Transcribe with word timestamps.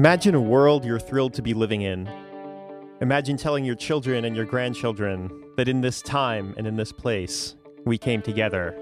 Imagine 0.00 0.34
a 0.34 0.40
world 0.40 0.82
you're 0.82 0.98
thrilled 0.98 1.34
to 1.34 1.42
be 1.42 1.52
living 1.52 1.82
in. 1.82 2.08
Imagine 3.02 3.36
telling 3.36 3.66
your 3.66 3.74
children 3.74 4.24
and 4.24 4.34
your 4.34 4.46
grandchildren 4.46 5.30
that 5.58 5.68
in 5.68 5.82
this 5.82 6.00
time 6.00 6.54
and 6.56 6.66
in 6.66 6.74
this 6.74 6.90
place, 6.90 7.54
we 7.84 7.98
came 7.98 8.22
together. 8.22 8.74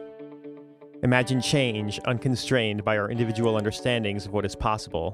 Imagine 1.03 1.43
change 1.43 1.99
unconstrained 2.05 2.85
by 2.85 2.97
our 2.97 3.11
individual 3.11 3.57
understandings 3.57 4.27
of 4.27 4.33
what 4.33 4.45
is 4.45 4.55
possible. 4.55 5.13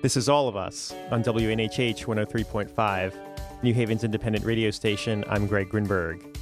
This 0.00 0.16
is 0.16 0.28
all 0.28 0.46
of 0.46 0.54
us 0.54 0.94
on 1.10 1.24
WNHH 1.24 2.04
103.5, 2.04 3.64
New 3.64 3.74
Haven's 3.74 4.04
independent 4.04 4.44
radio 4.44 4.70
station. 4.70 5.24
I'm 5.28 5.48
Greg 5.48 5.70
Grinberg. 5.70 6.36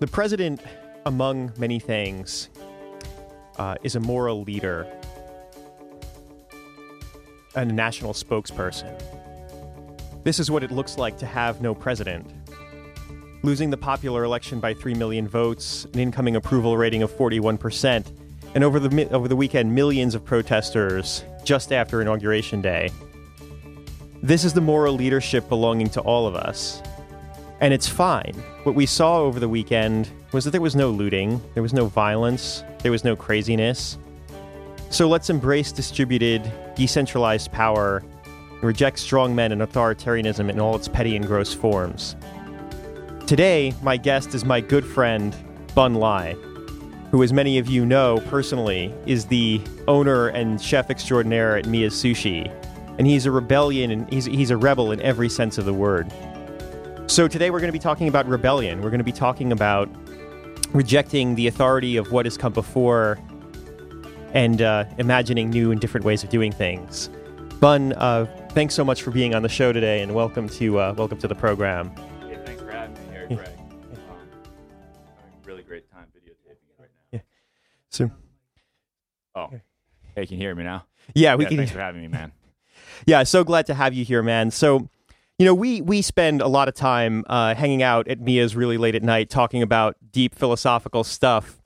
The 0.00 0.06
president, 0.06 0.60
among 1.06 1.50
many 1.56 1.78
things, 1.78 2.50
uh, 3.56 3.76
is 3.82 3.96
a 3.96 4.00
moral 4.00 4.42
leader 4.42 4.86
a 7.58 7.64
national 7.64 8.12
spokesperson. 8.12 8.94
This 10.24 10.38
is 10.38 10.50
what 10.50 10.62
it 10.62 10.70
looks 10.70 10.98
like 10.98 11.18
to 11.18 11.26
have 11.26 11.60
no 11.60 11.74
president. 11.74 12.30
Losing 13.42 13.70
the 13.70 13.76
popular 13.76 14.24
election 14.24 14.60
by 14.60 14.74
3 14.74 14.94
million 14.94 15.28
votes, 15.28 15.86
an 15.92 16.00
incoming 16.00 16.36
approval 16.36 16.76
rating 16.76 17.02
of 17.02 17.10
41%, 17.10 18.06
and 18.54 18.64
over 18.64 18.80
the, 18.80 19.10
over 19.10 19.28
the 19.28 19.36
weekend, 19.36 19.74
millions 19.74 20.14
of 20.14 20.24
protesters 20.24 21.24
just 21.44 21.72
after 21.72 22.00
Inauguration 22.00 22.60
Day. 22.60 22.90
This 24.22 24.44
is 24.44 24.52
the 24.52 24.60
moral 24.60 24.94
leadership 24.94 25.48
belonging 25.48 25.88
to 25.90 26.00
all 26.00 26.26
of 26.26 26.34
us. 26.34 26.82
And 27.60 27.72
it's 27.72 27.88
fine. 27.88 28.34
What 28.64 28.74
we 28.74 28.86
saw 28.86 29.20
over 29.20 29.40
the 29.40 29.48
weekend 29.48 30.10
was 30.32 30.44
that 30.44 30.50
there 30.50 30.60
was 30.60 30.76
no 30.76 30.90
looting, 30.90 31.40
there 31.54 31.62
was 31.62 31.72
no 31.72 31.86
violence, 31.86 32.62
there 32.82 32.92
was 32.92 33.04
no 33.04 33.16
craziness. 33.16 33.98
So 34.90 35.08
let's 35.08 35.28
embrace 35.30 35.70
distributed, 35.72 36.50
decentralized 36.74 37.52
power 37.52 38.02
reject 38.62 38.96
strongmen 38.96 39.52
and 39.52 39.62
authoritarianism 39.62 40.50
in 40.50 40.58
all 40.58 40.74
its 40.74 40.88
petty 40.88 41.14
and 41.16 41.26
gross 41.26 41.54
forms. 41.54 42.16
Today, 43.26 43.74
my 43.82 43.96
guest 43.96 44.34
is 44.34 44.44
my 44.44 44.60
good 44.60 44.84
friend, 44.84 45.36
Bun 45.74 45.94
Lai, 45.94 46.32
who, 47.10 47.22
as 47.22 47.32
many 47.32 47.58
of 47.58 47.68
you 47.68 47.84
know 47.86 48.22
personally, 48.26 48.92
is 49.06 49.26
the 49.26 49.60
owner 49.86 50.28
and 50.28 50.60
chef 50.60 50.90
extraordinaire 50.90 51.56
at 51.56 51.66
Miya's 51.66 51.94
Sushi. 51.94 52.52
And 52.98 53.06
he's 53.06 53.26
a 53.26 53.30
rebellion 53.30 53.90
and 53.90 54.12
he's, 54.12 54.24
he's 54.24 54.50
a 54.50 54.56
rebel 54.56 54.90
in 54.90 55.00
every 55.02 55.28
sense 55.28 55.56
of 55.58 55.64
the 55.64 55.74
word. 55.74 56.10
So 57.06 57.28
today 57.28 57.50
we're 57.50 57.60
going 57.60 57.68
to 57.68 57.72
be 57.72 57.78
talking 57.78 58.08
about 58.08 58.26
rebellion. 58.26 58.82
We're 58.82 58.90
going 58.90 58.98
to 58.98 59.04
be 59.04 59.12
talking 59.12 59.52
about 59.52 59.88
rejecting 60.72 61.34
the 61.34 61.46
authority 61.46 61.96
of 61.96 62.10
what 62.10 62.26
has 62.26 62.36
come 62.36 62.52
before 62.52 63.18
and 64.34 64.60
uh, 64.62 64.84
imagining 64.98 65.50
new 65.50 65.70
and 65.70 65.80
different 65.80 66.04
ways 66.04 66.22
of 66.24 66.30
doing 66.30 66.52
things. 66.52 67.08
Bun, 67.60 67.92
uh, 67.94 68.26
thanks 68.50 68.74
so 68.74 68.84
much 68.84 69.02
for 69.02 69.10
being 69.10 69.34
on 69.34 69.42
the 69.42 69.48
show 69.48 69.72
today, 69.72 70.00
and 70.02 70.14
welcome 70.14 70.48
to 70.50 70.78
uh, 70.78 70.94
welcome 70.96 71.18
to 71.18 71.28
the 71.28 71.34
program. 71.34 71.90
Hey, 72.26 72.38
thanks 72.44 72.62
for 72.62 72.70
having 72.70 72.94
me 72.94 73.00
here, 73.10 73.26
Yeah. 73.30 73.36
Greg. 73.36 73.48
Um, 73.48 73.98
having 75.16 75.44
really 75.44 75.62
great 75.62 75.90
time 75.90 76.06
videotaping 76.16 76.52
it 76.52 76.76
right 76.78 76.88
now. 76.94 77.02
Yeah. 77.12 77.20
So, 77.90 78.10
Oh, 79.34 79.48
hey, 80.14 80.26
can 80.26 80.36
you 80.36 80.42
hear 80.42 80.54
me 80.54 80.64
now? 80.64 80.84
yeah, 81.14 81.34
we 81.34 81.44
yeah, 81.44 81.48
can. 81.48 81.56
thanks 81.58 81.72
for 81.72 81.80
having 81.80 82.00
me, 82.02 82.08
man. 82.08 82.32
Yeah, 83.06 83.22
so 83.22 83.44
glad 83.44 83.66
to 83.66 83.74
have 83.74 83.94
you 83.94 84.04
here, 84.04 84.24
man. 84.24 84.50
So, 84.50 84.88
you 85.38 85.46
know, 85.46 85.54
we 85.54 85.80
we 85.80 86.02
spend 86.02 86.40
a 86.40 86.48
lot 86.48 86.66
of 86.66 86.74
time 86.74 87.24
uh, 87.28 87.54
hanging 87.54 87.80
out 87.82 88.08
at 88.08 88.18
Miya's 88.18 88.56
really 88.56 88.76
late 88.76 88.96
at 88.96 89.04
night, 89.04 89.30
talking 89.30 89.62
about 89.62 89.94
deep 90.10 90.34
philosophical 90.34 91.04
stuff. 91.04 91.60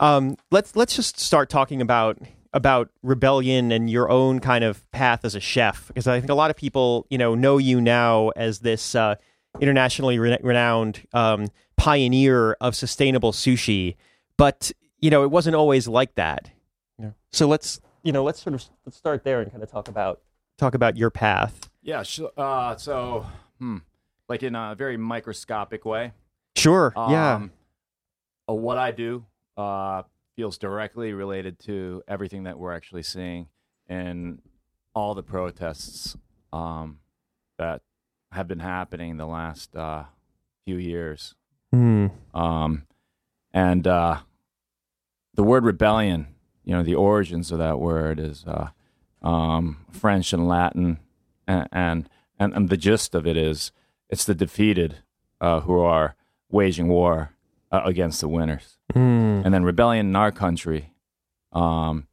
Um, 0.00 0.36
let's 0.50 0.76
let's 0.76 0.94
just 0.94 1.18
start 1.18 1.50
talking 1.50 1.80
about 1.80 2.18
about 2.52 2.90
rebellion 3.02 3.72
and 3.72 3.90
your 3.90 4.10
own 4.10 4.40
kind 4.40 4.64
of 4.64 4.88
path 4.90 5.24
as 5.24 5.34
a 5.34 5.40
chef, 5.40 5.88
because 5.88 6.06
I 6.06 6.20
think 6.20 6.30
a 6.30 6.34
lot 6.34 6.50
of 6.50 6.56
people, 6.56 7.06
you 7.10 7.18
know, 7.18 7.34
know 7.34 7.58
you 7.58 7.80
now 7.80 8.30
as 8.30 8.60
this 8.60 8.94
uh, 8.94 9.16
internationally 9.60 10.18
re- 10.18 10.38
renowned 10.42 11.06
um, 11.12 11.48
pioneer 11.76 12.52
of 12.60 12.74
sustainable 12.74 13.32
sushi, 13.32 13.96
but 14.36 14.72
you 15.00 15.10
know, 15.10 15.22
it 15.22 15.30
wasn't 15.30 15.56
always 15.56 15.88
like 15.88 16.14
that. 16.14 16.50
Yeah. 16.98 17.10
So 17.32 17.46
let's 17.46 17.80
you 18.02 18.12
know, 18.12 18.24
let's 18.24 18.40
sort 18.40 18.54
of 18.54 18.64
let's 18.86 18.96
start 18.96 19.24
there 19.24 19.40
and 19.40 19.50
kind 19.50 19.62
of 19.62 19.70
talk 19.70 19.88
about 19.88 20.20
talk 20.58 20.74
about 20.74 20.96
your 20.96 21.10
path. 21.10 21.70
Yeah, 21.82 22.02
sure. 22.02 22.30
Uh, 22.36 22.76
so, 22.76 23.26
hmm, 23.58 23.78
like 24.28 24.42
in 24.42 24.54
a 24.54 24.74
very 24.76 24.96
microscopic 24.96 25.84
way. 25.84 26.12
Sure. 26.56 26.92
yeah. 26.96 27.34
Um, 27.34 27.52
uh, 28.48 28.54
what 28.54 28.78
I 28.78 28.90
do 28.90 29.24
uh, 29.58 30.04
feels 30.36 30.56
directly 30.56 31.12
related 31.12 31.58
to 31.58 32.02
everything 32.06 32.44
that 32.44 32.58
we're 32.58 32.72
actually 32.72 33.02
seeing 33.02 33.48
in 33.88 34.40
all 34.94 35.14
the 35.14 35.22
protests 35.22 36.16
um, 36.52 37.00
that 37.58 37.82
have 38.30 38.46
been 38.46 38.60
happening 38.60 39.16
the 39.16 39.26
last 39.26 39.74
uh, 39.74 40.04
few 40.64 40.76
years. 40.76 41.34
Hmm. 41.72 42.06
Um, 42.32 42.86
and 43.52 43.86
uh, 43.86 44.20
the 45.34 45.42
word 45.42 45.64
rebellion, 45.64 46.28
you 46.64 46.72
know, 46.72 46.84
the 46.84 46.94
origins 46.94 47.50
of 47.50 47.58
that 47.58 47.80
word 47.80 48.20
is 48.20 48.44
uh, 48.46 48.68
um, 49.26 49.84
French 49.90 50.32
and 50.32 50.46
Latin, 50.46 51.00
and, 51.46 51.68
and 51.72 52.08
and 52.38 52.54
and 52.54 52.68
the 52.68 52.76
gist 52.76 53.14
of 53.14 53.26
it 53.26 53.36
is 53.36 53.72
it's 54.08 54.24
the 54.24 54.34
defeated 54.34 54.98
uh, 55.40 55.60
who 55.60 55.80
are 55.80 56.14
waging 56.50 56.88
war 56.88 57.32
uh, 57.70 57.82
against 57.84 58.20
the 58.20 58.28
winners, 58.28 58.78
Hmm. 58.92 59.42
and 59.44 59.52
then 59.54 59.64
rebellion 59.64 60.06
in 60.08 60.16
our 60.16 60.32
country, 60.32 60.92
um, 61.52 62.06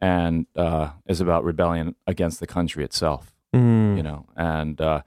and 0.00 0.46
uh, 0.56 0.90
is 1.06 1.20
about 1.20 1.44
rebellion 1.44 1.94
against 2.06 2.40
the 2.40 2.46
country 2.46 2.84
itself 2.84 3.32
Hmm. 3.52 3.96
you 3.96 4.02
know, 4.02 4.26
and 4.36 4.78
uh, 4.80 5.00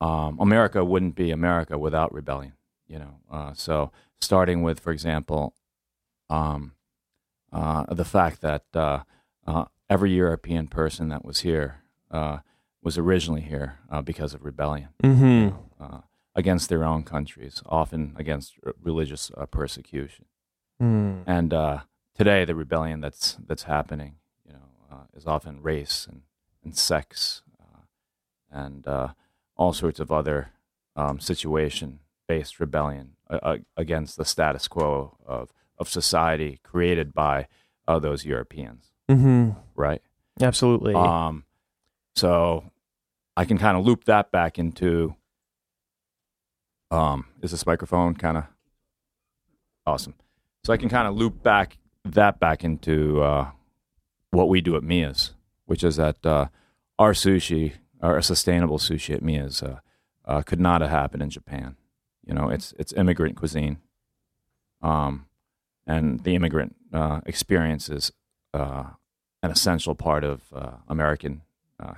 um, 0.00 0.38
America 0.40 0.82
wouldn't 0.84 1.14
be 1.14 1.30
America 1.30 1.76
without 1.76 2.12
rebellion, 2.14 2.54
you 2.86 2.98
know. 2.98 3.14
Uh, 3.30 3.52
so 3.52 3.92
starting 4.20 4.62
with, 4.62 4.80
for 4.80 4.90
example, 4.90 5.52
um, 6.30 6.72
uh, 7.52 7.84
the 7.94 8.06
fact 8.06 8.40
that 8.40 8.64
uh, 8.74 9.00
uh, 9.46 9.64
every 9.90 10.12
European 10.12 10.66
person 10.66 11.08
that 11.10 11.24
was 11.26 11.40
here 11.40 11.82
uh, 12.10 12.38
was 12.82 12.96
originally 12.96 13.42
here 13.42 13.78
uh, 13.90 14.00
because 14.00 14.32
of 14.34 14.44
rebellion 14.46 14.88
Hmm. 15.02 15.48
uh, 15.78 16.00
against 16.38 16.68
their 16.68 16.84
own 16.84 17.02
countries, 17.02 17.62
often 17.66 18.14
against 18.16 18.54
religious 18.80 19.30
uh, 19.36 19.44
persecution. 19.46 20.24
Hmm. 20.78 21.22
And 21.26 21.52
uh, 21.52 21.78
today, 22.14 22.44
the 22.44 22.54
rebellion 22.54 23.00
that's 23.00 23.36
that's 23.48 23.64
happening, 23.64 24.12
you 24.46 24.52
know, 24.52 24.68
uh, 24.92 25.04
is 25.18 25.26
often 25.26 25.60
race 25.62 26.06
and, 26.10 26.22
and 26.64 26.76
sex 26.76 27.42
uh, 27.60 27.80
and 28.50 28.86
uh, 28.86 29.08
all 29.56 29.72
sorts 29.72 29.98
of 30.00 30.12
other 30.12 30.50
um, 30.94 31.18
situation-based 31.18 32.60
rebellion 32.60 33.16
uh, 33.28 33.38
uh, 33.42 33.56
against 33.76 34.16
the 34.16 34.24
status 34.24 34.68
quo 34.68 35.16
of 35.26 35.52
of 35.76 35.88
society 35.88 36.60
created 36.62 37.12
by 37.12 37.46
uh, 37.88 37.98
those 37.98 38.24
Europeans, 38.24 38.92
Hmm. 39.08 39.50
right? 39.76 40.02
Absolutely. 40.40 40.94
Um, 40.94 41.44
so 42.14 42.70
I 43.36 43.44
can 43.44 43.58
kind 43.58 43.76
of 43.76 43.84
loop 43.84 44.04
that 44.04 44.30
back 44.30 44.58
into. 44.58 45.14
Um, 46.90 47.26
is 47.42 47.50
this 47.50 47.66
microphone 47.66 48.14
kind 48.14 48.38
of 48.38 48.44
awesome? 49.86 50.14
So 50.64 50.72
I 50.72 50.76
can 50.76 50.88
kind 50.88 51.08
of 51.08 51.16
loop 51.16 51.42
back 51.42 51.78
that 52.04 52.40
back 52.40 52.64
into 52.64 53.22
uh, 53.22 53.50
what 54.30 54.48
we 54.48 54.60
do 54.60 54.76
at 54.76 54.82
Miya's, 54.82 55.32
which 55.66 55.84
is 55.84 55.96
that 55.96 56.24
uh, 56.24 56.46
our 56.98 57.12
sushi, 57.12 57.74
our 58.00 58.20
sustainable 58.22 58.78
sushi 58.78 59.14
at 59.14 59.22
Miya's, 59.22 59.62
uh, 59.62 59.80
uh, 60.24 60.42
could 60.42 60.60
not 60.60 60.80
have 60.80 60.90
happened 60.90 61.22
in 61.22 61.30
Japan. 61.30 61.76
You 62.24 62.34
know, 62.34 62.48
it's 62.50 62.74
it's 62.78 62.92
immigrant 62.92 63.36
cuisine, 63.36 63.78
um, 64.82 65.26
and 65.86 66.22
the 66.24 66.34
immigrant 66.34 66.76
uh, 66.92 67.20
experience 67.24 67.88
is 67.88 68.12
uh, 68.52 68.84
an 69.42 69.50
essential 69.50 69.94
part 69.94 70.24
of 70.24 70.42
American 70.88 71.42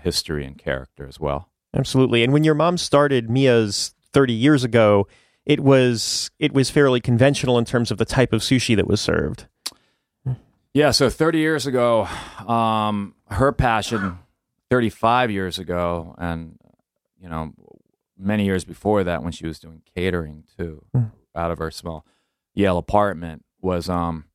history 0.00 0.44
and 0.44 0.58
character 0.58 1.06
as 1.08 1.18
well. 1.18 1.48
Absolutely. 1.74 2.22
And 2.22 2.32
when 2.32 2.44
your 2.44 2.54
mom 2.54 2.76
started 2.76 3.28
Miya's 3.28 3.94
30 4.12 4.32
years 4.32 4.64
ago, 4.64 5.06
it 5.46 5.60
was 5.60 6.30
it 6.38 6.52
was 6.52 6.70
fairly 6.70 7.00
conventional 7.00 7.58
in 7.58 7.64
terms 7.64 7.90
of 7.90 7.98
the 7.98 8.04
type 8.04 8.32
of 8.32 8.42
sushi 8.42 8.76
that 8.76 8.86
was 8.86 9.00
served. 9.00 9.46
Yeah, 10.72 10.92
so 10.92 11.10
30 11.10 11.38
years 11.38 11.66
ago, 11.66 12.06
um, 12.46 13.14
her 13.28 13.50
passion, 13.50 14.18
35 14.70 15.30
years 15.32 15.58
ago, 15.58 16.14
and 16.16 16.56
you 17.20 17.28
know, 17.28 17.52
many 18.16 18.44
years 18.44 18.64
before 18.64 19.02
that, 19.04 19.22
when 19.24 19.32
she 19.32 19.46
was 19.46 19.58
doing 19.58 19.82
catering 19.96 20.44
too, 20.56 20.84
Mm. 20.94 21.10
out 21.34 21.50
of 21.50 21.58
her 21.58 21.70
small 21.72 22.06
Yale 22.54 22.78
apartment, 22.78 23.44
was 23.60 23.88
um, 23.88 24.26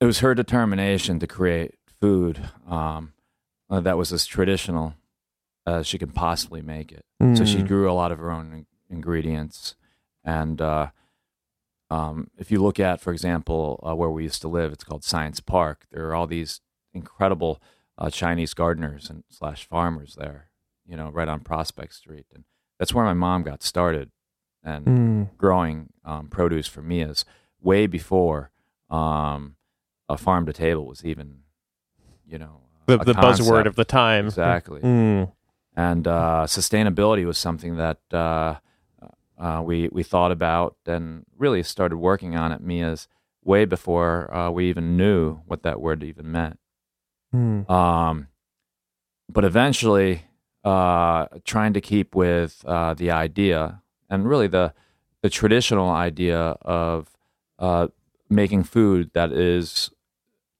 it 0.00 0.06
was 0.06 0.20
her 0.20 0.34
determination 0.34 1.18
to 1.20 1.26
create 1.26 1.74
food 2.00 2.40
um, 2.68 3.12
that 3.70 3.96
was 3.96 4.12
as 4.12 4.26
traditional 4.26 4.94
as 5.68 5.86
she 5.86 5.98
could 5.98 6.14
possibly 6.14 6.62
make 6.62 6.90
it. 6.92 7.04
So 7.36 7.44
she 7.44 7.62
Mm. 7.62 7.68
grew 7.68 7.90
a 7.90 7.92
lot 7.94 8.12
of 8.12 8.18
her 8.18 8.30
own 8.30 8.52
in- 8.52 8.66
ingredients, 8.88 9.74
and 10.24 10.60
uh, 10.60 10.90
um, 11.90 12.30
if 12.36 12.50
you 12.50 12.62
look 12.62 12.78
at, 12.78 13.00
for 13.00 13.12
example, 13.12 13.80
uh, 13.86 13.94
where 13.94 14.10
we 14.10 14.22
used 14.22 14.42
to 14.42 14.48
live, 14.48 14.72
it's 14.72 14.84
called 14.84 15.04
Science 15.04 15.40
Park. 15.40 15.86
There 15.90 16.06
are 16.08 16.14
all 16.14 16.26
these 16.26 16.60
incredible 16.92 17.60
uh, 17.96 18.10
Chinese 18.10 18.54
gardeners 18.54 19.08
and 19.10 19.24
slash 19.30 19.66
farmers 19.66 20.14
there, 20.16 20.50
you 20.86 20.96
know, 20.96 21.10
right 21.10 21.28
on 21.28 21.40
Prospect 21.40 21.94
Street, 21.94 22.26
and 22.34 22.44
that's 22.78 22.94
where 22.94 23.04
my 23.04 23.14
mom 23.14 23.42
got 23.42 23.62
started 23.62 24.10
and 24.62 24.86
Mm. 24.86 25.36
growing 25.38 25.90
um, 26.04 26.28
produce 26.28 26.66
for 26.66 26.82
Miya's 26.82 27.24
way 27.60 27.86
before 27.86 28.50
um, 28.90 29.56
a 30.08 30.16
farm 30.16 30.46
to 30.46 30.52
table 30.52 30.86
was 30.86 31.04
even, 31.04 31.40
you 32.26 32.38
know, 32.38 32.62
The, 32.86 33.00
a 33.00 33.04
the 33.04 33.12
buzzword 33.14 33.66
of 33.66 33.76
the 33.76 33.84
time. 33.84 34.26
exactly. 34.26 34.80
Mm. 34.80 35.32
And 35.78 36.08
uh, 36.08 36.46
sustainability 36.48 37.24
was 37.24 37.38
something 37.38 37.76
that 37.76 38.00
uh, 38.12 38.56
uh, 39.38 39.62
we 39.64 39.88
we 39.92 40.02
thought 40.02 40.32
about 40.32 40.76
and 40.86 41.24
really 41.36 41.62
started 41.62 41.98
working 41.98 42.34
on 42.34 42.50
at 42.50 42.60
Miya's 42.60 43.06
way 43.44 43.64
before 43.64 44.34
uh, 44.34 44.50
we 44.50 44.68
even 44.68 44.96
knew 44.96 45.36
what 45.46 45.62
that 45.62 45.80
word 45.80 46.02
even 46.02 46.32
meant. 46.32 46.58
Mm. 47.32 47.70
Um, 47.70 48.26
but 49.28 49.44
eventually, 49.44 50.24
uh, 50.64 51.26
trying 51.44 51.74
to 51.74 51.80
keep 51.80 52.12
with 52.12 52.64
uh, 52.66 52.94
the 52.94 53.12
idea 53.12 53.80
and 54.10 54.28
really 54.28 54.48
the 54.48 54.74
the 55.22 55.30
traditional 55.30 55.90
idea 55.90 56.40
of 56.62 57.16
uh, 57.60 57.86
making 58.28 58.64
food 58.64 59.12
that 59.14 59.30
is 59.30 59.90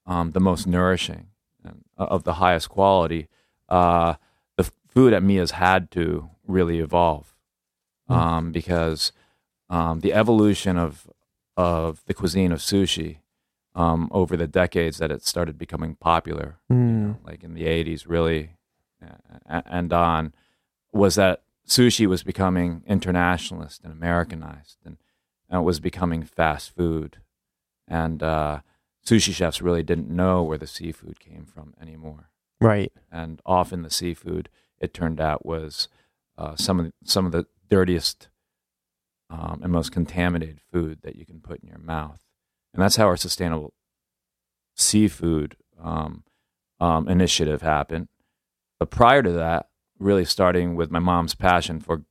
um, 0.07 0.31
the 0.31 0.41
most 0.41 0.69
nourishing 0.69 1.27
and 1.65 1.83
of 1.97 2.23
the 2.23 2.35
highest 2.35 2.69
quality, 2.69 3.27
uh, 3.69 4.15
food 4.89 5.13
at 5.13 5.23
Miya's 5.23 5.53
had 5.53 5.91
to 5.93 6.31
really 6.47 6.79
evolve 6.81 7.35
um, 8.09 8.53
because 8.53 9.13
um, 9.71 10.01
the 10.01 10.13
evolution 10.15 10.77
of 10.79 11.09
of 11.57 12.03
the 12.07 12.15
cuisine 12.15 12.53
of 12.53 12.61
sushi 12.61 13.19
um, 13.75 14.09
over 14.13 14.37
the 14.37 14.47
decades 14.47 14.99
that 14.99 15.11
it 15.11 15.25
started 15.25 15.59
becoming 15.59 15.95
popular, 15.97 16.57
you 16.71 16.77
Mm. 16.77 17.03
know, 17.09 17.17
like 17.25 17.43
in 17.45 17.55
the 17.55 17.65
80s, 17.65 18.05
really, 18.09 18.51
and 19.47 19.93
on, 19.93 20.33
was 20.93 21.15
that 21.17 21.43
sushi 21.67 22.07
was 22.07 22.23
becoming 22.23 22.83
internationalist 22.87 23.83
and 23.85 23.93
Americanized, 23.93 24.79
and, 24.85 24.97
and 25.51 25.61
it 25.61 25.65
was 25.65 25.81
becoming 25.81 26.23
fast 26.25 26.75
food. 26.75 27.19
And 27.87 28.23
uh, 28.23 28.61
sushi 29.07 29.33
chefs 29.35 29.61
really 29.63 29.83
didn't 29.83 30.11
know 30.11 30.43
where 30.43 30.59
the 30.59 30.67
seafood 30.67 31.21
came 31.21 31.45
from 31.45 31.75
anymore. 31.81 32.31
Right. 32.61 32.93
And 33.13 33.41
often 33.47 33.83
the 33.83 33.91
seafood, 33.91 34.49
it 34.81 34.95
turned 34.95 35.21
out, 35.21 35.45
was 35.45 35.89
uh, 36.37 36.55
some, 36.57 36.79
of 36.81 36.87
the, 36.87 36.93
some 37.05 37.27
of 37.27 37.33
the 37.33 37.47
dirtiest 37.69 38.29
um, 39.31 39.61
and 39.63 39.73
most 39.73 39.93
contaminated 39.93 40.61
food 40.73 41.01
that 41.03 41.17
you 41.17 41.27
can 41.27 41.41
put 41.41 41.61
in 41.61 41.69
your 41.69 41.79
mouth. 41.79 42.21
And 42.73 42.83
that's 42.83 42.97
how 42.97 43.07
our 43.07 43.17
sustainable 43.17 43.73
seafood 44.77 45.57
um, 45.83 46.25
um, 46.81 47.09
initiative 47.09 47.63
happened. 47.63 48.09
But 48.79 48.91
prior 48.91 49.23
to 49.23 49.33
that, 49.33 49.69
really 49.99 50.25
starting 50.25 50.77
with 50.77 50.91
my 50.91 51.01
mom's 51.01 51.35
passion 51.35 51.81
for 51.81 52.05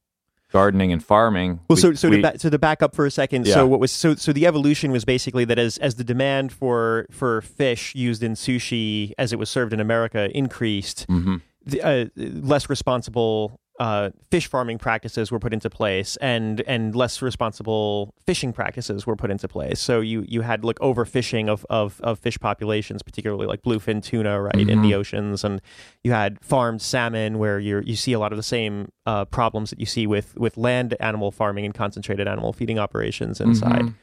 gardening 0.51 0.91
and 0.91 1.03
farming. 1.03 1.61
Well, 1.69 1.75
we- 1.75 1.81
so 1.81 1.93
so 1.93 2.09
we- 2.09 2.17
to, 2.17 2.21
ba- 2.33 2.39
so 2.39 2.49
to 2.49 2.59
back 2.59 2.81
up 2.83 2.93
for 2.95 3.05
a 3.05 3.11
second, 3.11 3.47
Yeah. 3.47 3.53
so 3.55 3.67
what 3.67 3.79
was 3.79 3.91
so 3.91 4.15
so 4.15 4.33
the 4.33 4.45
evolution 4.45 4.91
was 4.91 5.05
basically 5.05 5.45
that 5.45 5.57
as 5.59 5.77
as 5.77 5.95
the 5.95 6.03
demand 6.03 6.51
for 6.51 7.05
for 7.11 7.41
fish 7.41 7.95
used 7.95 8.23
in 8.23 8.33
sushi 8.33 9.13
as 9.17 9.31
it 9.31 9.39
was 9.39 9.49
served 9.49 9.71
in 9.73 9.79
America 9.79 10.29
increased, 10.37 11.05
Mhm. 11.07 11.41
The, 11.67 11.81
uh, 11.81 12.05
less 12.15 12.69
responsible 12.69 13.59
uh, 13.79 14.09
fish 14.31 14.47
farming 14.47 14.79
practices 14.79 15.31
were 15.31 15.37
put 15.37 15.53
into 15.53 15.69
place, 15.69 16.15
and 16.17 16.61
and 16.61 16.95
less 16.95 17.21
responsible 17.21 18.11
fishing 18.25 18.51
practices 18.51 19.05
were 19.05 19.15
put 19.15 19.29
into 19.29 19.47
place. 19.47 19.79
So 19.79 19.99
you 19.99 20.25
you 20.27 20.41
had 20.41 20.63
like 20.65 20.79
overfishing 20.79 21.47
of 21.47 21.63
of, 21.69 22.01
of 22.01 22.17
fish 22.17 22.39
populations, 22.39 23.03
particularly 23.03 23.45
like 23.45 23.61
bluefin 23.61 24.01
tuna, 24.03 24.41
right, 24.41 24.55
in 24.67 24.81
the 24.81 24.91
Mhm. 24.91 24.95
oceans, 24.95 25.43
and 25.43 25.61
you 26.03 26.11
had 26.11 26.39
farmed 26.43 26.81
salmon, 26.81 27.37
where 27.37 27.59
you 27.59 27.83
you 27.85 27.95
see 27.95 28.13
a 28.13 28.19
lot 28.19 28.31
of 28.33 28.37
the 28.37 28.43
same 28.43 28.89
uh, 29.05 29.25
problems 29.25 29.69
that 29.69 29.79
you 29.79 29.85
see 29.85 30.07
with 30.07 30.35
with 30.37 30.57
land 30.57 30.95
animal 30.99 31.29
farming 31.31 31.63
and 31.63 31.75
concentrated 31.75 32.27
animal 32.27 32.53
feeding 32.53 32.79
operations 32.79 33.39
inside. 33.39 33.81
Mhm. 33.83 33.93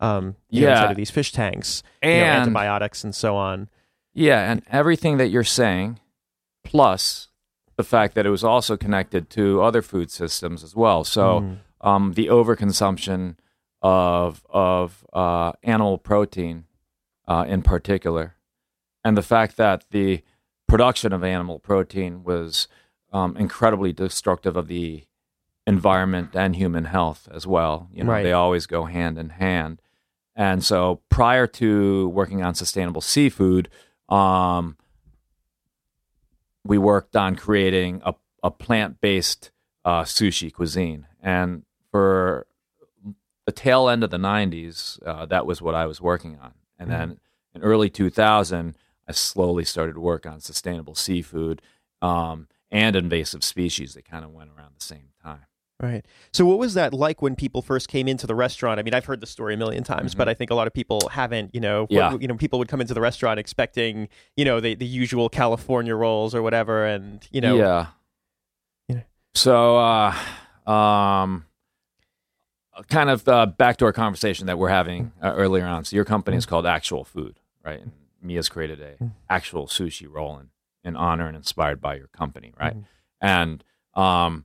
Um, 0.00 0.24
know, 0.24 0.34
Yeah. 0.48 0.70
inside 0.70 0.90
of 0.92 0.96
these 0.96 1.10
fish 1.10 1.32
tanks, 1.32 1.82
you 2.02 2.08
know, 2.08 2.14
And 2.24 2.40
antibiotics 2.42 3.04
and 3.04 3.14
so 3.14 3.36
on. 3.36 3.68
Yeah, 4.14 4.50
and 4.50 4.62
everything 4.70 5.18
that 5.18 5.28
you're 5.28 5.44
saying, 5.44 5.98
plus 6.68 7.28
the 7.76 7.82
fact 7.84 8.14
that 8.14 8.26
it 8.26 8.30
was 8.30 8.44
also 8.44 8.76
connected 8.76 9.30
to 9.30 9.62
other 9.62 9.82
food 9.82 10.10
systems 10.10 10.62
as 10.62 10.74
well. 10.76 11.04
So 11.04 11.40
Mm. 11.40 11.58
um, 11.80 12.12
the 12.14 12.26
overconsumption 12.26 13.36
of 13.82 14.44
of 14.50 15.06
uh, 15.12 15.52
animal 15.62 15.98
protein, 15.98 16.64
uh, 17.26 17.44
in 17.48 17.62
particular, 17.62 18.34
and 19.04 19.16
the 19.16 19.22
fact 19.22 19.56
that 19.56 19.84
the 19.90 20.22
production 20.66 21.12
of 21.12 21.22
animal 21.24 21.58
protein 21.58 22.22
was 22.24 22.68
um, 23.12 23.36
incredibly 23.36 23.92
destructive 23.92 24.56
of 24.56 24.66
the 24.68 25.04
environment 25.66 26.30
and 26.34 26.56
human 26.56 26.84
health 26.86 27.28
as 27.32 27.46
well. 27.46 27.88
You 27.92 28.04
know, 28.04 28.12
Right. 28.12 28.22
they 28.22 28.32
always 28.32 28.66
go 28.66 28.84
hand 28.84 29.16
in 29.18 29.30
hand. 29.30 29.80
And 30.34 30.62
so, 30.64 31.00
prior 31.08 31.46
to 31.46 32.08
working 32.08 32.42
on 32.42 32.54
sustainable 32.54 33.00
seafood, 33.00 33.68
um, 34.08 34.76
we 36.64 36.78
worked 36.78 37.16
on 37.16 37.36
creating 37.36 38.02
a, 38.04 38.14
a 38.42 38.50
plant 38.50 39.00
based 39.00 39.50
uh, 39.84 40.02
sushi 40.02 40.52
cuisine. 40.52 41.06
And 41.22 41.64
for 41.90 42.46
the 43.46 43.52
tail 43.52 43.88
end 43.88 44.04
of 44.04 44.10
the 44.10 44.18
90s, 44.18 44.98
uh, 45.06 45.26
that 45.26 45.46
was 45.46 45.62
what 45.62 45.74
I 45.74 45.86
was 45.86 46.00
working 46.00 46.38
on. 46.40 46.52
And 46.78 46.90
then 46.90 47.20
in 47.54 47.62
early 47.62 47.90
2000, 47.90 48.76
I 49.08 49.12
slowly 49.12 49.64
started 49.64 49.94
to 49.94 50.00
work 50.00 50.26
on 50.26 50.40
sustainable 50.40 50.94
seafood 50.94 51.62
um, 52.02 52.48
and 52.70 52.94
invasive 52.94 53.42
species. 53.42 53.94
They 53.94 54.02
kind 54.02 54.24
of 54.24 54.32
went 54.32 54.50
around 54.56 54.74
the 54.78 54.84
same 54.84 55.08
time. 55.22 55.46
Right. 55.80 56.04
So, 56.32 56.44
what 56.44 56.58
was 56.58 56.74
that 56.74 56.92
like 56.92 57.22
when 57.22 57.36
people 57.36 57.62
first 57.62 57.86
came 57.88 58.08
into 58.08 58.26
the 58.26 58.34
restaurant? 58.34 58.80
I 58.80 58.82
mean, 58.82 58.94
I've 58.94 59.04
heard 59.04 59.20
the 59.20 59.26
story 59.28 59.54
a 59.54 59.56
million 59.56 59.84
times, 59.84 60.12
but 60.14 60.28
I 60.28 60.34
think 60.34 60.50
a 60.50 60.54
lot 60.56 60.66
of 60.66 60.72
people 60.72 61.08
haven't. 61.12 61.54
You 61.54 61.60
know, 61.60 61.82
What- 61.82 61.90
Mm-hmm. 61.90 62.12
Yeah. 62.14 62.18
you 62.20 62.26
know, 62.28 62.34
people 62.36 62.58
would 62.58 62.66
come 62.68 62.80
into 62.80 62.94
the 62.94 63.00
restaurant 63.00 63.38
expecting, 63.38 64.08
you 64.36 64.44
know, 64.44 64.58
the 64.58 64.74
the 64.74 64.86
usual 64.86 65.28
California 65.28 65.94
rolls 65.94 66.34
or 66.34 66.42
whatever, 66.42 66.84
and 66.84 67.24
you 67.30 67.40
know, 67.40 67.56
yeah. 67.56 67.86
Yeah. 68.88 69.02
So, 69.34 69.78
uh, 69.78 70.70
um, 70.70 71.44
kind 72.88 73.10
of 73.10 73.28
uh, 73.28 73.46
backdoor 73.46 73.92
conversation 73.92 74.46
that 74.46 74.58
we're 74.58 74.68
having 74.68 75.12
uh, 75.22 75.32
earlier 75.36 75.64
on. 75.66 75.84
So, 75.84 75.94
your 75.96 76.04
company 76.04 76.36
is 76.36 76.46
called 76.46 76.66
Actual 76.66 77.04
Food, 77.04 77.38
right? 77.64 77.80
And 77.80 77.92
Miya's 78.24 78.48
created 78.48 78.80
a 78.80 79.12
actual 79.30 79.66
sushi 79.68 80.06
roll 80.12 80.38
in, 80.38 80.48
in 80.84 80.96
honor 80.96 81.26
and 81.28 81.36
inspired 81.36 81.80
by 81.80 81.94
your 81.96 82.08
company, 82.08 82.52
right? 82.58 82.74
And 83.20 83.62
um, 83.94 84.44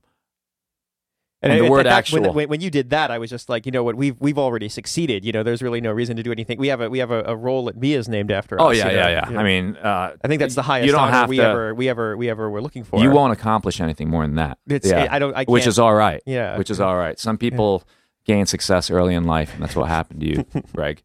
And, 1.44 1.52
And 1.52 1.64
the 1.66 1.70
word 1.70 1.84
that- 1.84 1.92
actual- 1.92 2.32
When, 2.32 2.48
when, 2.48 2.60
you 2.62 2.70
did 2.70 2.90
that, 2.90 3.10
I 3.10 3.18
was 3.18 3.28
just 3.28 3.48
like, 3.50 3.66
you 3.66 3.72
know 3.72 3.84
what, 3.84 3.96
we've 3.96 4.16
we've 4.18 4.38
already 4.38 4.68
succeeded. 4.70 5.24
You 5.24 5.32
know, 5.32 5.42
there's 5.42 5.60
really 5.62 5.82
no 5.82 5.92
reason 5.92 6.16
to 6.16 6.22
do 6.22 6.32
anything. 6.32 6.58
We 6.58 6.68
have 6.68 6.80
a 6.80 6.88
we 6.88 7.00
have 7.00 7.10
a, 7.10 7.22
a 7.24 7.36
roll 7.36 7.68
at 7.68 7.76
Miya's 7.76 8.08
named 8.08 8.30
after 8.30 8.60
oh 8.60 8.70
us. 8.70 8.78
yeah, 8.78 8.88
you 8.88 8.96
know, 8.96 8.98
yeah, 9.02 9.08
yeah. 9.10 9.28
you 9.28 9.34
know. 9.34 9.40
I 9.40 9.44
mean, 9.44 9.76
uh, 9.76 10.16
I 10.24 10.28
think 10.28 10.40
that's 10.40 10.54
the 10.54 10.62
highest 10.62 10.86
you 10.86 10.92
don't 10.92 11.02
honor 11.02 11.12
have 11.12 11.28
we 11.28 11.36
to- 11.36 11.42
ever 11.44 11.74
we 11.74 11.88
ever 11.88 12.16
we 12.16 12.30
ever 12.30 12.48
were 12.48 12.62
looking 12.62 12.82
for. 12.84 12.98
you 13.00 13.10
won't 13.10 13.32
accomplish 13.32 13.80
anything 13.80 14.08
more 14.08 14.22
than 14.26 14.36
that. 14.36 14.58
It's, 14.66 14.88
yeah. 14.88 15.08
I 15.10 15.18
don't. 15.18 15.32
I 15.34 15.44
can't, 15.44 15.50
which 15.50 15.66
is 15.66 15.78
all 15.78 15.94
right. 15.94 16.22
Yeah. 16.24 16.56
which 16.56 16.70
is 16.70 16.80
all 16.80 16.96
right. 16.96 17.18
Some 17.18 17.36
people 17.36 17.84
gain 18.24 18.46
success 18.46 18.90
early 18.90 19.14
in 19.14 19.24
life, 19.24 19.52
and 19.52 19.62
that's 19.62 19.76
what 19.76 19.88
happened 19.88 20.20
to 20.20 20.26
you, 20.26 20.46
Greg. 20.74 21.02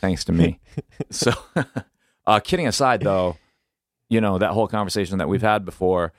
Thanks 0.00 0.24
to 0.24 0.32
me. 0.32 0.58
So, 1.10 1.32
uh, 2.26 2.40
kidding 2.40 2.66
aside, 2.66 3.00
though, 3.02 3.36
you 4.10 4.20
know 4.20 4.36
that 4.38 4.50
whole 4.50 4.68
conversation 4.68 5.18
that 5.18 5.28
we've 5.28 5.42
had 5.42 5.64
before, 5.64 6.12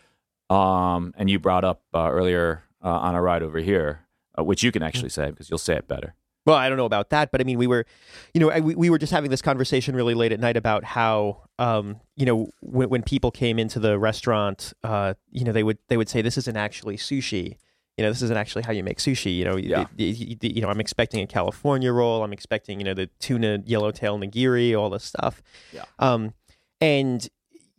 um, 0.50 1.14
and 1.18 1.30
you 1.30 1.38
brought 1.40 1.64
up 1.64 1.82
uh, 1.94 2.10
earlier 2.10 2.64
uh, 2.84 2.90
on 2.90 3.16
a 3.16 3.22
ride 3.22 3.44
over 3.44 3.60
here, 3.60 4.06
uh, 4.38 4.44
which 4.44 4.64
you 4.64 4.72
can 4.72 4.84
actually 4.84 5.10
say 5.10 5.30
because 5.30 5.50
you'll 5.50 5.58
say 5.58 5.76
it 5.76 5.88
better. 5.88 6.16
Well, 6.46 6.56
I 6.56 6.70
don't 6.70 6.78
know 6.78 6.86
about 6.86 7.10
that, 7.10 7.30
but 7.32 7.42
I 7.42 7.44
mean, 7.44 7.58
we 7.58 7.68
were, 7.68 7.86
you 8.34 8.40
know, 8.40 8.50
I- 8.50 8.62
we, 8.62 8.74
we 8.74 8.90
were 8.90 8.98
just 8.98 9.12
having 9.12 9.30
this 9.30 9.42
conversation 9.42 9.96
really 9.96 10.14
late 10.14 10.32
at 10.32 10.40
night 10.40 10.56
about 10.56 10.86
how, 10.86 11.44
um, 11.60 12.00
you 12.16 12.26
know, 12.26 12.48
when, 12.62 12.88
when 12.90 13.04
people 13.04 13.32
came 13.32 13.60
into 13.60 13.80
the 13.80 14.00
restaurant, 14.00 14.72
uh, 14.84 15.16
you 15.30 15.44
know, 15.44 15.52
they 15.52 15.64
would 15.64 15.78
they 15.90 15.98
would 15.98 16.08
say 16.08 16.22
this 16.22 16.38
isn't 16.38 16.56
actually 16.56 16.96
sushi. 16.96 17.58
You 17.98 18.04
know, 18.06 18.12
this 18.12 18.22
isn't 18.22 18.38
actually 18.38 18.62
how 18.62 18.72
you 18.72 18.84
make 18.84 19.00
sushi. 19.00 19.36
You 19.36 19.44
know, 19.44 19.58
Yeah. 19.58 19.88
you, 19.98 20.06
you- 20.08 20.38
you 20.42 20.62
know, 20.62 20.70
I'm 20.70 20.80
expecting 20.80 21.22
a 21.22 21.28
California 21.28 21.92
roll. 21.92 22.24
I'm 22.24 22.32
expecting, 22.32 22.80
you 22.80 22.86
know, 22.86 22.94
the 22.94 23.08
tuna 23.20 23.60
yellowtail 23.66 24.18
nigiri, 24.18 24.78
all 24.80 24.90
this 24.90 25.04
stuff. 25.04 25.42
Yeah. 25.74 25.84
Um, 26.00 26.34
and 26.80 27.28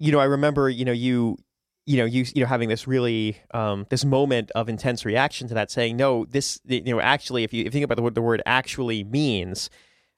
you 0.01 0.13
know, 0.13 0.21
I 0.21 0.25
remember, 0.25 0.69
you 0.69 0.85
know, 0.85 0.93
you 0.93 1.39
you 1.89 1.97
know 1.97 2.05
you 2.05 2.25
you 2.35 2.43
know 2.43 2.47
having 2.49 2.69
this 2.69 2.87
really 2.87 3.39
um, 3.53 3.87
this 3.89 4.05
moment 4.05 4.51
of 4.55 4.69
intense 4.69 5.05
reaction 5.05 5.49
to 5.49 5.55
that 5.55 5.71
saying 5.71 5.97
no 5.97 6.25
this 6.27 6.61
you 6.67 6.93
know 6.93 7.01
actually 7.01 7.43
if 7.45 7.53
you, 7.55 7.61
if 7.63 7.67
you 7.67 7.71
think 7.73 7.85
about 7.85 7.97
the 7.97 8.03
word 8.03 8.15
the 8.15 8.23
word 8.31 8.43
actually 8.45 9.03
means 9.05 9.71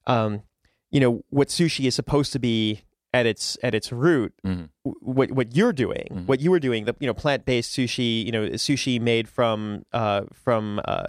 um, 0.07 0.43
you 0.91 1.01
know 1.01 1.23
what 1.31 1.49
sushi 1.49 1.87
is 1.87 1.95
supposed 1.95 2.33
to 2.33 2.39
be 2.39 2.83
at 3.15 3.25
its 3.27 3.57
at 3.63 3.75
its 3.75 3.93
root 3.93 4.33
Mhm. 4.45 4.69
w- 4.85 4.99
what 5.01 5.31
what 5.33 5.55
you're 5.57 5.73
doing 5.85 6.09
Mhm. 6.11 6.27
what 6.27 6.41
you 6.41 6.51
were 6.51 6.61
doing 6.61 6.85
the 6.87 6.95
you 7.01 7.07
know 7.07 7.15
plant 7.15 7.45
based 7.45 7.71
sushi 7.77 8.25
you 8.27 8.33
know 8.33 8.43
sushi 8.67 9.01
made 9.01 9.29
from 9.29 9.85
uh 9.93 10.23
from 10.33 10.81
uh, 10.85 11.07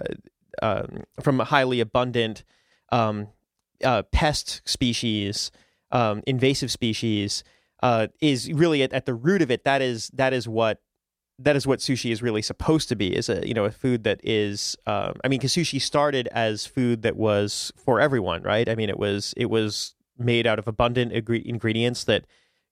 um 0.62 1.02
from 1.20 1.38
highly 1.40 1.80
abundant 1.80 2.44
um 2.90 3.28
uh 3.84 4.02
pest 4.12 4.62
species 4.64 5.50
um 5.90 6.22
invasive 6.26 6.70
species 6.70 7.42
uh, 7.82 8.08
is 8.20 8.52
really 8.52 8.82
at, 8.82 8.92
at 8.92 9.06
the 9.06 9.14
root 9.14 9.42
of 9.42 9.50
it. 9.50 9.64
That 9.64 9.82
is 9.82 10.08
that 10.14 10.32
is 10.32 10.48
what 10.48 10.80
that 11.38 11.56
is 11.56 11.66
what 11.66 11.80
sushi 11.80 12.12
is 12.12 12.22
really 12.22 12.42
supposed 12.42 12.88
to 12.88 12.96
be 12.96 13.14
is 13.14 13.28
a 13.28 13.46
you 13.46 13.54
know 13.54 13.64
a 13.64 13.70
food 13.70 14.04
that 14.04 14.20
is 14.22 14.76
uh, 14.86 15.12
I 15.24 15.28
mean 15.28 15.40
because 15.40 15.54
sushi 15.54 15.80
started 15.80 16.28
as 16.28 16.66
food 16.66 17.02
that 17.02 17.16
was 17.16 17.72
for 17.76 18.00
everyone 18.00 18.42
right 18.42 18.68
I 18.68 18.74
mean 18.74 18.88
it 18.88 18.98
was 18.98 19.34
it 19.36 19.46
was 19.46 19.94
made 20.18 20.46
out 20.46 20.58
of 20.58 20.68
abundant 20.68 21.12
ingredients 21.12 22.04
that 22.04 22.26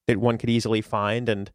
that 0.06 0.18
one 0.18 0.38
could 0.38 0.50
easily 0.50 0.80
find 0.82 1.28
and 1.28 1.50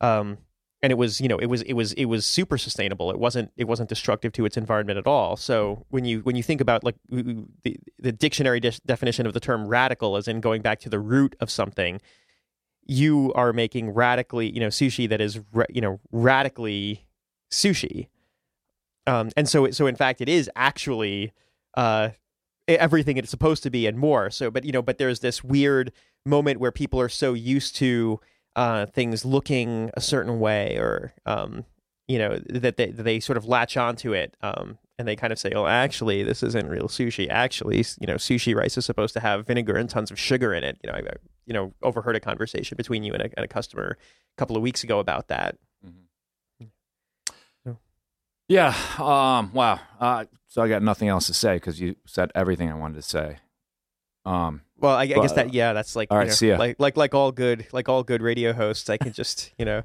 um 0.00 0.38
and 0.82 0.90
it 0.92 0.96
was 0.96 1.20
you 1.20 1.28
know 1.28 1.38
it 1.38 1.46
was 1.46 1.62
it 1.62 1.72
was 1.72 1.92
it 1.94 2.06
was 2.06 2.26
super 2.26 2.58
sustainable 2.58 3.10
it 3.10 3.18
wasn't 3.18 3.50
it 3.56 3.64
wasn't 3.64 3.88
destructive 3.88 4.32
to 4.32 4.44
its 4.44 4.56
environment 4.56 4.98
at 4.98 5.06
all 5.06 5.36
so 5.36 5.86
when 5.88 6.04
you 6.04 6.20
when 6.20 6.36
you 6.36 6.42
think 6.42 6.60
about 6.60 6.84
like 6.84 6.96
the, 7.08 7.76
the 7.98 8.12
dictionary 8.12 8.60
de- 8.60 8.80
definition 8.84 9.26
of 9.26 9.32
the 9.32 9.40
term 9.40 9.66
radical 9.66 10.16
as 10.16 10.28
in 10.28 10.40
going 10.40 10.60
back 10.60 10.80
to 10.80 10.88
the 10.88 10.98
root 10.98 11.34
of 11.40 11.50
something 11.50 12.00
you 12.88 13.32
are 13.34 13.52
making 13.52 13.90
radically, 13.90 14.50
you 14.50 14.60
know, 14.60 14.68
sushi 14.68 15.08
that 15.08 15.20
is, 15.20 15.40
you 15.68 15.80
know, 15.80 16.00
radically 16.10 17.06
sushi. 17.50 18.08
Um, 19.06 19.30
and 19.36 19.48
so, 19.48 19.70
so 19.70 19.86
in 19.86 19.94
fact, 19.94 20.20
it 20.20 20.28
is 20.28 20.50
actually 20.56 21.32
uh, 21.76 22.10
everything 22.66 23.16
it's 23.16 23.30
supposed 23.30 23.62
to 23.62 23.70
be 23.70 23.86
and 23.86 23.98
more. 23.98 24.30
So, 24.30 24.50
but 24.50 24.64
you 24.64 24.72
know, 24.72 24.82
but 24.82 24.98
there's 24.98 25.20
this 25.20 25.44
weird 25.44 25.92
moment 26.26 26.60
where 26.60 26.72
people 26.72 27.00
are 27.00 27.08
so 27.08 27.34
used 27.34 27.76
to 27.76 28.20
uh, 28.56 28.86
things 28.86 29.24
looking 29.24 29.90
a 29.94 30.00
certain 30.00 30.40
way, 30.40 30.76
or 30.76 31.14
um, 31.26 31.64
you 32.06 32.18
know, 32.18 32.38
that 32.48 32.76
they 32.76 32.90
they 32.90 33.20
sort 33.20 33.36
of 33.36 33.46
latch 33.46 33.76
onto 33.76 34.12
it, 34.12 34.36
um, 34.42 34.78
and 34.98 35.06
they 35.06 35.16
kind 35.16 35.32
of 35.32 35.38
say, 35.38 35.52
"Oh, 35.54 35.66
actually, 35.66 36.22
this 36.22 36.42
isn't 36.42 36.68
real 36.68 36.88
sushi. 36.88 37.28
Actually, 37.30 37.84
you 38.00 38.06
know, 38.06 38.16
sushi 38.16 38.54
rice 38.54 38.76
is 38.76 38.84
supposed 38.84 39.14
to 39.14 39.20
have 39.20 39.46
vinegar 39.46 39.76
and 39.76 39.88
tons 39.88 40.10
of 40.10 40.18
sugar 40.18 40.52
in 40.52 40.64
it." 40.64 40.78
You 40.82 40.90
know, 40.90 40.98
I, 40.98 41.02
you 41.46 41.54
know, 41.54 41.72
overheard 41.82 42.16
a 42.16 42.20
conversation 42.20 42.76
between 42.76 43.04
you 43.04 43.12
and 43.12 43.22
a, 43.22 43.30
and 43.36 43.44
a 43.44 43.48
customer 43.48 43.96
a 44.00 44.36
couple 44.36 44.56
of 44.56 44.62
weeks 44.62 44.82
ago 44.84 44.98
about 44.98 45.28
that. 45.28 45.56
Mm-hmm. 45.86 47.72
Yeah. 48.48 48.74
Um, 48.98 49.52
wow. 49.52 49.78
Uh, 50.00 50.24
so 50.48 50.62
I 50.62 50.68
got 50.68 50.82
nothing 50.82 51.08
else 51.08 51.26
to 51.26 51.34
say 51.34 51.56
because 51.56 51.80
you 51.80 51.96
said 52.06 52.32
everything 52.34 52.70
I 52.70 52.74
wanted 52.74 52.94
to 52.94 53.02
say. 53.02 53.36
Um, 54.24 54.62
well, 54.78 54.96
I, 54.96 55.02
I 55.02 55.06
guess 55.06 55.32
that 55.32 55.52
yeah, 55.52 55.74
that's 55.74 55.94
like 55.94 56.08
all 56.10 56.18
right. 56.18 56.28
know, 56.28 56.32
see 56.32 56.48
ya. 56.48 56.58
like 56.58 56.76
like 56.78 56.96
like 56.96 57.14
all 57.14 57.30
good 57.30 57.66
like 57.72 57.88
all 57.88 58.02
good 58.02 58.22
radio 58.22 58.52
hosts. 58.52 58.88
I 58.88 58.96
can 58.96 59.12
just 59.12 59.52
you 59.58 59.64
know 59.64 59.82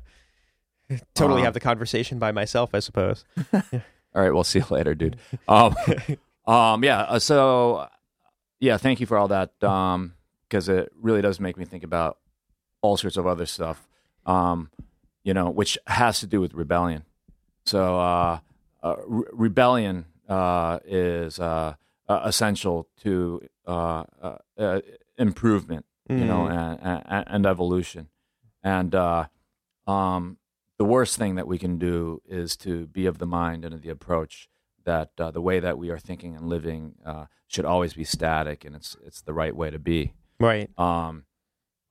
totally 1.13 1.41
Um, 1.41 1.45
have 1.45 1.53
the 1.53 1.59
conversation 1.59 2.19
by 2.19 2.31
myself. 2.31 2.71
I 2.73 2.79
suppose. 2.79 3.25
All 4.15 4.21
right, 4.21 4.33
we'll 4.33 4.43
see 4.43 4.59
you 4.59 4.65
later, 4.69 4.95
dude. 4.95 5.17
Um, 5.47 5.75
um, 6.45 6.83
yeah. 6.83 7.01
uh, 7.01 7.19
So, 7.19 7.87
yeah, 8.59 8.77
thank 8.77 8.99
you 8.99 9.05
for 9.05 9.17
all 9.17 9.27
that. 9.29 9.61
Um, 9.63 10.13
because 10.47 10.69
it 10.69 10.91
really 11.01 11.21
does 11.21 11.39
make 11.39 11.57
me 11.57 11.65
think 11.65 11.83
about 11.83 12.19
all 12.81 12.95
sorts 12.95 13.17
of 13.17 13.25
other 13.25 13.47
stuff. 13.47 13.87
Um, 14.25 14.69
you 15.23 15.33
know, 15.33 15.49
which 15.49 15.79
has 15.87 16.19
to 16.19 16.27
do 16.27 16.39
with 16.39 16.53
rebellion. 16.53 17.05
So, 17.65 17.97
uh, 17.99 18.39
uh 18.83 18.95
re- 19.07 19.25
rebellion 19.31 20.05
uh 20.29 20.79
is 20.85 21.39
uh, 21.39 21.73
uh 22.07 22.21
essential 22.25 22.87
to 23.01 23.41
uh, 23.65 24.03
uh, 24.21 24.37
uh 24.57 24.81
improvement. 25.17 25.85
You 26.09 26.25
know, 26.25 26.47
and, 26.47 27.01
and, 27.07 27.23
and 27.27 27.45
evolution, 27.45 28.09
and 28.61 28.93
uh, 28.93 29.25
um, 29.87 30.37
the 30.77 30.85
worst 30.85 31.17
thing 31.17 31.35
that 31.35 31.47
we 31.47 31.57
can 31.57 31.77
do 31.77 32.21
is 32.27 32.57
to 32.57 32.87
be 32.87 33.05
of 33.05 33.17
the 33.19 33.25
mind 33.27 33.63
and 33.65 33.73
of 33.73 33.81
the 33.81 33.89
approach 33.89 34.49
that 34.85 35.11
uh, 35.19 35.31
the 35.31 35.41
way 35.41 35.59
that 35.59 35.77
we 35.77 35.89
are 35.89 35.99
thinking 35.99 36.35
and 36.35 36.47
living 36.49 36.95
uh, 37.05 37.25
should 37.47 37.65
always 37.65 37.93
be 37.93 38.03
static, 38.03 38.65
and 38.65 38.75
it's 38.75 38.97
it's 39.05 39.21
the 39.21 39.33
right 39.33 39.55
way 39.55 39.69
to 39.69 39.79
be. 39.79 40.13
Right. 40.39 40.69
Um, 40.77 41.23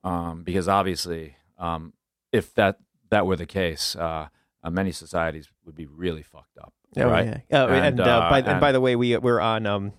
um, 0.03 0.43
because 0.43 0.67
obviously, 0.67 1.37
um, 1.57 1.93
if 2.31 2.53
that 2.55 2.77
that 3.09 3.25
were 3.25 3.35
the 3.35 3.45
case, 3.45 3.95
uh, 3.95 4.27
uh, 4.63 4.69
many 4.69 4.91
societies 4.91 5.49
would 5.65 5.75
be 5.75 5.85
really 5.87 6.23
fucked 6.23 6.57
up. 6.59 6.73
Oh, 6.97 7.09
right? 7.09 7.25
yeah. 7.49 7.63
Oh, 7.63 7.67
and, 7.67 7.85
And, 7.85 7.99
uh, 7.99 8.03
uh, 8.03 8.29
by, 8.29 8.39
and, 8.39 8.47
and- 8.47 8.61
by 8.61 8.71
the 8.71 8.81
way, 8.81 8.95
we 8.95 9.17
we're 9.17 9.39
on 9.39 9.65
um, 9.65 9.93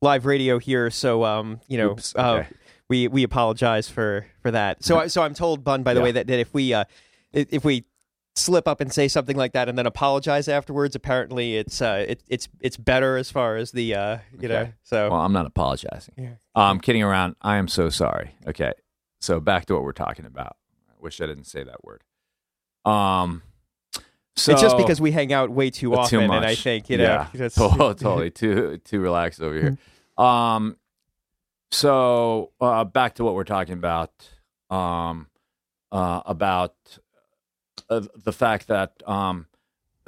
live 0.00 0.26
radio 0.26 0.58
here, 0.58 0.90
so 0.90 1.24
um, 1.24 1.60
you 1.68 1.78
know, 1.78 1.92
Oops, 1.92 2.14
uh, 2.16 2.32
okay. 2.40 2.48
we 2.88 3.06
we 3.06 3.22
apologize 3.22 3.88
for 3.88 4.26
for 4.42 4.50
that. 4.50 4.82
So 4.82 5.06
so 5.06 5.22
I'm 5.22 5.34
told, 5.34 5.62
Bun, 5.62 5.82
by 5.84 5.94
the 5.94 6.00
Yeah. 6.00 6.04
way, 6.04 6.12
that, 6.12 6.26
that 6.26 6.40
if 6.40 6.52
we 6.52 6.74
uh, 6.74 6.84
if 7.32 7.64
we 7.64 7.84
slip 8.36 8.66
up 8.68 8.80
and 8.80 8.92
say 8.92 9.08
something 9.08 9.36
like 9.36 9.52
that 9.52 9.68
and 9.68 9.76
then 9.76 9.86
apologize 9.86 10.48
afterwards, 10.48 10.94
apparently 10.94 11.56
it's 11.56 11.82
uh, 11.82 12.04
it, 12.08 12.22
it's 12.28 12.48
it's 12.60 12.76
better 12.76 13.16
as 13.16 13.30
far 13.30 13.56
as 13.56 13.72
the 13.72 13.94
uh, 13.94 14.18
you 14.38 14.48
know. 14.48 14.72
So 14.82 15.10
Well, 15.10 15.20
I'm 15.20 15.32
not 15.32 15.46
apologizing. 15.46 16.14
Yeah. 16.16 16.34
I'm 16.54 16.80
kidding 16.80 17.02
around. 17.02 17.36
I 17.42 17.56
am 17.56 17.68
so 17.68 17.90
sorry. 17.90 18.34
Okay. 18.46 18.72
So 19.20 19.40
back 19.40 19.66
to 19.66 19.74
what 19.74 19.82
we're 19.82 19.92
talking 19.92 20.24
about. 20.26 20.56
I 20.88 20.94
wish 21.00 21.20
I 21.20 21.26
didn't 21.26 21.44
say 21.44 21.64
that 21.64 21.84
word. 21.84 22.02
Um, 22.84 23.42
so 24.36 24.52
it's 24.52 24.62
just 24.62 24.76
because 24.78 25.00
we 25.00 25.10
hang 25.10 25.32
out 25.32 25.50
way 25.50 25.70
too 25.70 25.92
Uh, 25.94 26.06
too 26.06 26.18
often, 26.20 26.30
and 26.30 26.46
I 26.46 26.54
think 26.54 26.88
you 26.88 26.96
know, 26.98 27.26
yeah, 27.34 27.48
totally, 27.54 27.94
totally 27.94 28.30
too 28.30 28.78
too 28.84 29.00
relaxed 29.00 29.42
over 29.42 29.54
here. 29.54 29.78
Um, 30.24 30.76
so 31.72 32.52
uh, 32.60 32.84
back 32.84 33.16
to 33.16 33.24
what 33.24 33.34
we're 33.34 33.44
talking 33.44 33.74
about. 33.74 34.12
Um, 34.70 35.26
uh, 35.92 36.22
about 36.24 36.76
uh, 37.90 38.00
the 38.24 38.32
fact 38.32 38.68
that 38.68 39.02
um, 39.06 39.46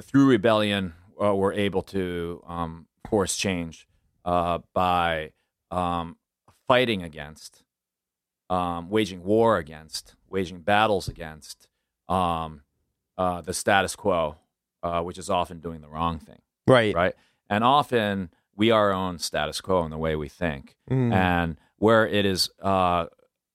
through 0.01 0.25
rebellion 0.27 0.93
uh, 1.23 1.35
we're 1.35 1.53
able 1.53 1.81
to 1.83 2.43
um, 2.47 2.87
force 3.09 3.35
change 3.35 3.87
uh, 4.25 4.59
by 4.73 5.31
um, 5.69 6.17
fighting 6.67 7.03
against, 7.03 7.63
um, 8.49 8.89
waging 8.89 9.23
war 9.23 9.57
against, 9.57 10.15
waging 10.29 10.61
battles 10.61 11.07
against 11.07 11.67
um, 12.09 12.61
uh, 13.17 13.41
the 13.41 13.53
status 13.53 13.95
quo, 13.95 14.37
uh, 14.81 15.01
which 15.01 15.17
is 15.17 15.29
often 15.29 15.59
doing 15.59 15.81
the 15.81 15.87
wrong 15.89 16.19
thing, 16.19 16.39
right, 16.67 16.95
right? 16.95 17.13
And 17.49 17.63
often 17.63 18.29
we 18.55 18.71
are 18.71 18.87
our 18.89 18.93
own 18.93 19.19
status 19.19 19.61
quo 19.61 19.83
in 19.85 19.91
the 19.91 19.97
way 19.97 20.15
we 20.15 20.29
think, 20.29 20.75
Mm. 20.89 21.13
and 21.13 21.57
where 21.77 22.07
it 22.07 22.25
is 22.25 22.49
uh, 22.61 23.07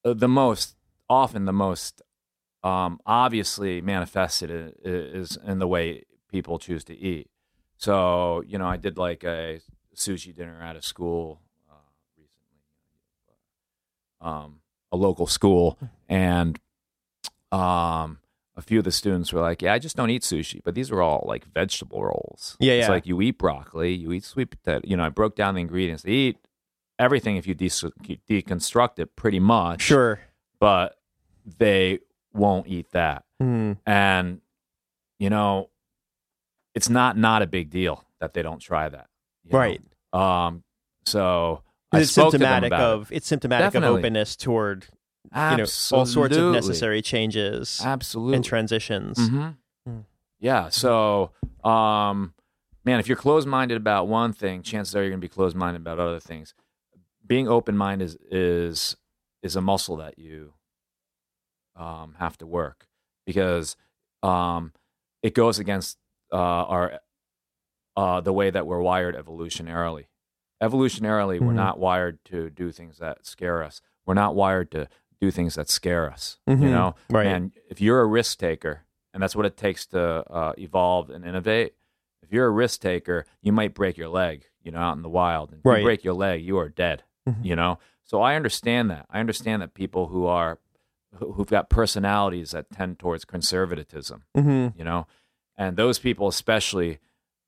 the 0.05 0.29
most 0.29 0.77
often 1.09 1.45
the 1.47 1.53
most 1.53 2.03
um, 2.69 3.01
obviously 3.07 3.81
manifested 3.81 4.75
is 4.85 5.39
in 5.47 5.59
the 5.59 5.67
way 5.67 6.05
people 6.31 6.59
choose 6.59 6.85
to 6.85 6.97
eat. 6.97 7.31
So 7.77 8.43
you 8.47 8.59
know, 8.59 8.67
I 8.67 8.77
did 8.77 8.99
like 8.99 9.25
a 9.25 9.61
sushi 9.95 10.35
dinner 10.35 10.61
at 10.63 10.77
a 10.77 10.83
school 10.83 11.41
uh, 11.71 11.75
recently, 12.17 12.61
um, 14.21 14.61
a 14.93 14.97
local 14.97 15.27
school, 15.27 15.79
and 16.09 16.59
um, 17.53 18.19
a 18.57 18.63
few 18.63 18.79
of 18.79 18.85
the 18.85 18.93
students 18.93 19.33
were 19.33 19.41
like, 19.41 19.63
"Yeah, 19.63 19.73
I 19.73 19.79
just 19.79 19.97
don't 19.97 20.11
eat 20.11 20.23
sushi, 20.23 20.61
but 20.65 20.75
these 20.75 20.91
are 20.91 21.01
all 21.01 21.25
like 21.27 21.47
vegetable 21.47 22.03
rolls. 22.03 22.57
Yeah, 22.61 22.75
it's 22.75 22.87
yeah. 22.87 22.91
like 22.91 23.07
you 23.07 23.21
eat 23.23 23.39
broccoli, 23.39 23.95
you 23.95 24.13
eat 24.13 24.25
sweet 24.25 24.51
potato. 24.51 24.81
You 24.85 24.97
know, 24.97 25.05
I 25.05 25.09
broke 25.09 25.37
down 25.37 25.55
the 25.55 25.61
ingredients. 25.61 26.03
They 26.03 26.11
eat 26.11 26.39
everything 26.99 27.37
if 27.37 27.47
you 27.47 27.55
de- 27.55 27.69
deconstruct 27.69 28.99
it, 28.99 29.15
pretty 29.15 29.41
much. 29.41 29.83
sure. 29.83 30.21
but 30.59 30.97
they 31.59 32.01
won't 32.39 32.67
eat 32.69 32.91
that, 32.93 33.25
Mm. 33.43 33.79
and 33.87 34.41
you 35.19 35.31
know, 35.31 35.69
it's 36.75 36.89
not 36.89 37.17
not 37.17 37.43
a 37.43 37.47
big 37.47 37.71
deal 37.71 38.05
that 38.21 38.35
they 38.35 38.43
don't 38.43 38.61
try 38.61 38.89
that, 38.89 39.09
you 39.45 39.53
know? 39.53 39.59
Right. 39.59 39.83
Um, 40.13 40.63
so 41.05 41.63
It's 41.93 42.11
spoke 42.13 42.33
to 42.33 42.39
them 42.39 42.47
symptomatic 42.47 42.69
about 42.69 42.81
it. 42.81 42.95
of 43.01 43.13
it's 43.13 43.27
symptomatic 43.27 43.67
Definitely. 43.67 43.99
of 43.99 44.05
openness 44.05 44.37
toward 44.37 44.87
you 45.35 45.57
know 45.59 45.67
all 45.93 46.07
sorts 46.07 46.37
of 46.37 46.53
necessary 46.53 47.03
changes 47.03 47.81
absolutely 47.85 48.37
and 48.37 48.45
transitions. 48.45 49.19
Mhm. 49.19 49.57
Mm. 49.89 50.05
Yeah. 50.41 50.69
So, 50.71 51.33
um, 51.65 52.35
man, 52.85 53.01
if 53.01 53.09
you're 53.09 53.17
closed 53.17 53.47
minded 53.49 53.77
about 53.77 54.07
one 54.09 54.33
thing, 54.33 54.63
chances 54.63 54.95
are 54.97 55.01
you're 55.03 55.11
going 55.11 55.21
to 55.21 55.25
be 55.25 55.29
closed 55.29 55.57
minded 55.57 55.83
about 55.83 55.99
other 55.99 56.21
things. 56.21 56.55
Being 57.27 57.49
open 57.49 57.77
minded 57.77 58.05
is, 58.07 58.17
is 58.31 58.97
is 59.43 59.57
a 59.57 59.61
muscle 59.61 59.97
that 59.99 60.19
you 60.19 60.55
um, 61.79 62.15
have 62.19 62.37
to 62.39 62.47
work 62.47 62.87
because 63.27 63.77
um, 64.23 64.73
it 65.23 65.35
goes 65.35 65.59
against 65.59 65.99
uh, 66.33 66.37
our 66.37 67.01
uh, 67.97 68.21
the 68.21 68.33
way 68.33 68.51
that 68.51 68.67
we're 68.67 68.81
wired 68.81 69.17
evolutionarily. 69.17 70.07
Evolutionarily, 70.63 71.41
we're 71.41 71.53
Mhm. 71.53 71.57
not 71.57 71.79
wired 71.79 72.25
to 72.27 72.51
do 72.51 72.71
things 72.73 72.99
that 72.99 73.25
scare 73.27 73.63
us. 73.63 73.81
We're 74.07 74.15
not 74.15 74.35
wired 74.35 74.71
to 74.73 74.89
do 75.21 75.31
things 75.31 75.55
that 75.57 75.69
scare 75.69 76.11
us. 76.11 76.39
Mhm. 76.49 76.63
You 76.63 76.71
know, 76.71 76.95
Right. 77.11 77.27
and 77.27 77.53
if 77.69 77.81
you're 77.81 78.01
a 78.01 78.07
risk 78.07 78.39
taker, 78.39 78.85
and 79.15 79.23
that's 79.23 79.35
what 79.35 79.47
it 79.47 79.57
takes 79.57 79.87
to 79.87 80.01
uh, 80.01 80.53
evolve 80.59 81.11
and 81.11 81.25
innovate. 81.25 81.75
If 82.23 82.33
you're 82.33 82.47
a 82.47 82.51
risk 82.51 82.81
taker, 82.83 83.25
you 83.41 83.53
might 83.53 83.75
break 83.75 83.97
your 83.97 84.09
leg, 84.11 84.49
you 84.63 84.71
know, 84.71 84.79
out 84.81 84.97
in 84.97 85.03
the 85.03 85.09
wild. 85.09 85.51
And 85.51 85.61
if 85.61 85.65
Right. 85.65 85.79
you 85.79 85.85
break 85.85 86.05
your 86.05 86.15
leg, 86.15 86.43
you 86.43 86.59
are 86.59 86.69
dead, 86.69 87.05
Mhm. 87.27 87.45
you 87.45 87.57
know. 87.57 87.79
So 88.05 88.21
I 88.21 88.37
understand 88.37 88.91
that. 88.91 89.07
I 89.11 89.19
understand 89.21 89.63
that 89.63 89.75
people 89.75 90.09
who 90.09 90.27
are 90.27 90.59
who've 91.15 91.47
got 91.49 91.71
personalities 91.71 92.51
that 92.53 92.71
tend 92.71 92.99
towards 92.99 93.25
conservatism, 93.25 94.25
hmm 94.35 94.69
you 94.77 94.85
know, 94.85 95.07
and 95.57 95.77
those 95.77 95.99
people 95.99 96.29
especially, 96.29 96.99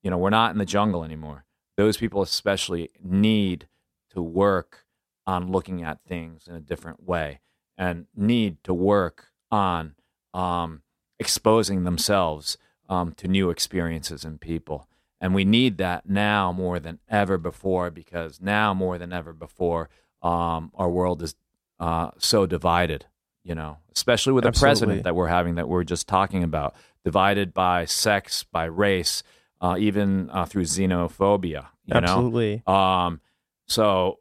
you 0.02 0.11
know, 0.11 0.19
we're 0.19 0.31
not 0.31 0.52
in 0.52 0.59
the 0.59 0.67
jungle 0.67 1.05
anymore. 1.05 1.45
Those 1.76 1.97
people 1.97 2.23
especially 2.23 2.90
need 3.02 3.69
to 4.11 4.21
work 4.21 4.85
on 5.26 5.52
looking 5.52 5.83
at 5.83 6.02
things 6.07 6.47
in 6.49 6.55
a 6.55 6.61
different 6.61 7.05
way 7.05 7.40
and 7.79 8.07
need 8.14 8.62
to 8.64 8.75
work 8.75 9.29
on 9.50 9.95
um, 10.35 10.83
exposing 11.19 11.85
themselves 11.85 12.59
um, 12.88 13.12
to 13.12 13.29
new 13.29 13.50
experiences 13.50 14.25
and 14.25 14.40
people. 14.40 14.88
And 15.21 15.35
we 15.35 15.45
need 15.45 15.79
that 15.79 16.09
now 16.09 16.50
more 16.50 16.81
than 16.81 16.99
ever 17.09 17.38
before 17.38 17.90
because 17.90 18.40
now 18.40 18.75
more 18.75 18.99
than 18.99 19.12
ever 19.12 19.33
before, 19.33 19.88
um, 20.23 20.73
our 20.75 20.88
world 20.88 21.23
is 21.23 21.35
uh, 21.79 22.11
so 22.19 22.47
divided, 22.47 23.07
you 23.43 23.55
know, 23.55 23.79
especially 23.95 24.33
with 24.33 24.43
the 24.43 24.49
Absolutely. 24.49 24.69
president 24.69 25.05
that 25.05 25.15
we're 25.15 25.29
having 25.29 25.55
that 25.57 25.69
we're 25.69 25.85
just 25.85 26.07
talking 26.07 26.43
about, 26.43 26.75
divided 27.05 27.55
by 27.55 27.85
sex, 27.85 28.45
by 28.45 28.65
race, 28.65 29.23
uh, 29.61 29.77
even 29.79 30.31
uh, 30.31 30.45
through 30.45 30.65
xenophobia, 30.65 31.67
you 31.87 31.95
Absolutely. 31.95 32.63
know? 32.67 32.75
Um, 32.75 33.21
so 33.67 34.19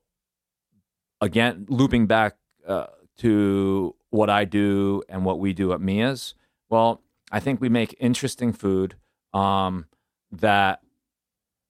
again, 1.22 1.66
looping 1.70 2.08
back 2.08 2.38
uh, 2.68 2.88
to 3.18 3.96
what 4.10 4.30
I 4.30 4.46
do 4.46 5.04
and 5.10 5.26
what 5.26 5.40
we 5.40 5.54
do 5.54 5.74
at 5.74 5.80
Miya's, 5.80 6.36
well, 6.70 7.02
I 7.32 7.40
think 7.40 7.62
we 7.62 7.70
make 7.70 7.96
interesting 8.00 8.54
food 8.54 8.96
um, 9.34 9.86
that 10.32 10.82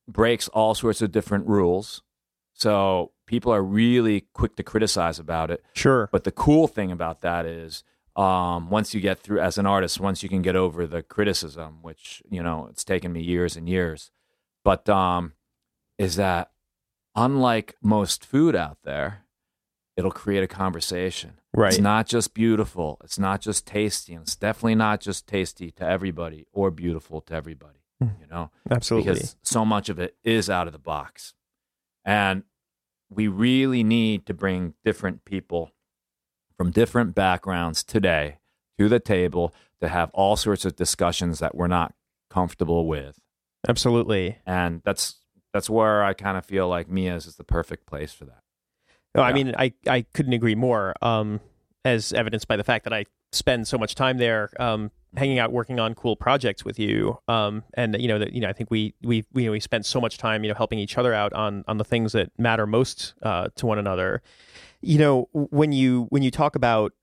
breaks 0.08 0.48
all 0.50 0.74
sorts 0.74 1.02
of 1.02 1.12
different 1.12 1.48
rules. 1.48 2.02
So 2.54 3.12
people 3.30 3.54
are 3.54 3.62
really 3.62 4.22
quick 4.34 4.56
to 4.56 4.64
criticize 4.64 5.20
about 5.20 5.52
it. 5.52 5.64
Sure. 5.74 6.10
But 6.12 6.24
the 6.24 6.32
cool 6.32 6.68
thing 6.68 6.92
about 6.92 7.22
that 7.22 7.46
is 7.46 7.84
um, 8.16 8.72
once 8.72 8.96
you 8.96 9.00
get 9.00 9.20
through 9.20 9.40
as 9.40 9.60
an 9.60 9.68
artist, 9.68 10.00
once 10.00 10.24
you 10.24 10.30
can 10.30 10.42
get 10.42 10.56
over 10.56 10.88
the 10.88 11.04
criticism, 11.04 11.78
which 11.84 12.24
you 12.28 12.42
know 12.42 12.68
it's 12.72 12.84
taken 12.84 13.14
me 13.14 13.22
years 13.22 13.56
and 13.56 13.70
years, 13.70 14.10
but 14.64 14.90
um, 14.90 15.34
is 16.00 16.16
that 16.16 16.50
unlike 17.16 17.76
most 17.84 18.26
food 18.26 18.56
out 18.56 18.80
there, 18.84 19.26
it'll 19.96 20.10
create 20.10 20.44
a 20.44 20.48
conversation. 20.48 21.34
Right. 21.54 21.74
It's 21.74 21.80
not 21.82 22.08
just 22.08 22.34
beautiful. 22.34 23.00
It's 23.04 23.20
not 23.20 23.42
just 23.42 23.68
tasty, 23.68 24.16
and 24.16 24.24
it's 24.24 24.36
definitely 24.36 24.76
not 24.76 25.02
just 25.02 25.28
tasty 25.28 25.70
to 25.74 25.84
everybody 25.84 26.48
or 26.52 26.72
beautiful 26.72 27.22
to 27.22 27.36
everybody. 27.36 27.78
You 28.02 28.28
know, 28.32 28.50
Absolutely. 28.72 29.14
because 29.14 29.36
so 29.44 29.66
much 29.66 29.90
of 29.90 30.00
it 30.00 30.16
is 30.24 30.50
out 30.50 30.68
of 30.68 30.74
the 30.74 30.80
box. 30.80 31.34
And 32.06 32.44
we 33.10 33.28
really 33.28 33.84
need 33.84 34.26
to 34.28 34.34
bring 34.34 34.76
different 34.84 35.26
people 35.26 35.72
from 36.58 36.72
different 36.72 37.16
backgrounds 37.16 37.84
today 37.84 38.40
to 38.78 38.88
the 38.90 39.00
table 39.00 39.54
to 39.82 39.88
have 39.88 40.10
all 40.14 40.36
sorts 40.36 40.66
of 40.66 40.76
discussions 40.76 41.40
that 41.40 41.56
we're 41.56 41.68
not 41.68 41.94
comfortable 42.30 42.88
with. 42.88 43.20
Absolutely. 43.68 44.38
And 44.46 44.82
that's 44.86 45.16
that's 45.54 45.70
where 45.70 46.04
I 46.04 46.14
kind 46.14 46.38
of 46.38 46.46
feel 46.46 46.68
like 46.68 46.88
Miya's 46.88 47.26
is 47.26 47.36
the 47.36 47.44
perfect 47.44 47.86
place 47.86 48.14
for 48.14 48.26
that. 48.26 48.42
No, 49.16 49.24
I 49.24 49.34
mean, 49.34 49.56
I, 49.58 49.74
I 49.88 50.04
couldn't 50.14 50.34
agree 50.34 50.54
more. 50.54 50.94
Um, 51.02 51.40
as 51.84 52.14
evidenced 52.14 52.48
by 52.48 52.58
the 52.58 52.64
fact 52.64 52.84
that 52.84 52.94
I 52.94 53.06
spend 53.32 53.68
so 53.68 53.78
much 53.78 53.96
time 53.96 54.18
there, 54.18 54.52
um, 54.60 54.92
hanging 55.18 55.40
out, 55.40 55.52
working 55.52 55.80
on 55.80 55.96
cool 55.96 56.16
projects 56.16 56.64
with 56.64 56.80
you. 56.80 57.20
Um, 57.28 57.64
and 57.74 58.00
you 58.00 58.08
know 58.08 58.20
that 58.20 58.34
you 58.34 58.42
know 58.42 58.50
I 58.50 58.54
think 58.54 58.72
we 58.72 58.94
we 59.02 59.26
we, 59.34 59.50
we 59.50 59.60
spent 59.60 59.86
so 59.86 60.00
much 60.00 60.18
time 60.18 60.44
you 60.44 60.50
know 60.50 60.56
helping 60.56 60.80
each 60.80 60.98
other 60.98 61.14
out 61.14 61.34
on 61.34 61.64
on 61.68 61.78
the 61.78 61.84
things 61.84 62.12
that 62.14 62.32
matter 62.38 62.68
most 62.68 63.14
uh, 63.24 63.50
to 63.56 63.66
one 63.66 63.80
another. 63.80 64.22
You 64.82 64.98
know 64.98 65.30
when 65.34 65.72
you 65.72 66.08
when 66.10 66.24
you 66.24 66.32
talk 66.32 66.56
about 66.56 66.94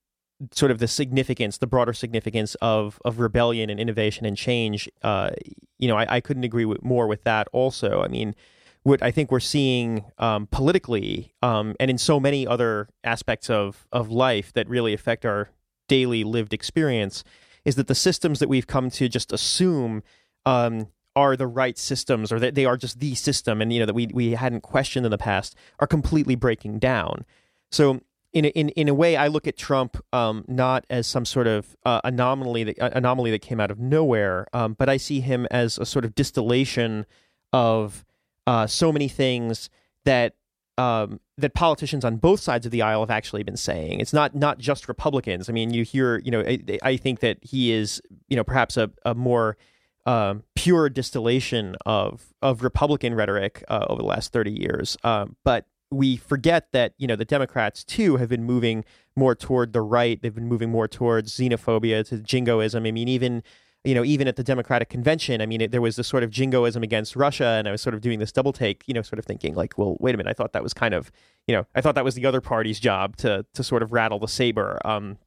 sort 0.53 0.71
of 0.71 0.79
the 0.79 0.89
significance, 0.89 1.59
the 1.59 1.67
broader 1.67 1.93
significance 1.93 2.55
of 2.57 3.01
of 3.05 3.19
rebellion 3.19 3.71
and 3.71 3.81
innovation 3.81 4.27
and 4.27 4.37
change. 4.37 4.89
Uh, 5.03 5.31
you 5.79 5.89
know, 5.89 5.97
I, 5.97 6.17
I 6.17 6.21
couldn't 6.21 6.45
agree 6.45 6.65
with, 6.65 6.83
more 6.83 7.07
with 7.07 7.25
that. 7.25 7.49
Also, 7.53 8.01
I 8.03 8.09
mean, 8.09 8.35
what 8.83 9.03
I 9.03 9.11
think 9.11 9.31
we're 9.31 9.41
seeing 9.41 10.05
um, 10.19 10.47
politically 10.47 11.35
um, 11.43 11.75
and 11.81 11.91
in 11.91 11.99
so 11.99 12.21
many 12.21 12.47
other 12.47 12.89
aspects 13.03 13.51
of 13.51 13.87
of 13.93 14.11
life 14.11 14.53
that 14.53 14.69
really 14.69 14.95
affect 14.95 15.25
our 15.25 15.51
daily 15.89 16.25
lived 16.25 16.53
experience 16.53 17.25
is 17.67 17.75
that 17.75 17.89
the 17.89 17.95
systems 17.95 18.39
that 18.39 18.49
we've 18.49 18.67
come 18.67 18.89
to 18.89 19.09
just 19.09 19.33
assume 19.33 20.03
um, 20.47 20.87
are 21.17 21.37
the 21.37 21.47
right 21.47 21.77
systems 21.77 22.31
or 22.31 22.39
that 22.39 22.55
they 22.55 22.65
are 22.65 22.77
just 22.77 23.01
the 23.01 23.15
system 23.15 23.61
and 23.61 23.73
you 23.73 23.81
know 23.81 23.87
that 23.87 23.95
we 23.95 24.07
we 24.15 24.31
hadn't 24.31 24.63
questioned 24.63 25.05
in 25.05 25.11
the 25.11 25.19
past 25.19 25.55
are 25.81 25.87
completely 25.87 26.37
breaking 26.37 26.79
down. 26.79 27.25
So 27.71 28.01
in 28.33 28.45
a, 28.45 28.49
in 28.49 28.69
in 28.71 28.89
a 28.89 28.95
way, 28.95 29.17
I 29.17 29.27
look 29.27 29.47
at 29.49 29.57
Trump 29.57 29.97
um, 30.13 30.45
not 30.47 30.85
as 30.89 31.07
some 31.07 31.25
sort 31.25 31.49
of 31.49 31.77
uh, 31.85 32.01
anomaly 32.05 32.65
that 32.65 32.79
uh, 32.79 32.91
anomaly 32.93 33.33
that 33.33 33.41
came 33.41 33.61
out 33.61 33.71
of 33.71 33.81
nowhere, 33.81 34.47
um, 34.53 34.75
but 34.75 34.89
I 34.89 34.97
see 34.97 35.21
him 35.21 35.47
as 35.51 35.77
a 35.77 35.85
sort 35.85 36.05
of 36.05 36.15
distillation 36.15 37.05
of 37.53 38.05
uh, 38.47 38.67
so 38.67 38.93
many 38.93 39.09
things 39.09 39.69
that 40.05 40.35
um, 40.79 41.21
that 41.39 41.55
politicians 41.55 42.05
on 42.05 42.17
both 42.17 42.41
sides 42.41 42.67
of 42.67 42.73
the 42.73 42.83
aisle 42.83 43.01
have 43.01 43.11
actually 43.11 43.43
been 43.43 43.57
saying. 43.57 44.01
It's 44.01 44.13
not 44.13 44.35
not 44.35 44.59
just 44.59 44.89
Republicans. 44.89 45.49
I 45.49 45.53
mean, 45.53 45.73
you 45.73 45.85
hear, 45.85 46.19
you 46.19 46.31
know, 46.31 46.41
I, 46.41 46.79
I 46.83 46.97
think 46.97 47.21
that 47.21 47.39
he 47.43 47.73
is, 47.73 48.01
you 48.29 48.37
know, 48.37 48.45
perhaps 48.45 48.77
a, 48.77 48.91
a 49.05 49.15
more 49.15 49.57
um, 50.05 50.45
pure 50.55 50.89
distillation 50.89 51.77
of 51.85 52.33
of 52.43 52.63
Republican 52.63 53.15
rhetoric 53.15 53.65
uh, 53.69 53.87
over 53.89 54.03
the 54.03 54.09
last 54.09 54.33
thirty 54.33 54.53
years. 54.53 54.97
Um, 55.03 55.37
but 55.45 55.67
we 55.91 56.17
forget 56.17 56.73
that 56.73 56.95
you 56.99 57.07
know 57.07 57.17
the 57.17 57.25
Democrats 57.25 57.83
too 57.85 58.17
have 58.17 58.29
been 58.29 58.45
moving 58.45 58.85
more 59.17 59.35
toward 59.35 59.73
the 59.73 59.83
right. 59.83 60.21
They've 60.21 60.35
been 60.35 60.49
moving 60.49 60.71
more 60.71 60.89
towards 60.89 61.37
xenophobia, 61.37 62.07
to 62.09 62.19
jingoism. 62.19 62.85
I 62.87 62.91
mean, 62.91 63.09
even 63.09 63.43
you 63.87 63.95
know, 63.95 64.05
even 64.05 64.27
at 64.27 64.35
the 64.35 64.43
Democratic 64.43 64.89
convention, 64.89 65.41
I 65.41 65.47
mean, 65.47 65.61
it, 65.61 65.71
there 65.71 65.81
was 65.81 65.95
this 65.95 66.09
sort 66.09 66.25
of 66.25 66.31
jingoism 66.31 66.83
against 66.83 67.15
Russia, 67.15 67.47
and 67.47 67.69
I 67.69 67.71
was 67.71 67.81
sort 67.81 67.95
of 67.95 68.01
doing 68.01 68.19
this 68.19 68.33
double 68.33 68.53
take, 68.53 68.83
you 68.87 68.95
know, 68.95 69.03
sort 69.03 69.21
of 69.21 69.25
thinking 69.25 69.55
like, 69.55 69.79
well, 69.79 69.97
wait 70.01 70.15
a 70.15 70.19
minute, 70.19 70.29
I 70.29 70.33
thought 70.33 70.53
that 70.55 70.63
was 70.63 70.75
kind 70.75 70.93
of, 70.93 71.13
you 71.47 71.55
know, 71.55 71.67
I 71.75 71.81
thought 71.81 71.95
that 71.95 72.05
was 72.05 72.17
the 72.17 72.27
other 72.27 72.41
party's 72.41 72.81
job 72.81 73.17
to 73.19 73.47
to 73.55 73.63
sort 73.63 73.83
of 73.83 73.93
rattle 73.93 74.19
the 74.19 74.29
saber, 74.29 74.81
um, 74.85 75.19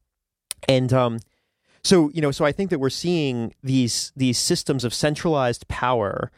and 0.68 0.92
um, 0.92 1.20
so 1.82 2.10
you 2.12 2.20
know, 2.20 2.30
so 2.30 2.44
I 2.44 2.52
think 2.52 2.70
that 2.70 2.78
we're 2.78 2.90
seeing 2.90 3.54
these 3.62 4.12
these 4.14 4.38
systems 4.38 4.84
of 4.84 4.92
centralized 4.92 5.66
power 5.68 6.30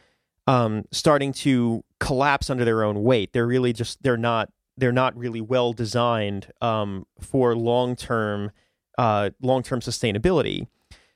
um, 0.46 0.84
starting 0.92 1.32
to 1.32 1.82
collapse 1.98 2.50
under 2.50 2.64
their 2.64 2.84
own 2.84 3.02
weight. 3.02 3.32
They're 3.32 3.46
really 3.46 3.72
just 3.72 4.02
they're 4.02 4.16
not 4.16 4.50
they're 4.76 4.92
not 4.92 5.16
really 5.16 5.40
well 5.40 5.72
designed 5.72 6.52
um, 6.60 7.06
for 7.20 7.56
long 7.56 7.96
term 7.96 8.52
uh, 8.96 9.30
long 9.40 9.62
term 9.62 9.80
sustainability. 9.80 10.68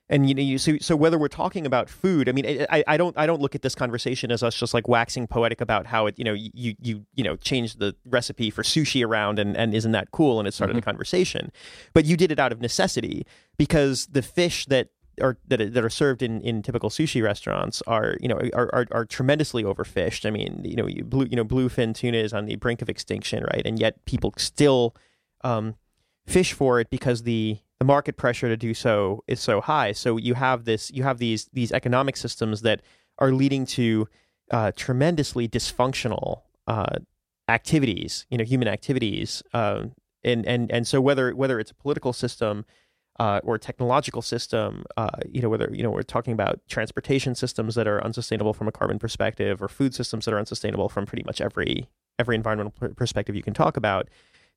And 0.08 0.28
you 0.28 0.34
know, 0.34 0.42
you, 0.42 0.58
so 0.58 0.78
so 0.80 0.94
whether 0.94 1.18
we're 1.18 1.28
talking 1.28 1.66
about 1.66 1.88
food, 1.88 2.28
I 2.28 2.32
mean, 2.32 2.66
I, 2.70 2.84
I 2.86 2.96
don't 2.96 3.16
I 3.18 3.26
don't 3.26 3.40
look 3.40 3.56
at 3.56 3.62
this 3.62 3.74
conversation 3.74 4.30
as 4.30 4.42
us 4.42 4.54
just 4.54 4.72
like 4.72 4.86
waxing 4.86 5.26
poetic 5.26 5.60
about 5.60 5.86
how 5.86 6.06
it 6.06 6.16
you 6.16 6.24
know 6.24 6.32
you 6.32 6.76
you 6.80 7.06
you 7.14 7.24
know 7.24 7.34
changed 7.36 7.80
the 7.80 7.94
recipe 8.04 8.50
for 8.50 8.62
sushi 8.62 9.04
around 9.04 9.40
and 9.40 9.56
and 9.56 9.74
isn't 9.74 9.92
that 9.92 10.12
cool 10.12 10.38
and 10.38 10.46
it 10.46 10.54
started 10.54 10.76
a 10.76 10.80
conversation, 10.80 11.50
but 11.92 12.04
you 12.04 12.16
did 12.16 12.30
it 12.30 12.38
out 12.38 12.52
of 12.52 12.60
necessity 12.60 13.26
because 13.58 14.06
the 14.06 14.22
fish 14.22 14.66
that 14.66 14.90
are 15.20 15.38
that 15.48 15.74
that 15.74 15.84
are 15.84 15.90
served 15.90 16.22
in, 16.22 16.40
in 16.40 16.62
typical 16.62 16.90
sushi 16.90 17.22
restaurants 17.22 17.82
are 17.86 18.16
you 18.20 18.28
know 18.28 18.38
are, 18.52 18.70
are, 18.72 18.86
are 18.90 19.04
tremendously 19.04 19.64
overfished. 19.64 20.26
I 20.26 20.30
mean, 20.30 20.62
you 20.64 20.76
know, 20.76 20.86
you 20.86 21.04
blue 21.04 21.26
you 21.28 21.36
know 21.36 21.44
bluefin 21.44 21.94
tuna 21.94 22.18
is 22.18 22.32
on 22.32 22.46
the 22.46 22.56
brink 22.56 22.82
of 22.82 22.88
extinction, 22.88 23.44
right? 23.44 23.62
And 23.64 23.78
yet 23.78 24.04
people 24.04 24.34
still 24.36 24.94
um, 25.42 25.74
fish 26.26 26.52
for 26.52 26.80
it 26.80 26.90
because 26.90 27.22
the 27.22 27.58
the 27.78 27.84
market 27.84 28.16
pressure 28.16 28.48
to 28.48 28.56
do 28.56 28.74
so 28.74 29.22
is 29.26 29.40
so 29.40 29.60
high. 29.60 29.92
So 29.92 30.16
you 30.16 30.34
have 30.34 30.64
this 30.64 30.90
you 30.90 31.02
have 31.02 31.18
these 31.18 31.48
these 31.52 31.72
economic 31.72 32.16
systems 32.16 32.62
that 32.62 32.82
are 33.18 33.32
leading 33.32 33.66
to 33.66 34.08
uh, 34.50 34.72
tremendously 34.76 35.48
dysfunctional 35.48 36.42
uh, 36.66 36.96
activities, 37.48 38.26
you 38.30 38.38
know, 38.38 38.44
human 38.44 38.68
activities, 38.68 39.42
uh, 39.52 39.84
and 40.24 40.46
and 40.46 40.70
and 40.70 40.86
so 40.86 41.00
whether 41.00 41.34
whether 41.34 41.60
it's 41.60 41.70
a 41.70 41.74
political 41.74 42.12
system 42.12 42.64
uh, 43.18 43.40
or 43.44 43.56
a 43.56 43.58
technological 43.58 44.22
system, 44.22 44.84
uh, 44.96 45.08
you 45.30 45.40
know, 45.40 45.48
whether 45.48 45.70
you 45.72 45.82
know 45.82 45.90
we're 45.90 46.02
talking 46.02 46.32
about 46.32 46.60
transportation 46.68 47.34
systems 47.34 47.74
that 47.74 47.86
are 47.86 48.02
unsustainable 48.04 48.52
from 48.52 48.68
a 48.68 48.72
carbon 48.72 48.98
perspective, 48.98 49.62
or 49.62 49.68
food 49.68 49.94
systems 49.94 50.24
that 50.24 50.34
are 50.34 50.38
unsustainable 50.38 50.88
from 50.88 51.06
pretty 51.06 51.24
much 51.24 51.40
every 51.40 51.88
every 52.18 52.34
environmental 52.34 52.72
per- 52.72 52.94
perspective 52.94 53.34
you 53.36 53.42
can 53.42 53.54
talk 53.54 53.76
about. 53.76 54.08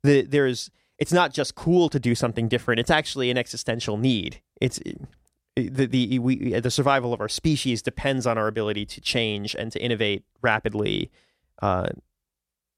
The, 0.03 0.21
there's 0.21 0.71
it's 0.99 1.13
not 1.13 1.33
just 1.33 1.55
cool 1.55 1.89
to 1.89 1.99
do 1.99 2.13
something 2.13 2.47
different; 2.47 2.79
it's 2.79 2.91
actually 2.91 3.31
an 3.31 3.37
existential 3.37 3.97
need. 3.97 4.41
It's 4.61 4.79
the 5.55 5.85
the 5.87 6.19
we 6.19 6.59
the 6.59 6.71
survival 6.71 7.13
of 7.13 7.21
our 7.21 7.29
species 7.29 7.81
depends 7.81 8.27
on 8.27 8.37
our 8.37 8.47
ability 8.47 8.85
to 8.85 9.01
change 9.01 9.55
and 9.55 9.71
to 9.71 9.81
innovate 9.81 10.23
rapidly, 10.41 11.11
uh, 11.61 11.89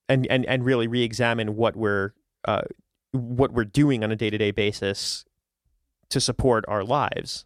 and 0.08 0.28
and 0.30 0.46
and 0.46 0.64
really 0.64 0.88
re-examine 0.88 1.56
what 1.56 1.76
we're 1.76 2.14
uh, 2.46 2.62
what 3.12 3.52
we're 3.52 3.66
doing 3.66 4.04
on 4.04 4.12
a 4.12 4.16
day 4.16 4.30
to 4.30 4.38
day 4.38 4.52
basis 4.52 5.26
to 6.10 6.20
support 6.20 6.64
our 6.68 6.84
lives. 6.84 7.46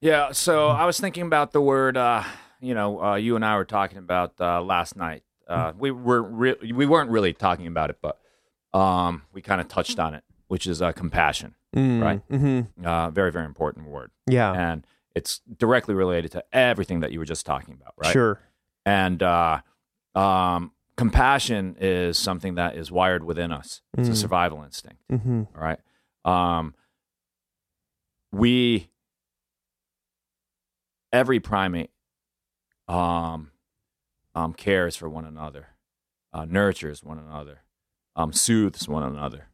Yeah, 0.00 0.32
so 0.32 0.68
I 0.68 0.84
was 0.84 0.98
thinking 0.98 1.22
about 1.24 1.52
the 1.52 1.60
word. 1.60 1.96
Uh, 1.96 2.24
you 2.60 2.74
know, 2.74 3.02
uh, 3.02 3.14
you 3.16 3.36
and 3.36 3.44
I 3.44 3.56
were 3.56 3.64
talking 3.64 3.98
about 3.98 4.34
uh, 4.40 4.62
last 4.62 4.96
night. 4.96 5.22
Uh, 5.46 5.72
we 5.78 5.90
were 5.90 6.22
re- 6.22 6.72
we 6.74 6.86
weren't 6.86 7.10
really 7.10 7.32
talking 7.32 7.66
about 7.66 7.90
it, 7.90 7.98
but 8.00 8.18
um, 8.74 9.22
we 9.32 9.42
kind 9.42 9.60
of 9.60 9.68
touched 9.68 9.98
on 9.98 10.14
it, 10.14 10.24
which 10.48 10.66
is 10.66 10.80
uh, 10.82 10.92
compassion. 10.92 11.54
Right. 11.74 12.20
Mm-hmm. 12.28 12.84
Uh, 12.86 13.10
very 13.10 13.32
very 13.32 13.46
important 13.46 13.88
word, 13.88 14.10
Yeah. 14.28 14.52
and 14.52 14.86
it's 15.14 15.40
directly 15.58 15.94
related 15.94 16.30
to 16.32 16.44
everything 16.52 17.00
that 17.00 17.12
you 17.12 17.18
were 17.18 17.24
just 17.24 17.46
talking 17.46 17.74
about, 17.74 17.94
right? 17.96 18.12
Sure. 18.12 18.40
And 18.84 19.22
uh, 19.22 19.60
um, 20.14 20.72
compassion 20.96 21.76
is 21.80 22.18
something 22.18 22.56
that 22.56 22.76
is 22.76 22.90
wired 22.92 23.24
within 23.24 23.52
us. 23.52 23.80
It's 23.96 24.08
a 24.08 24.12
Mm. 24.12 24.16
survival 24.16 24.62
instinct. 24.62 24.98
Mm-hmm. 25.10 25.42
All 25.56 25.62
right. 25.62 25.78
Um, 26.26 26.74
we 28.32 28.88
every 31.12 31.40
primate 31.40 31.90
um, 32.88 33.50
um, 34.34 34.52
cares 34.54 34.96
for 34.96 35.08
one 35.08 35.24
another, 35.24 35.68
uh, 36.32 36.44
nurtures 36.44 37.02
one 37.04 37.18
another, 37.18 37.60
um, 38.16 38.32
soothes 38.32 38.88
one 38.88 39.02
another. 39.02 39.48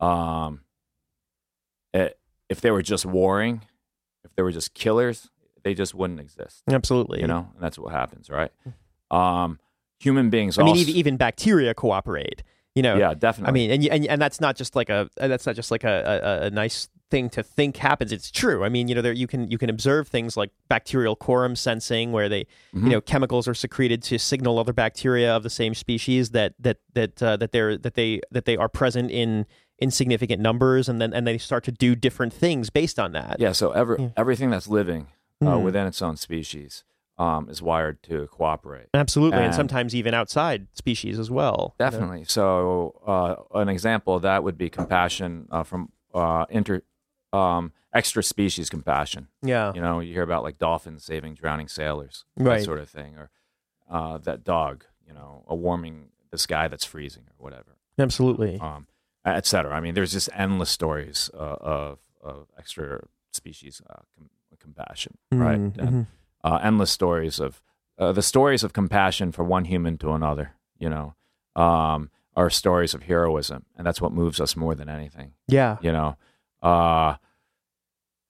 Um, 0.00 0.60
it, 1.92 2.18
if 2.48 2.60
they 2.60 2.70
were 2.70 2.82
just 2.82 3.06
warring, 3.06 3.62
if 4.24 4.34
they 4.34 4.42
were 4.42 4.52
just 4.52 4.74
killers, 4.74 5.30
they 5.62 5.74
just 5.74 5.94
wouldn't 5.94 6.20
exist. 6.20 6.62
Absolutely. 6.68 7.20
You 7.20 7.26
know, 7.26 7.50
and 7.54 7.62
that's 7.62 7.78
what 7.78 7.92
happens, 7.92 8.28
right? 8.28 8.50
Um, 9.10 9.58
human 9.98 10.30
beings. 10.30 10.58
I 10.58 10.62
mean, 10.62 10.70
also, 10.70 10.80
even, 10.82 10.94
even 10.94 11.16
bacteria 11.16 11.74
cooperate. 11.74 12.42
You 12.74 12.82
know. 12.82 12.96
yeah, 12.96 13.14
definitely. 13.14 13.48
I 13.48 13.52
mean, 13.52 13.70
and, 13.70 13.86
and 13.86 14.06
and 14.06 14.20
that's 14.20 14.40
not 14.40 14.56
just 14.56 14.74
like 14.74 14.90
a 14.90 15.08
that's 15.16 15.46
not 15.46 15.54
just 15.54 15.70
like 15.70 15.84
a, 15.84 16.42
a, 16.42 16.46
a 16.46 16.50
nice 16.50 16.88
thing 17.14 17.30
to 17.30 17.42
think 17.44 17.76
happens. 17.76 18.10
It's 18.12 18.30
true. 18.30 18.64
I 18.64 18.68
mean, 18.68 18.88
you 18.88 18.94
know, 18.96 19.00
there 19.02 19.12
you 19.12 19.28
can 19.28 19.48
you 19.48 19.56
can 19.56 19.70
observe 19.70 20.08
things 20.08 20.36
like 20.36 20.50
bacterial 20.68 21.14
quorum 21.14 21.54
sensing, 21.54 22.10
where 22.10 22.28
they 22.28 22.44
Mm-hmm. 22.74 22.86
you 22.86 22.92
know 22.94 23.00
chemicals 23.00 23.46
are 23.46 23.54
secreted 23.54 24.02
to 24.10 24.18
signal 24.18 24.58
other 24.58 24.72
bacteria 24.72 25.30
of 25.36 25.42
the 25.44 25.50
same 25.50 25.74
species 25.74 26.30
that 26.30 26.54
that 26.58 26.78
that 26.94 27.22
uh, 27.22 27.36
that 27.36 27.52
they're 27.52 27.78
that 27.78 27.94
they 27.94 28.20
that 28.32 28.44
they 28.46 28.56
are 28.56 28.68
present 28.68 29.10
in 29.12 29.46
in 29.78 29.90
significant 29.92 30.40
numbers, 30.42 30.88
and 30.88 31.00
then 31.00 31.14
and 31.14 31.24
they 31.26 31.38
start 31.38 31.62
to 31.64 31.72
do 31.72 31.94
different 31.94 32.32
things 32.32 32.68
based 32.70 32.98
on 32.98 33.12
that. 33.12 33.36
Yeah, 33.38 33.52
so 33.52 33.70
ever, 33.70 33.96
Yeah. 33.98 34.08
everything 34.16 34.50
that's 34.50 34.66
living 34.68 35.06
uh, 35.40 35.46
Mhm. 35.46 35.62
within 35.62 35.86
its 35.86 36.02
own 36.02 36.16
species 36.16 36.82
um, 37.18 37.48
is 37.48 37.62
wired 37.62 38.02
to 38.04 38.26
cooperate. 38.26 38.86
Absolutely, 38.92 39.36
and, 39.38 39.46
And- 39.46 39.54
sometimes 39.54 39.94
even 39.94 40.14
outside 40.14 40.66
species 40.74 41.16
as 41.18 41.30
well. 41.30 41.74
you 41.78 41.84
know? 41.84 41.90
Definitely. 41.90 42.24
So, 42.24 43.00
uh, 43.06 43.34
an 43.60 43.68
example 43.68 44.16
of 44.16 44.22
that 44.22 44.42
would 44.42 44.58
be 44.58 44.68
compassion 44.68 45.46
uh, 45.52 45.62
from 45.62 45.90
uh, 46.12 46.46
inter 46.50 46.82
um, 47.34 47.72
extra 47.92 48.22
species 48.22 48.68
compassion. 48.68 49.28
Yeah. 49.42 49.72
You 49.74 49.80
know, 49.80 50.00
you 50.00 50.12
hear 50.12 50.22
about 50.22 50.42
like 50.42 50.58
dolphins 50.58 51.04
saving 51.04 51.34
drowning 51.34 51.68
sailors, 51.68 52.24
Right. 52.36 52.58
that 52.58 52.64
sort 52.64 52.78
of 52.80 52.88
thing, 52.88 53.16
or 53.16 53.30
uh, 53.90 54.18
that 54.18 54.44
dog, 54.44 54.84
you 55.06 55.12
know, 55.12 55.44
a 55.46 55.54
warming 55.54 56.08
the 56.30 56.38
sky 56.38 56.68
that's 56.68 56.84
freezing 56.84 57.24
or 57.30 57.44
whatever, 57.44 57.76
Absolutely. 57.98 58.58
um, 58.60 58.86
et 59.24 59.46
cetera. 59.46 59.74
I 59.74 59.80
mean, 59.80 59.94
there's 59.94 60.12
just 60.12 60.28
endless 60.34 60.70
stories 60.70 61.30
uh, 61.34 61.56
of 61.60 61.98
of 62.22 62.48
extra 62.58 63.00
species 63.32 63.82
uh, 63.90 64.00
com- 64.16 64.30
compassion, 64.58 65.18
right? 65.32 65.58
Mhm, 65.60 65.78
And, 65.78 65.90
mhm. 65.90 66.06
uh, 66.42 66.58
endless 66.62 66.90
stories 66.90 67.38
of 67.38 67.62
uh, 67.98 68.12
the 68.12 68.22
stories 68.22 68.64
of 68.64 68.72
compassion 68.72 69.30
for 69.32 69.44
one 69.44 69.66
human 69.66 69.98
to 69.98 70.12
another. 70.12 70.52
You 70.78 70.88
know, 70.90 71.14
um, 71.54 72.10
are 72.34 72.50
stories 72.50 72.94
of 72.94 73.02
heroism, 73.04 73.64
and 73.76 73.86
that's 73.86 74.00
what 74.00 74.12
moves 74.12 74.40
us 74.40 74.56
more 74.56 74.74
than 74.74 74.88
anything. 74.88 75.34
Yeah. 75.46 75.76
You 75.80 75.92
know, 75.92 76.16
uh, 76.64 77.16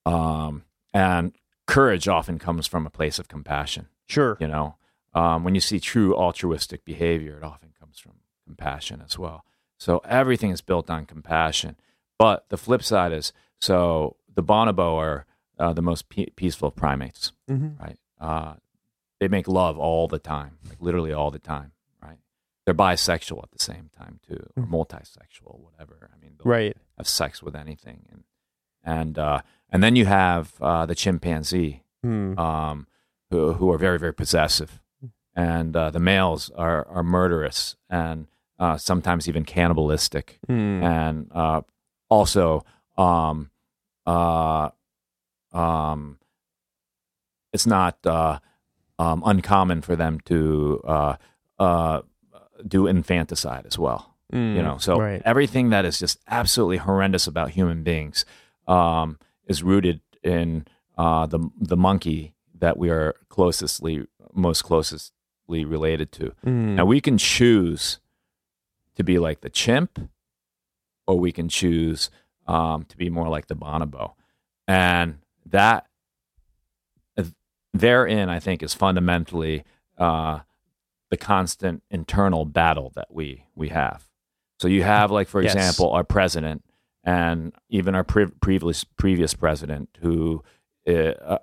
um, 0.06 0.64
and 0.92 1.32
courage 1.66 2.08
often 2.08 2.38
comes 2.38 2.66
from 2.66 2.86
a 2.86 2.90
place 2.90 3.18
of 3.18 3.28
compassion. 3.28 3.88
Sure. 4.06 4.36
You 4.40 4.48
know, 4.48 4.76
um, 5.14 5.44
when 5.44 5.54
you 5.54 5.60
see 5.60 5.80
true 5.80 6.14
altruistic 6.14 6.84
behavior, 6.84 7.36
it 7.38 7.44
often 7.44 7.70
comes 7.78 7.98
from 7.98 8.12
compassion 8.44 9.02
as 9.04 9.18
well. 9.18 9.44
So 9.78 9.98
everything 10.04 10.50
is 10.50 10.60
built 10.60 10.90
on 10.90 11.06
compassion. 11.06 11.76
But 12.18 12.48
the 12.48 12.56
flip 12.58 12.82
side 12.82 13.12
is 13.12 13.32
so 13.60 14.16
the 14.32 14.42
bonobo 14.42 14.96
are 14.96 15.26
uh, 15.58 15.72
the 15.72 15.82
most 15.82 16.08
pe- 16.08 16.26
peaceful 16.36 16.70
primates 16.70 17.32
Mhm. 17.48 17.80
right? 17.80 17.98
Uh, 18.20 18.54
they 19.20 19.28
make 19.28 19.46
love 19.48 19.78
all 19.78 20.06
the 20.08 20.18
time, 20.18 20.58
like 20.68 20.78
literally 20.80 21.12
all 21.12 21.30
the 21.30 21.38
time? 21.38 21.72
They're 22.64 22.74
bisexual 22.74 23.42
at 23.42 23.50
the 23.50 23.58
same 23.58 23.90
time 23.96 24.20
too, 24.26 24.46
or 24.56 24.62
multisexual, 24.62 25.60
whatever. 25.60 26.10
I 26.14 26.18
mean, 26.20 26.32
they'll 26.38 26.50
Right. 26.50 26.76
have 26.96 27.06
sex 27.08 27.42
with 27.42 27.54
anything, 27.54 28.06
and 28.10 28.24
and 28.82 29.18
uh, 29.18 29.40
and 29.70 29.82
then 29.82 29.96
you 29.96 30.06
have 30.06 30.54
uh, 30.60 30.86
the 30.86 30.94
chimpanzee, 30.94 31.82
Hmm. 32.02 32.38
um, 32.38 32.86
who 33.30 33.52
who 33.54 33.70
are 33.72 33.78
very 33.78 33.98
very 33.98 34.14
possessive, 34.14 34.80
and 35.34 35.76
uh, 35.76 35.90
the 35.90 36.00
males 36.00 36.50
are 36.56 36.86
are 36.88 37.02
murderous 37.02 37.76
and 37.90 38.28
uh, 38.58 38.76
sometimes 38.78 39.28
even 39.28 39.44
cannibalistic 39.44 40.38
Hmm. 40.46 40.82
and 40.82 41.30
uh, 41.32 41.60
also 42.08 42.64
um, 42.96 43.50
uh, 44.06 44.70
um, 45.52 46.18
it's 47.52 47.66
not 47.66 47.98
uh, 48.06 48.38
um, 48.98 49.22
uncommon 49.26 49.82
for 49.82 49.96
them 49.96 50.20
to 50.20 50.80
uh, 50.86 51.16
uh, 51.58 52.02
do 52.66 52.86
infanticide 52.86 53.66
as 53.66 53.78
well. 53.78 54.14
Hmm. 54.30 54.56
You 54.56 54.62
know, 54.62 54.78
so 54.78 54.98
right. 54.98 55.22
everything 55.24 55.70
that 55.70 55.84
is 55.84 55.98
just 55.98 56.18
absolutely 56.28 56.78
horrendous 56.78 57.26
about 57.26 57.50
human 57.50 57.82
beings 57.82 58.24
um, 58.66 59.18
is 59.46 59.62
rooted 59.62 60.00
in 60.22 60.66
uh, 60.96 61.26
the 61.26 61.50
the 61.60 61.76
monkey 61.76 62.34
that 62.58 62.76
we 62.78 62.90
are 62.90 63.14
closestly 63.28 64.06
most 64.32 64.62
closestly 64.62 65.64
related 65.64 66.10
to. 66.12 66.32
Hmm. 66.42 66.76
Now 66.76 66.84
we 66.84 67.00
can 67.00 67.18
choose 67.18 68.00
to 68.96 69.04
be 69.04 69.18
like 69.18 69.40
the 69.40 69.50
chimp, 69.50 70.08
or 71.06 71.18
we 71.18 71.32
can 71.32 71.48
choose 71.48 72.10
um, 72.46 72.84
to 72.84 72.96
be 72.96 73.10
more 73.10 73.28
like 73.28 73.48
the 73.48 73.56
bonobo, 73.56 74.14
and 74.66 75.18
that 75.46 75.86
therein, 77.74 78.28
I 78.28 78.38
think, 78.38 78.62
is 78.62 78.72
fundamentally 78.72 79.64
uh, 79.98 80.40
the 81.14 81.24
constant 81.26 81.82
internal 81.90 82.44
battle 82.44 82.90
that 82.96 83.06
we 83.10 83.44
we 83.54 83.68
have. 83.68 84.08
So 84.58 84.66
you 84.68 84.82
have, 84.82 85.10
like, 85.12 85.28
for 85.28 85.40
Yes. 85.42 85.54
example, 85.54 85.92
our 85.92 86.02
president 86.04 86.64
and 87.04 87.52
even 87.68 87.94
our 87.94 88.02
pre- 88.04 88.26
previous 88.40 88.82
previous 88.84 89.34
president 89.34 89.88
who 90.00 90.42
uh, 90.88 90.92
uh, 90.92 91.38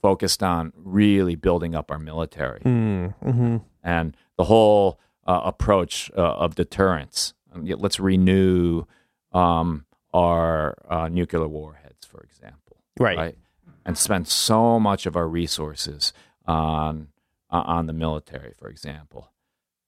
focused 0.00 0.42
on 0.42 0.72
really 0.76 1.34
building 1.34 1.74
up 1.74 1.90
our 1.90 1.98
military 1.98 2.60
Hmm. 2.62 3.06
Mhm. 3.22 3.62
and 3.82 4.16
the 4.36 4.44
whole 4.44 4.98
uh, 5.26 5.40
approach 5.44 6.10
uh, 6.16 6.44
of 6.44 6.54
deterrence. 6.54 7.34
Um, 7.52 7.64
Let's 7.66 7.98
renew 8.00 8.84
um, 9.32 9.84
our 10.14 10.76
uh, 10.88 11.08
nuclear 11.08 11.48
warheads, 11.48 12.06
for 12.06 12.20
example, 12.22 12.76
Right. 12.98 13.36
And 13.84 13.96
spend 13.98 14.28
so 14.28 14.78
much 14.78 15.06
of 15.06 15.16
our 15.16 15.26
resources 15.28 16.12
on 16.46 17.08
uh, 17.50 17.62
on 17.66 17.86
the 17.86 17.92
military, 17.92 18.54
for 18.58 18.68
example. 18.68 19.30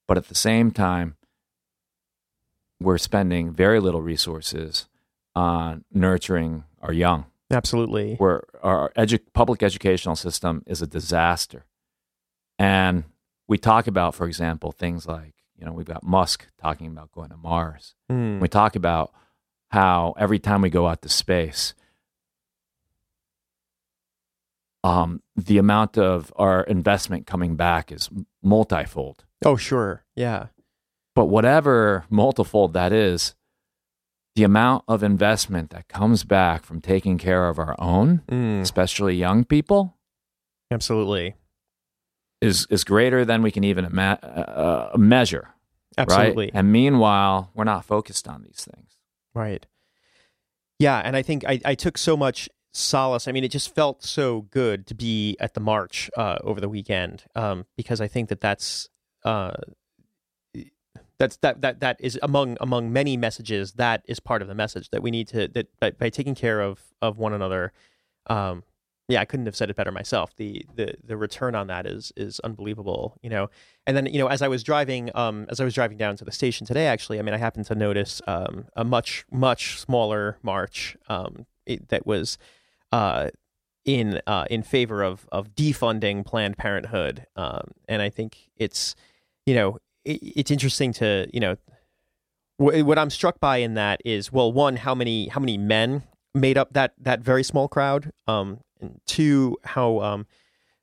But 0.09 0.17
at 0.17 0.29
the 0.29 0.35
same 0.35 0.71
time, 0.71 1.17
we're 2.81 2.99
spending 2.99 3.53
very 3.53 3.81
little 3.81 4.03
resources 4.03 4.89
on 5.35 5.85
nurturing 5.93 6.65
our 6.81 6.93
young 6.93 7.27
Absolutely. 7.51 8.17
where 8.17 8.43
our 8.63 8.93
edu- 8.97 9.21
public 9.33 9.63
educational 9.63 10.17
system 10.17 10.63
is 10.67 10.83
a 10.83 10.87
disaster. 10.87 11.65
And 12.59 13.05
we 13.49 13.59
talk 13.59 13.87
about, 13.87 14.15
for 14.15 14.27
example, 14.27 14.73
things 14.73 15.07
like, 15.07 15.35
you 15.57 15.65
know, 15.65 15.73
we've 15.73 15.87
got 15.87 16.03
Musk 16.03 16.47
talking 16.61 16.89
about 16.89 17.13
going 17.13 17.31
to 17.31 17.37
Mars. 17.37 17.95
Hmm. 18.11 18.41
We 18.41 18.49
talk 18.49 18.77
about 18.77 19.13
how 19.69 20.15
every 20.19 20.39
time 20.39 20.63
we 20.63 20.71
go 20.71 20.87
out 20.87 21.03
to 21.03 21.09
space, 21.09 21.75
um, 24.85 25.23
the 25.37 25.59
amount 25.59 25.97
of 25.99 26.33
our 26.37 26.63
investment 26.65 27.27
coming 27.27 27.57
back 27.57 27.93
is 27.93 28.11
multifold. 28.43 29.25
Oh, 29.45 29.57
sure. 29.57 30.05
Yeah. 30.17 30.47
But 31.15 31.27
whatever 31.27 32.05
multifold 32.11 32.73
that 32.73 32.93
is, 32.93 33.35
the 34.35 34.45
amount 34.45 34.85
of 34.89 35.03
investment 35.03 35.71
that 35.71 35.89
comes 35.89 36.25
back 36.25 36.65
from 36.65 36.81
taking 36.81 37.19
care 37.19 37.49
of 37.49 37.59
our 37.59 37.77
own, 37.79 38.23
Hmm. 38.29 38.61
especially 38.63 39.15
young 39.15 39.45
people, 39.45 39.99
Absolutely. 40.71 41.35
is 42.41 42.67
is 42.71 42.83
greater 42.83 43.25
than 43.27 43.43
we 43.43 43.51
can 43.51 43.63
even 43.63 43.85
ima- 43.85 44.19
uh, 44.23 44.91
uh, 44.95 44.99
measure. 44.99 45.49
Absolutely. 45.99 46.47
Right? 46.47 46.53
And 46.55 46.73
meanwhile, 46.73 47.51
we're 47.55 47.65
not 47.65 47.85
focused 47.85 48.27
on 48.27 48.43
these 48.43 48.65
things. 48.65 48.97
Right. 49.35 49.67
Yeah, 50.79 50.99
and 50.99 51.15
I 51.15 51.21
think 51.23 51.45
I, 51.47 51.61
I 51.65 51.75
took 51.75 51.99
so 51.99 52.17
much 52.17 52.49
solace. 52.73 53.29
I 53.29 53.33
mean, 53.33 53.45
it 53.45 53.51
just 53.51 53.75
felt 53.75 54.03
so 54.03 54.43
good 54.43 54.87
to 54.89 54.95
be 54.95 55.37
at 55.39 55.55
the 55.55 55.61
march 55.61 56.11
uh, 56.17 56.39
over 56.43 56.61
the 56.61 56.69
weekend 56.69 57.25
um, 57.35 57.67
because 57.77 58.01
I 58.01 58.09
think 58.09 58.29
that 58.31 58.41
that's 58.41 58.89
uh, 59.25 59.53
that's 61.19 61.37
that 61.39 61.61
that 61.61 61.81
that 61.81 61.97
is 62.01 62.19
among 62.23 62.57
among 62.61 62.93
many 62.93 63.17
messages 63.17 63.73
that 63.75 64.03
is 64.07 64.19
part 64.19 64.43
of 64.43 64.49
the 64.49 64.55
message 64.55 64.91
that 64.91 65.03
we 65.03 65.11
need 65.11 65.29
to 65.29 65.49
that 65.49 65.69
by, 65.79 65.91
by 65.93 66.11
taking 66.11 66.35
care 66.35 66.61
of 66.61 66.81
of 67.01 67.19
one 67.19 67.33
another. 67.33 67.73
Um, 68.27 68.65
yeah, 69.09 69.21
I 69.21 69.25
couldn't 69.25 69.47
have 69.47 69.57
said 69.57 69.69
it 69.69 69.77
better 69.77 69.93
myself. 69.93 70.35
The 70.37 70.65
the 70.75 70.95
the 71.05 71.17
return 71.17 71.55
on 71.55 71.67
that 71.67 71.87
is 71.87 72.13
is 72.17 72.41
unbelievable, 72.41 73.19
you 73.23 73.31
know. 73.31 73.51
And 73.87 73.97
then 73.97 74.07
you 74.07 74.19
know, 74.19 74.29
as 74.29 74.43
I 74.43 74.49
was 74.49 74.63
driving, 74.63 75.11
um, 75.15 75.47
as 75.51 75.61
I 75.61 75.65
was 75.65 75.75
driving 75.75 75.99
down 75.99 76.17
to 76.17 76.25
the 76.25 76.33
station 76.33 76.67
today, 76.67 76.87
actually, 76.87 77.19
I 77.19 77.23
mean, 77.23 77.35
I 77.35 77.39
happened 77.39 77.67
to 77.67 77.75
notice 77.75 78.23
um, 78.27 78.67
a 78.75 78.85
much 78.85 79.25
much 79.31 79.79
smaller 79.79 80.39
march 80.43 80.97
um, 81.09 81.47
it, 81.67 81.89
that 81.89 82.07
was 82.07 82.39
uh, 82.93 83.31
in 83.85 84.21
uh, 84.27 84.45
in 84.51 84.63
favor 84.63 85.03
of 85.03 85.27
of 85.33 85.55
defunding 85.55 86.25
Planned 86.25 86.57
Parenthood, 86.57 87.27
um, 87.37 87.73
and 87.89 88.01
I 88.01 88.11
think 88.11 88.51
it's 88.57 88.95
you 89.47 89.55
know 89.55 89.79
it, 90.05 90.21
it's 90.23 90.51
interesting 90.51 90.93
to 90.95 91.29
you 91.33 91.41
know 91.41 91.57
wh- 92.59 92.87
what 92.87 92.99
I'm 92.99 93.11
struck 93.11 93.41
by 93.41 93.59
in 93.59 93.75
that 93.75 94.01
is 94.05 94.33
well, 94.33 94.53
one, 94.53 94.77
how 94.77 94.95
many 94.95 95.29
how 95.29 95.41
many 95.41 95.59
men 95.59 96.03
made 96.35 96.57
up 96.57 96.73
that 96.75 96.95
that 96.99 97.21
very 97.21 97.43
small 97.43 97.69
crowd. 97.69 98.13
Um, 98.27 98.61
and 98.81 99.01
two, 99.07 99.59
how 99.65 100.01
um, 100.01 100.27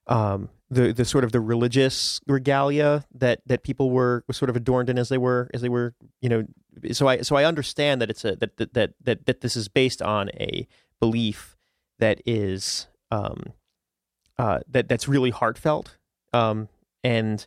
um, 0.08 0.50
the 0.70 0.94
the 0.94 1.06
sort 1.06 1.24
of 1.24 1.32
the 1.32 1.40
religious 1.40 2.20
regalia 2.28 3.06
that 3.14 3.42
that 3.46 3.64
people 3.64 3.92
were, 3.92 4.24
were 4.28 4.34
sort 4.34 4.50
of 4.50 4.56
adorned 4.56 4.90
in 4.90 4.98
as 4.98 5.10
they 5.10 5.18
were 5.18 5.50
as 5.54 5.62
they 5.62 5.70
were 5.70 5.94
you 6.22 6.30
know. 6.30 6.46
So 6.92 7.08
I 7.08 7.22
so 7.22 7.36
I 7.36 7.46
understand 7.46 8.02
that 8.02 8.10
it's 8.10 8.24
a 8.26 8.36
that 8.38 8.58
that 8.58 8.74
that 8.74 8.94
that, 9.04 9.26
that 9.26 9.42
this 9.42 9.56
is 9.56 9.68
based 9.68 10.02
on 10.02 10.30
a 10.30 10.68
belief 11.00 11.58
that 12.00 12.22
is 12.26 12.88
um, 13.12 13.54
uh, 14.38 14.60
that 14.70 14.88
that's 14.88 15.08
really 15.08 15.30
heartfelt. 15.30 15.98
Um, 16.34 16.70
and 17.04 17.46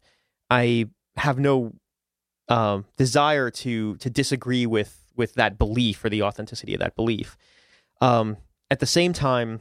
I 0.50 0.86
have 1.16 1.38
no 1.38 1.72
um, 2.48 2.84
desire 2.96 3.50
to 3.50 3.96
to 3.96 4.10
disagree 4.10 4.66
with 4.66 4.98
with 5.16 5.34
that 5.34 5.58
belief 5.58 6.04
or 6.04 6.08
the 6.08 6.22
authenticity 6.22 6.74
of 6.74 6.80
that 6.80 6.96
belief. 6.96 7.36
Um, 8.00 8.36
at 8.70 8.80
the 8.80 8.86
same 8.86 9.12
time, 9.12 9.60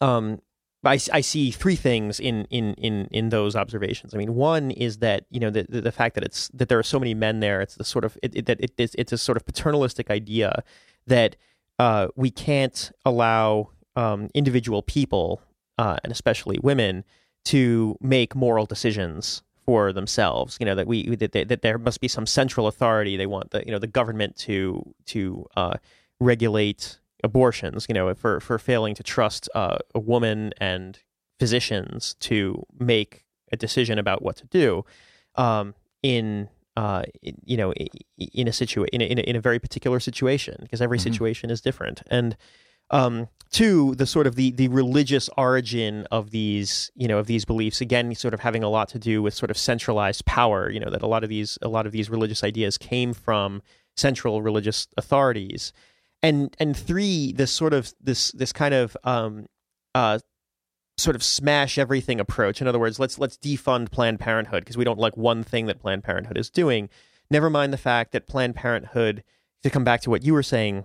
um, 0.00 0.40
I, 0.84 0.98
I 1.12 1.20
see 1.20 1.50
three 1.50 1.76
things 1.76 2.20
in, 2.20 2.46
in, 2.50 2.74
in, 2.74 3.08
in 3.10 3.28
those 3.28 3.56
observations. 3.56 4.14
I 4.14 4.18
mean, 4.18 4.34
one 4.34 4.70
is 4.70 4.98
that 4.98 5.24
you 5.30 5.40
know 5.40 5.50
the, 5.50 5.66
the, 5.68 5.80
the 5.80 5.92
fact 5.92 6.14
that 6.14 6.24
it's 6.24 6.48
that 6.48 6.68
there 6.68 6.78
are 6.78 6.84
so 6.84 6.98
many 6.98 7.14
men 7.14 7.40
there. 7.40 7.60
It's 7.60 7.76
the 7.76 7.84
sort 7.84 8.04
of 8.04 8.18
it, 8.22 8.34
it, 8.34 8.46
that 8.46 8.60
it, 8.60 8.72
it's, 8.76 8.94
it's 8.96 9.12
a 9.12 9.18
sort 9.18 9.36
of 9.36 9.46
paternalistic 9.46 10.10
idea 10.10 10.62
that 11.06 11.36
uh, 11.78 12.08
we 12.16 12.30
can't 12.30 12.92
allow 13.04 13.70
um, 13.96 14.28
individual 14.34 14.82
people 14.82 15.40
uh, 15.78 15.96
and 16.04 16.12
especially 16.12 16.58
women 16.62 17.04
to 17.44 17.96
make 18.00 18.34
moral 18.34 18.66
decisions 18.66 19.42
for 19.64 19.92
themselves. 19.92 20.56
You 20.60 20.66
know 20.66 20.74
that 20.74 20.86
we 20.86 21.16
that, 21.16 21.32
they, 21.32 21.44
that 21.44 21.62
there 21.62 21.78
must 21.78 22.00
be 22.00 22.08
some 22.08 22.26
central 22.26 22.66
authority. 22.66 23.16
They 23.16 23.26
want 23.26 23.50
the 23.50 23.64
you 23.64 23.72
know 23.72 23.78
the 23.78 23.86
government 23.86 24.36
to 24.38 24.94
to 25.06 25.46
uh, 25.56 25.74
regulate 26.20 26.98
abortions. 27.22 27.86
You 27.88 27.94
know 27.94 28.14
for 28.14 28.40
for 28.40 28.58
failing 28.58 28.94
to 28.94 29.02
trust 29.02 29.48
uh, 29.54 29.78
a 29.94 30.00
woman 30.00 30.52
and 30.58 30.98
physicians 31.38 32.14
to 32.20 32.64
make 32.78 33.24
a 33.52 33.56
decision 33.56 33.98
about 33.98 34.22
what 34.22 34.36
to 34.36 34.46
do 34.46 34.84
um, 35.36 35.74
in. 36.02 36.48
Uh, 36.76 37.04
you 37.22 37.56
know, 37.56 37.72
in 38.18 38.48
a 38.48 38.52
situation, 38.52 38.88
in 38.92 39.00
a, 39.00 39.04
in 39.04 39.18
a, 39.18 39.20
in 39.20 39.36
a 39.36 39.40
very 39.40 39.60
particular 39.60 40.00
situation, 40.00 40.56
because 40.60 40.82
every 40.82 40.98
mm-hmm. 40.98 41.08
situation 41.12 41.48
is 41.48 41.60
different, 41.60 42.02
and 42.08 42.36
um, 42.94 43.28
two, 43.50 43.94
the 43.96 44.06
sort 44.06 44.26
of 44.26 44.36
the 44.36 44.52
the 44.52 44.68
religious 44.68 45.28
origin 45.36 46.06
of 46.10 46.30
these, 46.30 46.90
you 46.94 47.08
know, 47.08 47.18
of 47.18 47.26
these 47.26 47.44
beliefs. 47.44 47.80
Again, 47.80 48.14
sort 48.14 48.32
of 48.32 48.40
having 48.40 48.62
a 48.62 48.68
lot 48.70 48.88
to 48.90 48.98
do 48.98 49.20
with 49.20 49.34
sort 49.34 49.50
of 49.50 49.58
centralized 49.58 50.24
power. 50.24 50.70
You 50.70 50.80
know, 50.80 50.90
that 50.90 51.02
a 51.02 51.06
lot 51.06 51.24
of 51.24 51.28
these 51.28 51.58
a 51.60 51.68
lot 51.68 51.86
of 51.86 51.92
these 51.92 52.08
religious 52.08 52.44
ideas 52.44 52.78
came 52.78 53.12
from 53.12 53.62
central 53.96 54.42
religious 54.42 54.86
authorities. 54.96 55.72
And 56.22 56.56
and 56.58 56.76
three, 56.76 57.32
this 57.32 57.50
sort 57.50 57.74
of 57.74 57.92
this 58.00 58.30
this 58.30 58.52
kind 58.52 58.74
of 58.74 58.96
um, 59.02 59.46
uh, 59.94 60.20
sort 60.96 61.16
of 61.16 61.22
smash 61.24 61.76
everything 61.78 62.20
approach. 62.20 62.60
In 62.60 62.68
other 62.68 62.78
words, 62.78 63.00
let's 63.00 63.18
let's 63.18 63.36
defund 63.36 63.90
Planned 63.90 64.20
Parenthood 64.20 64.62
because 64.64 64.76
we 64.76 64.84
don't 64.84 65.00
like 65.00 65.16
one 65.16 65.42
thing 65.42 65.66
that 65.66 65.80
Planned 65.80 66.04
Parenthood 66.04 66.38
is 66.38 66.48
doing. 66.48 66.88
Never 67.28 67.50
mind 67.50 67.72
the 67.72 67.78
fact 67.78 68.12
that 68.12 68.28
Planned 68.28 68.54
Parenthood, 68.54 69.24
to 69.64 69.70
come 69.70 69.82
back 69.82 70.00
to 70.02 70.10
what 70.10 70.24
you 70.24 70.32
were 70.32 70.42
saying, 70.42 70.84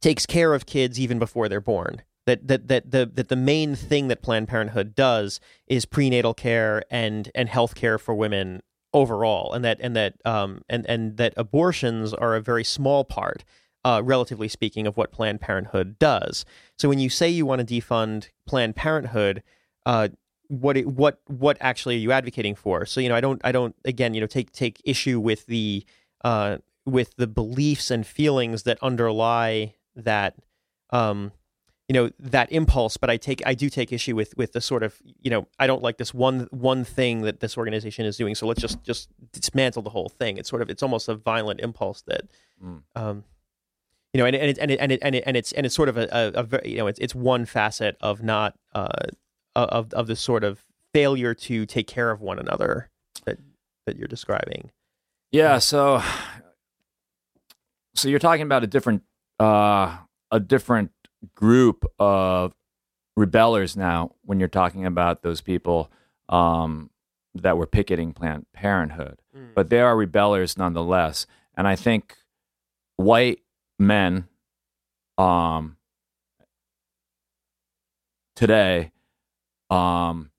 takes 0.00 0.26
care 0.26 0.54
of 0.54 0.66
kids 0.66 0.98
even 0.98 1.18
before 1.18 1.48
they're 1.48 1.60
born. 1.60 2.02
That 2.26 2.48
that 2.48 2.68
that 2.68 2.90
the 2.90 3.10
that 3.14 3.28
the 3.28 3.36
main 3.36 3.74
thing 3.74 4.08
that 4.08 4.22
Planned 4.22 4.48
Parenthood 4.48 4.94
does 4.94 5.40
is 5.66 5.84
prenatal 5.84 6.34
care 6.34 6.82
and 6.90 7.30
and 7.34 7.48
health 7.48 7.74
care 7.74 7.98
for 7.98 8.14
women 8.14 8.62
overall, 8.94 9.52
and 9.52 9.64
that 9.64 9.78
and 9.80 9.94
that 9.94 10.14
um 10.24 10.62
and 10.68 10.86
and 10.88 11.16
that 11.18 11.34
abortions 11.36 12.14
are 12.14 12.34
a 12.34 12.40
very 12.40 12.64
small 12.64 13.04
part. 13.04 13.44
Uh, 13.86 14.00
relatively 14.02 14.48
speaking, 14.48 14.86
of 14.86 14.96
what 14.96 15.12
Planned 15.12 15.42
Parenthood 15.42 15.98
does. 15.98 16.46
So 16.78 16.88
when 16.88 16.98
you 16.98 17.10
say 17.10 17.28
you 17.28 17.44
want 17.44 17.68
to 17.68 17.80
defund 17.80 18.30
Planned 18.46 18.76
Parenthood, 18.76 19.42
uh, 19.84 20.08
what 20.48 20.76
it, 20.76 20.86
what 20.86 21.20
what 21.26 21.56
actually 21.60 21.96
are 21.96 21.98
you 21.98 22.12
advocating 22.12 22.54
for? 22.54 22.86
So 22.86 23.00
you 23.00 23.08
know, 23.08 23.14
I 23.14 23.20
don't 23.20 23.40
I 23.44 23.52
don't 23.52 23.74
again 23.84 24.14
you 24.14 24.20
know 24.20 24.26
take 24.26 24.52
take 24.52 24.80
issue 24.84 25.20
with 25.20 25.44
the 25.46 25.84
uh, 26.24 26.58
with 26.86 27.14
the 27.16 27.26
beliefs 27.26 27.90
and 27.90 28.06
feelings 28.06 28.64
that 28.64 28.78
underlie 28.82 29.74
that 29.94 30.34
um 30.90 31.32
you 31.88 31.92
know 31.92 32.10
that 32.18 32.50
impulse 32.50 32.96
but 32.96 33.10
i 33.10 33.16
take 33.16 33.42
i 33.46 33.54
do 33.54 33.68
take 33.70 33.92
issue 33.92 34.14
with 34.14 34.36
with 34.36 34.52
the 34.52 34.60
sort 34.60 34.82
of 34.82 35.00
you 35.20 35.30
know 35.30 35.46
i 35.58 35.66
don't 35.66 35.82
like 35.82 35.98
this 35.98 36.12
one 36.12 36.46
one 36.50 36.84
thing 36.84 37.22
that 37.22 37.40
this 37.40 37.56
organization 37.56 38.04
is 38.06 38.16
doing 38.16 38.34
so 38.34 38.46
let's 38.46 38.60
just 38.60 38.82
just 38.82 39.08
dismantle 39.54 39.82
the 39.82 39.90
whole 39.90 40.08
thing. 40.08 40.38
It's 40.38 40.48
sort 40.48 40.62
of 40.62 40.70
it's 40.70 40.82
almost 40.82 41.08
a 41.08 41.14
violent 41.14 41.60
impulse 41.60 42.02
that 42.02 42.22
mm. 42.62 42.82
um 42.94 43.24
you 44.12 44.18
know 44.18 44.26
and 44.26 44.36
and 44.36 44.50
it, 44.50 44.58
and 44.58 44.70
it, 44.70 44.78
and, 44.80 44.92
it, 44.92 45.00
and, 45.02 45.14
it, 45.14 45.24
and 45.26 45.36
it's 45.36 45.52
and 45.52 45.66
it's 45.66 45.74
sort 45.74 45.88
of 45.88 45.96
a, 45.96 46.08
a, 46.12 46.44
a 46.44 46.68
you 46.68 46.76
know 46.78 46.86
it's 46.86 46.98
it's 47.00 47.14
one 47.14 47.44
facet 47.44 47.96
of 48.00 48.22
not 48.22 48.54
uh 48.74 48.88
of 49.56 49.92
of 49.92 50.06
the 50.06 50.16
sort 50.16 50.44
of 50.44 50.64
failure 50.92 51.34
to 51.34 51.66
take 51.66 51.86
care 51.86 52.10
of 52.10 52.20
one 52.20 52.38
another 52.38 52.90
that 53.24 53.38
that 53.86 53.96
you're 53.96 54.08
describing. 54.08 54.70
Yeah. 55.30 55.58
so 55.58 56.00
so 57.94 58.08
you're 58.08 58.18
talking 58.18 58.42
about 58.42 58.64
a 58.64 58.66
different 58.66 59.02
uh, 59.40 59.96
a 60.30 60.40
different 60.40 60.90
group 61.34 61.84
of 61.98 62.52
rebellers 63.16 63.76
now 63.76 64.12
when 64.22 64.38
you're 64.38 64.48
talking 64.48 64.84
about 64.84 65.22
those 65.22 65.40
people 65.40 65.90
um, 66.28 66.90
that 67.34 67.56
were 67.56 67.66
picketing 67.66 68.12
Planned 68.12 68.46
Parenthood. 68.52 69.20
Mm. 69.36 69.54
But 69.54 69.70
they 69.70 69.80
are 69.80 69.96
rebellers 69.96 70.58
nonetheless. 70.58 71.26
And 71.56 71.66
I 71.66 71.76
think 71.76 72.16
white 72.96 73.40
men 73.78 74.28
um, 75.18 75.76
today 78.34 78.92
um, 79.70 80.30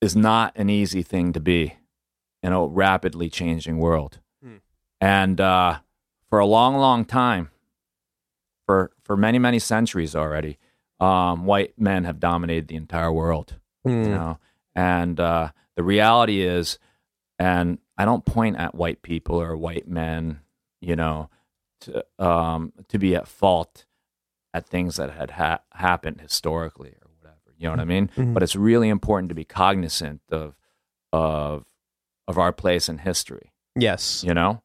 is 0.00 0.14
not 0.14 0.52
an 0.56 0.68
easy 0.68 1.02
thing 1.02 1.32
to 1.32 1.40
be 1.40 1.74
in 2.42 2.52
a 2.52 2.66
rapidly 2.66 3.30
changing 3.30 3.78
world. 3.78 4.20
And 5.00 5.40
uh, 5.40 5.78
for 6.28 6.38
a 6.38 6.46
long, 6.46 6.76
long 6.76 7.04
time, 7.04 7.50
for 8.66 8.90
for 9.02 9.16
many, 9.16 9.38
many 9.38 9.58
centuries 9.58 10.16
already, 10.16 10.58
um, 11.00 11.44
white 11.44 11.78
men 11.78 12.04
have 12.04 12.18
dominated 12.18 12.68
the 12.68 12.76
entire 12.76 13.12
world. 13.12 13.56
Mm. 13.86 13.90
You 13.90 14.04
hmm. 14.04 14.10
know, 14.10 14.38
and 14.74 15.20
uh, 15.20 15.50
the 15.76 15.82
reality 15.82 16.42
is, 16.42 16.78
and 17.38 17.78
I 17.96 18.04
don't 18.04 18.24
point 18.24 18.56
at 18.56 18.74
white 18.74 19.02
people 19.02 19.40
or 19.40 19.56
white 19.56 19.88
men, 19.88 20.40
you 20.80 20.96
know, 20.96 21.30
to 21.82 22.04
um, 22.18 22.72
to 22.88 22.98
be 22.98 23.14
at 23.14 23.28
fault 23.28 23.84
at 24.52 24.66
things 24.66 24.96
that 24.96 25.10
had 25.10 25.32
ha- 25.32 25.60
happened 25.72 26.20
historically 26.20 26.90
or 26.90 27.10
whatever. 27.20 27.54
You 27.58 27.66
know 27.66 27.72
what 27.72 27.80
I 27.80 27.84
mean? 27.84 28.08
Mm-hmm. 28.08 28.32
But 28.32 28.42
it's 28.42 28.56
really 28.56 28.88
important 28.88 29.28
to 29.28 29.34
be 29.34 29.44
cognizant 29.44 30.22
of 30.30 30.54
of 31.12 31.64
of 32.26 32.38
our 32.38 32.52
place 32.52 32.88
in 32.88 32.98
history. 32.98 33.52
Yes. 33.76 34.24
You 34.24 34.34
know? 34.34 34.62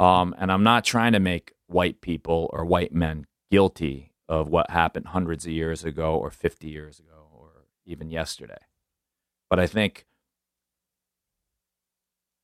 Um, 0.00 0.34
and 0.38 0.52
I'm 0.52 0.62
not 0.62 0.84
trying 0.84 1.12
to 1.12 1.20
make 1.20 1.52
white 1.66 2.00
people 2.00 2.48
or 2.52 2.64
white 2.64 2.92
men 2.92 3.26
guilty 3.50 4.12
of 4.28 4.48
what 4.48 4.70
happened 4.70 5.08
hundreds 5.08 5.46
of 5.46 5.52
years 5.52 5.84
ago 5.84 6.14
or 6.14 6.30
50 6.30 6.68
years 6.68 6.98
ago 6.98 7.28
or 7.32 7.66
even 7.86 8.10
yesterday. 8.10 8.58
But 9.50 9.58
I 9.58 9.66
think 9.66 10.06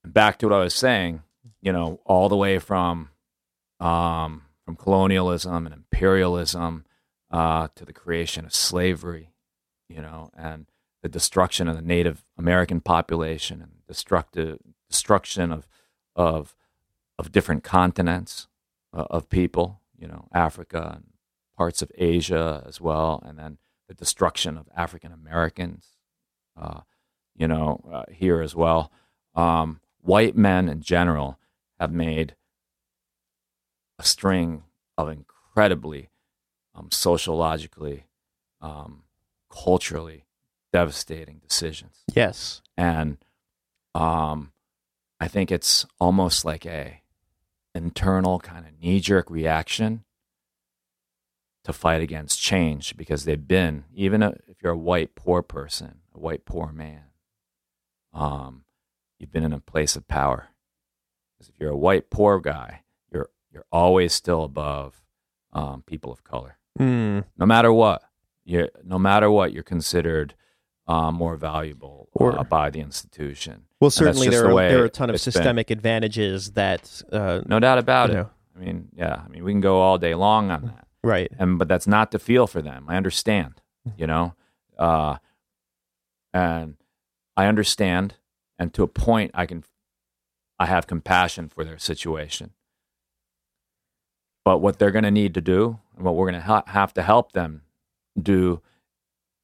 back 0.05 0.39
to 0.39 0.49
what 0.49 0.57
I 0.57 0.65
was 0.65 0.75
saying, 0.75 1.23
you 1.61 1.73
know, 1.73 2.01
all 2.05 2.29
the 2.29 2.37
way 2.37 2.59
from 2.59 3.11
um, 3.81 4.43
from 4.65 4.77
colonialism 4.77 5.67
and 5.67 5.75
imperialism 5.75 6.87
uh, 7.31 7.69
to 7.75 7.85
the 7.85 7.93
creation 7.93 8.47
of 8.47 8.55
slavery, 8.55 9.31
you 9.89 10.01
know, 10.01 10.31
and 10.37 10.67
the 11.03 11.09
destruction 11.09 11.69
of 11.69 11.77
the 11.77 11.83
Native 11.83 12.25
American 12.39 12.81
population 12.81 13.61
and 13.61 13.73
destructive 13.87 14.59
destruction 14.89 15.53
of 15.53 15.69
of 16.17 16.55
of 17.19 17.33
different 17.33 17.65
continents 17.65 18.49
uh, 18.93 19.07
of 19.11 19.29
people, 19.29 19.81
you 19.97 20.07
know, 20.07 20.29
Africa 20.33 20.93
and 20.97 21.05
parts 21.57 21.83
of 21.83 21.91
Asia 21.97 22.63
as 22.67 22.81
well, 22.81 23.23
and 23.25 23.39
then 23.39 23.59
the 23.89 23.95
destruction 23.95 24.57
of 24.57 24.69
African 24.77 25.13
Americans, 25.13 25.97
uh, 26.61 26.81
you 27.37 27.47
know, 27.47 27.85
uh, 27.93 28.05
here 28.11 28.41
as 28.41 28.55
well. 28.55 28.91
Um, 29.35 29.81
white 30.01 30.37
men 30.37 30.69
in 30.69 30.81
general 30.81 31.39
have 31.79 31.93
made 31.93 32.35
a 33.99 34.05
string 34.05 34.65
of 34.97 35.09
incredibly 35.09 36.11
um, 36.75 36.89
sociologically, 36.91 38.07
um, 38.61 39.05
culturally 39.51 40.25
devastating 40.73 41.41
decisions. 41.47 42.03
Yes, 42.13 42.63
and 42.77 43.19
um, 43.95 44.53
I 45.21 45.29
think 45.29 45.53
it's 45.53 45.87
almost 46.01 46.45
like 46.45 46.67
a 46.67 47.01
internal 47.75 48.39
kind 48.39 48.67
of 48.67 48.79
knee 48.81 49.01
jerk 49.01 49.31
reaction 49.31 50.05
to 51.65 51.73
fight 51.73 52.03
against 52.03 52.41
change 52.41 52.97
because 52.97 53.25
they've 53.25 53.49
been, 53.49 53.85
even 53.95 54.23
if 54.23 54.63
you're 54.63 54.73
a 54.73 54.79
white 54.79 55.15
poor 55.15 55.43
person, 55.43 56.01
a 56.15 56.19
white 56.19 56.45
poor 56.45 56.73
man, 56.73 57.05
um, 58.13 58.65
you've 59.19 59.33
been 59.33 59.45
in 59.45 59.53
a 59.53 59.61
place 59.61 59.97
of 59.97 60.07
power. 60.07 60.49
Because 61.33 61.49
if 61.49 61.59
you're 61.59 61.71
a 61.71 61.77
white 61.77 62.11
poor 62.11 62.39
guy, 62.39 62.83
you're 63.11 63.31
you're 63.51 63.67
always 63.73 64.13
still 64.13 64.45
above 64.45 65.03
um, 65.53 65.83
people 65.83 66.13
of 66.13 66.23
color. 66.23 66.59
Mm. 66.79 67.25
No 67.37 67.47
matter 67.47 67.73
what, 67.73 68.03
you're, 68.45 68.69
no 68.85 68.99
matter 68.99 69.31
what, 69.31 69.53
you're 69.53 69.63
considered 69.63 70.35
um, 70.87 71.15
more 71.15 71.37
valuable 71.37 72.09
Or- 72.13 72.39
uh, 72.39 72.45
by 72.45 72.71
the 72.71 72.81
institution. 72.81 73.65
Well, 73.81 73.91
certainly 73.91 74.29
there 74.29 74.47
are, 74.49 74.55
way 74.55 74.69
there 74.69 74.83
are 74.83 74.87
a 74.87 74.91
ton 74.91 75.09
of 75.11 75.15
it's 75.15 75.25
been. 75.25 75.33
systemic 75.33 75.71
advantages 75.71 76.53
that, 76.53 77.03
uh, 77.13 77.41
No 77.47 77.59
doubt 77.61 77.79
about 77.79 78.11
it. 78.11 78.15
know, 78.15 78.31
I 78.57 78.59
mean, 78.59 78.89
yeah, 78.97 79.23
I 79.25 79.29
mean, 79.29 79.45
we 79.45 79.53
can 79.53 79.61
go 79.61 79.81
all 79.81 79.99
day 79.99 80.15
long 80.15 80.51
on 80.51 80.63
that. 80.67 80.87
right. 81.03 81.31
and 81.39 81.59
but 81.59 81.69
that's 81.69 81.87
not 81.87 82.11
the 82.11 82.19
feel 82.19 82.47
for 82.47 82.63
them. 82.63 82.87
I 82.89 82.97
understand, 82.97 83.61
you 83.97 84.07
know, 84.07 84.35
uh, 84.79 85.17
and 86.33 86.77
I 87.37 87.47
understand, 87.47 88.15
and 88.59 88.73
to 88.75 88.83
a 88.83 88.87
point, 88.89 89.31
I 89.35 89.45
can, 89.47 89.65
I 90.59 90.67
have 90.67 90.87
compassion 90.87 91.49
for 91.49 91.65
their 91.65 91.79
situation. 91.79 92.53
But 94.45 94.59
what 94.59 94.79
they're 94.79 94.91
going 94.91 95.05
to 95.05 95.11
need 95.11 95.35
to 95.35 95.41
do, 95.41 95.81
and 95.97 96.05
what 96.05 96.15
we're 96.17 96.31
going 96.31 96.41
to 96.41 96.47
ha- 96.47 96.65
have 96.67 96.93
to 96.95 97.03
help 97.03 97.33
them 97.33 97.63
do, 98.21 98.61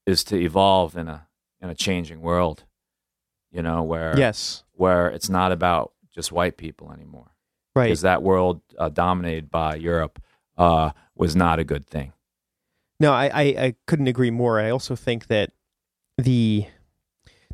is 0.07 0.23
to 0.25 0.37
evolve 0.39 0.97
in 0.97 1.09
a 1.09 1.27
in 1.61 1.69
a 1.71 1.75
changing 1.75 2.21
world, 2.21 2.65
you 3.51 3.63
know, 3.63 3.83
where 3.83 4.17
Yes. 4.19 4.65
where 4.73 5.09
it's 5.09 5.29
not 5.29 5.53
about 5.53 5.93
just 6.15 6.33
white 6.33 6.57
people 6.57 6.93
anymore 6.93 7.31
Right. 7.75 7.87
because 7.87 8.01
that 8.03 8.23
world 8.23 8.61
uh, 8.79 8.89
dominated 8.89 9.51
by 9.51 9.77
Europe 9.77 10.21
uh, 10.59 10.91
was 11.15 11.37
not 11.37 11.59
a 11.59 11.65
good 11.65 11.87
thing. 11.87 12.13
No, 12.99 13.13
I, 13.13 13.27
I, 13.33 13.43
I 13.43 13.75
couldn't 13.87 14.09
agree 14.09 14.31
more. 14.31 14.61
I 14.61 14.71
also 14.71 14.95
think 14.97 15.29
that 15.29 15.53
the 16.19 16.67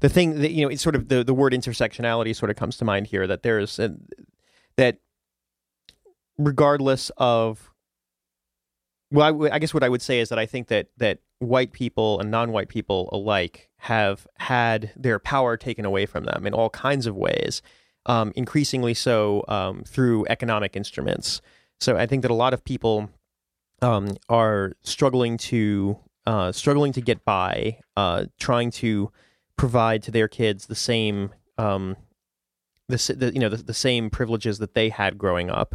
the 0.00 0.08
thing 0.08 0.40
that 0.40 0.50
you 0.50 0.62
know, 0.62 0.68
it's 0.68 0.82
sort 0.82 0.94
of 0.96 1.08
the, 1.08 1.22
the 1.24 1.32
word 1.34 1.52
intersectionality 1.52 2.34
sort 2.34 2.50
of 2.50 2.56
comes 2.56 2.76
to 2.78 2.84
mind 2.84 3.06
here. 3.06 3.26
That 3.26 3.42
there's 3.42 3.78
a, 3.78 3.94
that 4.76 4.98
regardless 6.38 7.10
of 7.16 7.70
well, 9.12 9.48
I 9.52 9.58
guess 9.60 9.72
what 9.72 9.84
I 9.84 9.88
would 9.88 10.02
say 10.02 10.18
is 10.20 10.28
that 10.30 10.38
I 10.38 10.46
think 10.46 10.66
that 10.68 10.88
that 10.96 11.20
white 11.38 11.72
people 11.72 12.18
and 12.20 12.30
non-white 12.30 12.68
people 12.68 13.08
alike 13.12 13.68
have 13.78 14.26
had 14.38 14.90
their 14.96 15.18
power 15.18 15.56
taken 15.56 15.84
away 15.84 16.06
from 16.06 16.24
them 16.24 16.46
in 16.46 16.54
all 16.54 16.70
kinds 16.70 17.06
of 17.06 17.14
ways, 17.14 17.62
um, 18.06 18.32
increasingly 18.36 18.94
so 18.94 19.44
um, 19.48 19.82
through 19.84 20.26
economic 20.28 20.76
instruments. 20.76 21.40
So 21.80 21.96
I 21.96 22.06
think 22.06 22.22
that 22.22 22.30
a 22.30 22.34
lot 22.34 22.54
of 22.54 22.64
people 22.64 23.10
um, 23.82 24.16
are 24.28 24.72
struggling 24.82 25.36
to 25.38 25.98
uh, 26.26 26.50
struggling 26.50 26.92
to 26.92 27.00
get 27.00 27.24
by, 27.24 27.78
uh, 27.96 28.24
trying 28.40 28.72
to 28.72 29.12
provide 29.56 30.02
to 30.02 30.10
their 30.10 30.26
kids 30.26 30.66
the 30.66 30.74
same 30.74 31.30
um, 31.56 31.96
the, 32.88 33.14
the 33.16 33.32
you 33.32 33.40
know 33.40 33.48
the, 33.48 33.62
the 33.62 33.74
same 33.74 34.10
privileges 34.10 34.58
that 34.58 34.74
they 34.74 34.88
had 34.88 35.18
growing 35.18 35.50
up, 35.50 35.74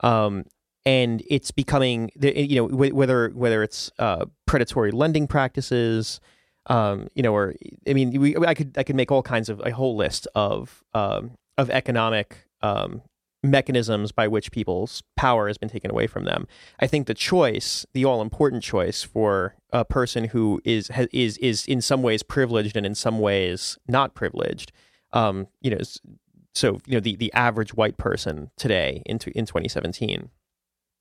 um, 0.00 0.44
and 0.88 1.22
it's 1.28 1.50
becoming 1.50 2.10
you 2.18 2.56
know 2.56 2.64
whether 2.64 3.28
whether 3.34 3.62
it's 3.62 3.92
uh, 3.98 4.24
predatory 4.46 4.90
lending 4.90 5.26
practices. 5.26 6.18
Um, 6.66 7.08
you 7.14 7.22
know, 7.22 7.34
or 7.34 7.54
I 7.88 7.94
mean, 7.94 8.18
we, 8.20 8.36
I 8.36 8.54
could 8.54 8.76
I 8.76 8.82
could 8.82 8.96
make 8.96 9.12
all 9.12 9.22
kinds 9.22 9.50
of 9.50 9.60
a 9.64 9.70
whole 9.70 9.96
list 9.96 10.26
of 10.34 10.82
um, 10.94 11.32
of 11.58 11.68
economic 11.68 12.38
um, 12.62 13.02
mechanisms 13.42 14.12
by 14.12 14.28
which 14.28 14.50
people's 14.50 15.02
power 15.14 15.46
has 15.46 15.58
been 15.58 15.68
taken 15.68 15.90
away 15.90 16.06
from 16.06 16.24
them. 16.24 16.46
I 16.80 16.86
think 16.86 17.06
the 17.06 17.14
choice, 17.14 17.84
the 17.92 18.06
all 18.06 18.22
important 18.22 18.62
choice 18.62 19.02
for 19.02 19.56
a 19.70 19.84
person 19.84 20.24
who 20.24 20.60
is 20.64 20.90
is 21.12 21.36
is 21.38 21.66
in 21.66 21.82
some 21.82 22.02
ways 22.02 22.22
privileged 22.22 22.78
and 22.78 22.86
in 22.86 22.94
some 22.94 23.18
ways 23.18 23.78
not 23.86 24.14
privileged, 24.14 24.72
um, 25.12 25.48
you 25.60 25.70
know, 25.70 25.80
so 26.54 26.78
you 26.86 26.94
know 26.94 27.00
the 27.00 27.16
the 27.16 27.32
average 27.34 27.74
white 27.74 27.98
person 27.98 28.50
today 28.56 29.02
in 29.04 29.18
in 29.34 29.44
2017, 29.44 30.30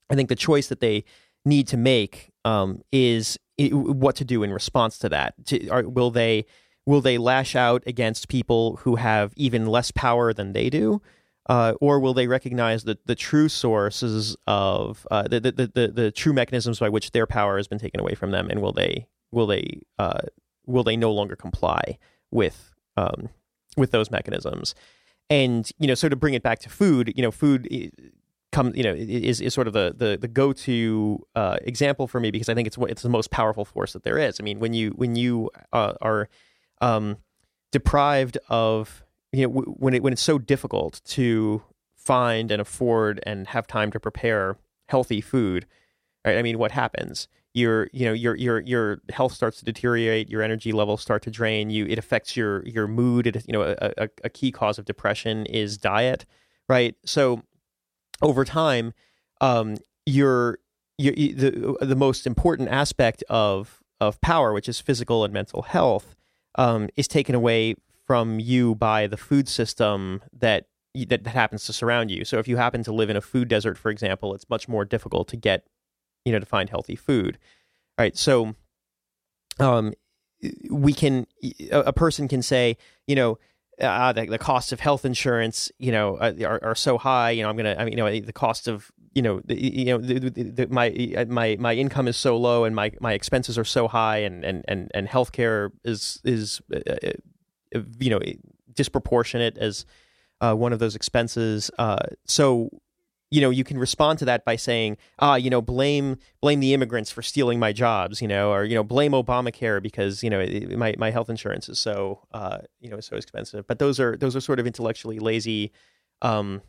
I 0.10 0.16
think 0.16 0.30
the 0.30 0.36
choice 0.36 0.68
that 0.68 0.80
they 0.80 1.04
need 1.46 1.68
to 1.70 1.78
make 1.78 2.32
um, 2.46 2.82
is 2.92 3.38
i- 3.60 3.70
what 3.74 4.16
to 4.18 4.26
do 4.26 4.44
in 4.44 4.52
response 4.54 4.98
to 5.00 5.10
that. 5.10 5.34
To, 5.48 5.68
are, 5.70 5.84
will 5.88 6.12
they 6.12 6.46
will 6.86 7.02
they 7.02 7.18
lash 7.18 7.56
out 7.56 7.84
against 7.86 8.30
people 8.30 8.78
who 8.78 8.96
have 8.96 9.34
even 9.36 9.66
less 9.66 9.92
power 9.92 10.34
than 10.34 10.54
they 10.54 10.70
do? 10.70 11.02
uh, 11.50 11.74
or 11.80 11.98
will 12.02 12.14
they 12.14 12.28
recognize 12.28 12.84
the, 12.84 12.98
the 13.06 13.16
true 13.16 13.48
sources 13.48 14.36
of 14.48 15.08
uh, 15.10 15.24
the, 15.30 15.40
the, 15.40 15.52
the, 15.54 15.68
the, 15.74 15.88
the 15.88 16.12
true 16.12 16.34
mechanisms 16.34 16.78
by 16.78 16.90
which 16.90 17.12
their 17.12 17.26
power 17.26 17.56
has 17.56 17.70
been 17.70 17.80
taken 17.80 18.02
away 18.02 18.14
from 18.16 18.32
them, 18.32 18.50
and 18.50 18.62
will 18.62 18.74
they 18.74 19.08
will 19.32 19.48
they 19.48 19.80
uh, 19.98 20.20
will 20.66 20.84
they 20.84 20.98
no 20.98 21.10
longer 21.10 21.38
comply 21.38 21.98
with 22.32 22.74
um, 22.98 23.30
with 23.78 23.92
those 23.92 24.12
mechanisms? 24.12 24.76
And 25.30 25.72
you 25.80 25.88
know, 25.88 25.96
so 25.96 26.10
to 26.10 26.18
bring 26.18 26.34
it 26.34 26.44
back 26.44 26.60
to 26.60 26.70
food, 26.70 27.14
you 27.16 27.22
know, 27.22 27.32
food 27.32 27.66
come 28.52 28.72
you 28.76 28.84
know 28.84 28.94
is 28.94 29.42
is 29.42 29.54
sort 29.54 29.68
of 29.68 29.74
the 29.74 29.94
the, 29.96 30.18
the 30.18 30.28
go 30.28 30.54
to 30.54 31.26
uh, 31.36 31.58
example 31.64 32.08
for 32.08 32.20
me 32.20 32.32
because 32.32 32.50
I 32.50 32.54
think 32.54 32.68
it's 32.68 32.78
it's 32.78 33.02
the 33.02 33.10
most 33.10 33.32
powerful 33.32 33.66
force 33.66 33.94
that 33.94 34.04
there 34.04 34.18
is. 34.18 34.40
I 34.40 34.44
mean, 34.44 34.60
when 34.60 34.74
you 34.74 34.92
when 34.92 35.16
you 35.16 35.50
uh, 35.74 35.94
are 36.02 36.30
um, 36.82 37.18
deprived 37.72 38.38
of 38.50 39.04
you 39.32 39.48
know 39.48 39.54
w- 39.54 39.76
when 39.78 39.94
it 39.94 40.04
when 40.04 40.14
it's 40.14 40.22
so 40.22 40.38
difficult 40.38 41.02
to 41.06 41.62
find 41.96 42.52
and 42.52 42.62
afford 42.62 43.22
and 43.26 43.48
have 43.48 43.68
time 43.68 43.92
to 43.92 44.00
prepare 44.00 44.58
healthy 44.88 45.20
food 45.20 45.66
right? 46.26 46.38
I 46.38 46.42
mean 46.42 46.58
what 46.58 46.72
happens? 46.72 47.28
Your 47.54 47.90
you 47.92 48.06
know 48.06 48.14
your 48.14 48.36
your 48.36 48.60
your 48.62 49.02
health 49.12 49.34
starts 49.34 49.60
to 49.60 49.66
deteriorate 49.66 50.30
your 50.30 50.42
energy 50.42 50.72
levels 50.72 51.02
start 51.02 51.24
to 51.24 51.32
drain 51.32 51.70
you 51.72 51.86
it 51.88 51.98
affects 51.98 52.38
your 52.38 52.64
your 52.68 52.88
mood 52.88 53.26
it, 53.26 53.44
you 53.48 53.54
know 53.54 53.64
a, 53.64 53.94
a, 53.98 54.10
a 54.26 54.30
key 54.30 54.52
cause 54.52 54.78
of 54.78 54.86
depression 54.86 55.46
is 55.48 55.78
diet 55.78 56.26
right? 56.70 56.96
So 57.06 57.44
over 58.22 58.44
time 58.46 58.94
um 59.42 59.78
your 60.06 60.60
your 60.98 61.14
you- 61.16 61.34
the 61.34 61.86
the 61.86 61.96
most 61.96 62.26
important 62.26 62.70
aspect 62.70 63.24
of 63.30 63.84
of 64.00 64.20
power 64.22 64.54
which 64.54 64.70
is 64.70 64.80
physical 64.80 65.24
and 65.24 65.34
mental 65.34 65.64
health 65.64 66.16
um, 66.56 66.90
is 66.96 67.08
taken 67.08 67.36
away 67.36 67.76
from 68.06 68.40
you 68.40 68.74
by 68.76 69.06
the 69.06 69.18
food 69.18 69.48
system 69.48 70.22
that, 70.34 70.66
that 70.96 71.24
that 71.24 71.28
happens 71.28 71.66
to 71.66 71.74
surround 71.74 72.10
you. 72.10 72.26
So 72.26 72.40
if 72.40 72.48
you 72.48 72.58
happen 72.58 72.84
to 72.84 72.92
live 72.92 73.10
in 73.10 73.18
a 73.18 73.22
food 73.22 73.48
desert, 73.48 73.78
for 73.78 73.92
example, 73.92 74.34
it's 74.34 74.50
much 74.50 74.68
more 74.68 74.86
difficult 74.86 75.28
to 75.30 75.36
get, 75.38 75.68
you 76.26 76.32
know, 76.32 76.40
to 76.40 76.46
find 76.46 76.70
healthy 76.70 76.96
food. 76.96 77.38
All 77.98 78.04
right. 78.04 78.18
So, 78.18 78.56
um, 79.60 79.94
we 80.70 80.94
can 80.94 81.28
a, 81.72 81.80
a 81.82 81.94
person 81.94 82.28
can 82.28 82.42
say, 82.42 82.78
you 83.06 83.16
know. 83.16 83.38
Uh, 83.80 84.12
the, 84.12 84.26
the 84.26 84.38
costs 84.40 84.72
of 84.72 84.80
health 84.80 85.06
insurance, 85.06 85.72
you 85.78 85.92
know, 85.92 86.18
uh, 86.18 86.34
are, 86.44 86.60
are 86.64 86.76
so 86.76 86.98
high. 86.98 87.30
You 87.32 87.44
know, 87.44 87.50
I'm 87.50 87.58
gonna, 87.58 87.76
I 87.78 87.86
mean, 87.86 87.92
you 87.92 87.98
know, 87.98 88.10
the 88.20 88.34
cost 88.34 88.68
of, 88.68 88.92
you 89.14 89.22
know, 89.22 89.40
the, 89.46 89.56
you 89.56 89.86
know, 89.86 89.98
the, 90.00 90.30
the, 90.30 90.68
my 90.68 90.90
my 91.28 91.58
my 91.60 91.74
income 91.74 92.08
is 92.08 92.18
so 92.18 92.38
low 92.38 92.64
and 92.64 92.76
my 92.76 92.92
my 93.00 93.14
expenses 93.14 93.58
are 93.58 93.64
so 93.64 93.88
high, 93.88 94.18
and 94.18 94.44
and 94.44 94.66
and 94.68 94.92
and 94.94 95.08
healthcare 95.08 95.70
is 95.84 96.20
is 96.24 96.62
uh, 96.74 96.80
uh, 97.76 97.82
you 98.00 98.10
know 98.10 98.20
disproportionate 98.74 99.58
as 99.58 99.86
uh, 100.42 100.54
one 100.54 100.74
of 100.74 100.80
those 100.80 100.96
expenses. 100.96 101.72
Uh, 101.78 101.98
so 102.26 102.70
you 103.30 103.42
know 103.42 103.50
you 103.50 103.64
can 103.64 103.78
respond 103.78 104.20
to 104.20 104.26
that 104.26 104.46
by 104.46 104.56
saying 104.56 104.98
ah 105.20 105.36
you 105.36 105.50
know 105.50 105.62
blame 105.62 106.18
blame 106.42 106.60
the 106.60 106.74
immigrants 106.74 107.12
for 107.12 107.22
stealing 107.22 107.60
my 107.60 107.74
jobs 107.74 108.22
you 108.22 108.28
know 108.28 108.52
or 108.52 108.64
you 108.64 108.76
know 108.76 108.84
blame 108.84 109.12
Obamacare 109.12 109.82
because 109.82 110.24
you 110.24 110.30
know 110.30 110.40
it, 110.40 110.78
my 110.78 110.96
my 110.98 111.12
health 111.12 111.30
insurance 111.30 111.70
is 111.70 111.80
so 111.80 112.22
uh, 112.34 112.60
you 112.80 112.90
know 112.90 113.00
so 113.00 113.16
expensive. 113.16 113.68
But 113.68 113.80
those 113.80 114.00
are 114.00 114.16
those 114.18 114.36
are 114.36 114.42
sort 114.42 114.60
of 114.60 114.68
intellectually 114.68 115.20
lazy 115.20 115.72
um, 116.22 116.62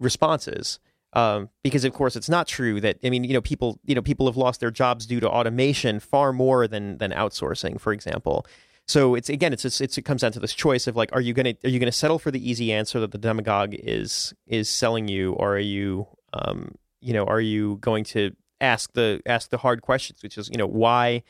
responses. 0.00 0.78
Um, 1.12 1.48
because 1.62 1.84
of 1.84 1.94
course 1.94 2.14
it's 2.14 2.28
not 2.28 2.46
true 2.46 2.78
that 2.82 2.98
I 3.02 3.08
mean 3.08 3.24
you 3.24 3.32
know 3.32 3.40
people 3.40 3.80
you 3.84 3.94
know 3.94 4.02
people 4.02 4.26
have 4.26 4.36
lost 4.36 4.60
their 4.60 4.70
jobs 4.70 5.06
due 5.06 5.20
to 5.20 5.28
automation 5.28 5.98
far 5.98 6.32
more 6.32 6.68
than 6.68 6.98
than 6.98 7.10
outsourcing 7.10 7.80
for 7.80 7.92
example 7.92 8.44
so 8.88 9.16
it's 9.16 9.28
again 9.28 9.52
it's, 9.52 9.64
it's, 9.64 9.80
it's 9.80 9.98
it 9.98 10.02
comes 10.02 10.20
down 10.20 10.32
to 10.32 10.40
this 10.40 10.54
choice 10.54 10.86
of 10.86 10.94
like 10.94 11.10
are 11.12 11.20
you 11.20 11.34
gonna 11.34 11.54
are 11.64 11.70
you 11.70 11.78
gonna 11.78 11.92
settle 11.92 12.18
for 12.18 12.30
the 12.30 12.50
easy 12.50 12.72
answer 12.72 13.00
that 13.00 13.10
the 13.10 13.18
demagogue 13.18 13.74
is 13.74 14.32
is 14.46 14.68
selling 14.68 15.08
you? 15.08 15.32
Or 15.32 15.56
are 15.56 15.58
you 15.58 16.06
um 16.32 16.74
you 17.00 17.12
know 17.12 17.24
are 17.24 17.40
you 17.40 17.78
going 17.80 18.04
to 18.04 18.32
ask 18.60 18.92
the 18.92 19.20
ask 19.26 19.50
the 19.50 19.58
hard 19.58 19.82
questions 19.82 20.22
which 20.22 20.38
is 20.38 20.48
you 20.48 20.56
know 20.56 20.66
why 20.66 21.22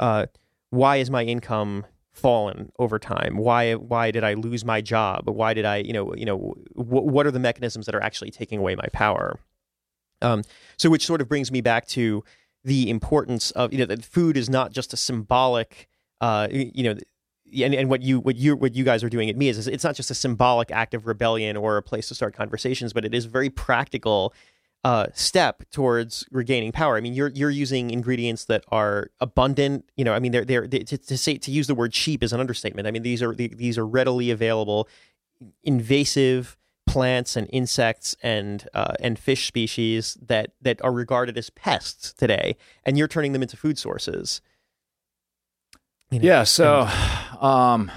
uh 0.00 0.26
why 0.70 0.96
is 0.96 1.10
my 1.10 1.24
income 1.24 1.86
fallen 2.12 2.70
over 2.78 2.98
time? 2.98 3.38
Why 3.38 3.74
why 3.74 4.10
did 4.10 4.22
i 4.22 4.34
lose 4.34 4.64
my 4.64 4.82
job? 4.82 5.28
Why 5.28 5.54
did 5.54 5.64
i 5.64 5.78
you 5.78 5.94
know 5.94 6.14
you 6.14 6.26
know 6.26 6.54
wh- 6.74 7.06
what 7.06 7.26
are 7.26 7.30
the 7.30 7.40
mechanisms 7.40 7.86
that 7.86 7.94
are 7.94 8.02
actually 8.02 8.30
taking 8.30 8.58
away 8.58 8.74
my 8.74 8.88
power? 8.92 9.40
Um 10.20 10.42
so 10.76 10.90
which 10.90 11.06
sort 11.06 11.22
of 11.22 11.28
brings 11.28 11.50
me 11.50 11.62
back 11.62 11.86
to 11.88 12.22
the 12.64 12.90
importance 12.90 13.50
of 13.52 13.72
you 13.72 13.78
know 13.78 13.86
that 13.86 14.04
food 14.04 14.36
is 14.36 14.50
not 14.50 14.72
just 14.72 14.92
a 14.92 14.96
symbolic 14.96 15.88
uh 16.20 16.48
you 16.50 16.84
know 16.84 16.96
and, 17.62 17.74
and 17.74 17.88
what 17.88 18.02
you 18.02 18.20
what 18.20 18.36
you 18.36 18.56
what 18.56 18.74
you 18.74 18.84
guys 18.84 19.02
are 19.02 19.08
doing 19.08 19.30
at 19.30 19.36
Miya's, 19.36 19.58
is 19.58 19.68
it's 19.68 19.84
not 19.84 19.94
just 19.94 20.10
a 20.10 20.14
symbolic 20.14 20.70
act 20.70 20.94
of 20.94 21.06
rebellion 21.06 21.56
or 21.56 21.76
a 21.76 21.82
place 21.82 22.08
to 22.08 22.14
start 22.14 22.34
conversations 22.34 22.92
but 22.92 23.04
it 23.04 23.14
is 23.14 23.24
very 23.24 23.50
practical 23.50 24.34
uh, 24.84 25.06
step 25.12 25.64
towards 25.70 26.24
regaining 26.30 26.72
power. 26.72 26.96
I 26.96 27.00
mean, 27.00 27.12
you're 27.12 27.30
you're 27.30 27.50
using 27.50 27.90
ingredients 27.90 28.44
that 28.44 28.64
are 28.68 29.10
abundant. 29.20 29.84
You 29.96 30.04
know, 30.04 30.14
I 30.14 30.18
mean, 30.18 30.32
they're 30.32 30.44
they're 30.44 30.66
they, 30.66 30.80
to, 30.80 30.98
to 30.98 31.18
say 31.18 31.36
to 31.38 31.50
use 31.50 31.66
the 31.66 31.74
word 31.74 31.92
cheap 31.92 32.22
is 32.22 32.32
an 32.32 32.40
understatement. 32.40 32.86
I 32.86 32.90
mean, 32.90 33.02
these 33.02 33.22
are 33.22 33.34
these 33.34 33.76
are 33.76 33.86
readily 33.86 34.30
available, 34.30 34.88
invasive 35.64 36.56
plants 36.86 37.36
and 37.36 37.48
insects 37.52 38.16
and 38.22 38.68
uh, 38.72 38.94
and 39.00 39.18
fish 39.18 39.46
species 39.46 40.16
that 40.26 40.52
that 40.62 40.82
are 40.82 40.92
regarded 40.92 41.36
as 41.36 41.50
pests 41.50 42.12
today, 42.12 42.56
and 42.84 42.96
you're 42.96 43.08
turning 43.08 43.32
them 43.32 43.42
into 43.42 43.56
food 43.56 43.78
sources. 43.78 44.40
You 46.10 46.20
know, 46.20 46.26
yeah. 46.26 46.44
So, 46.44 46.88
um, 47.40 47.90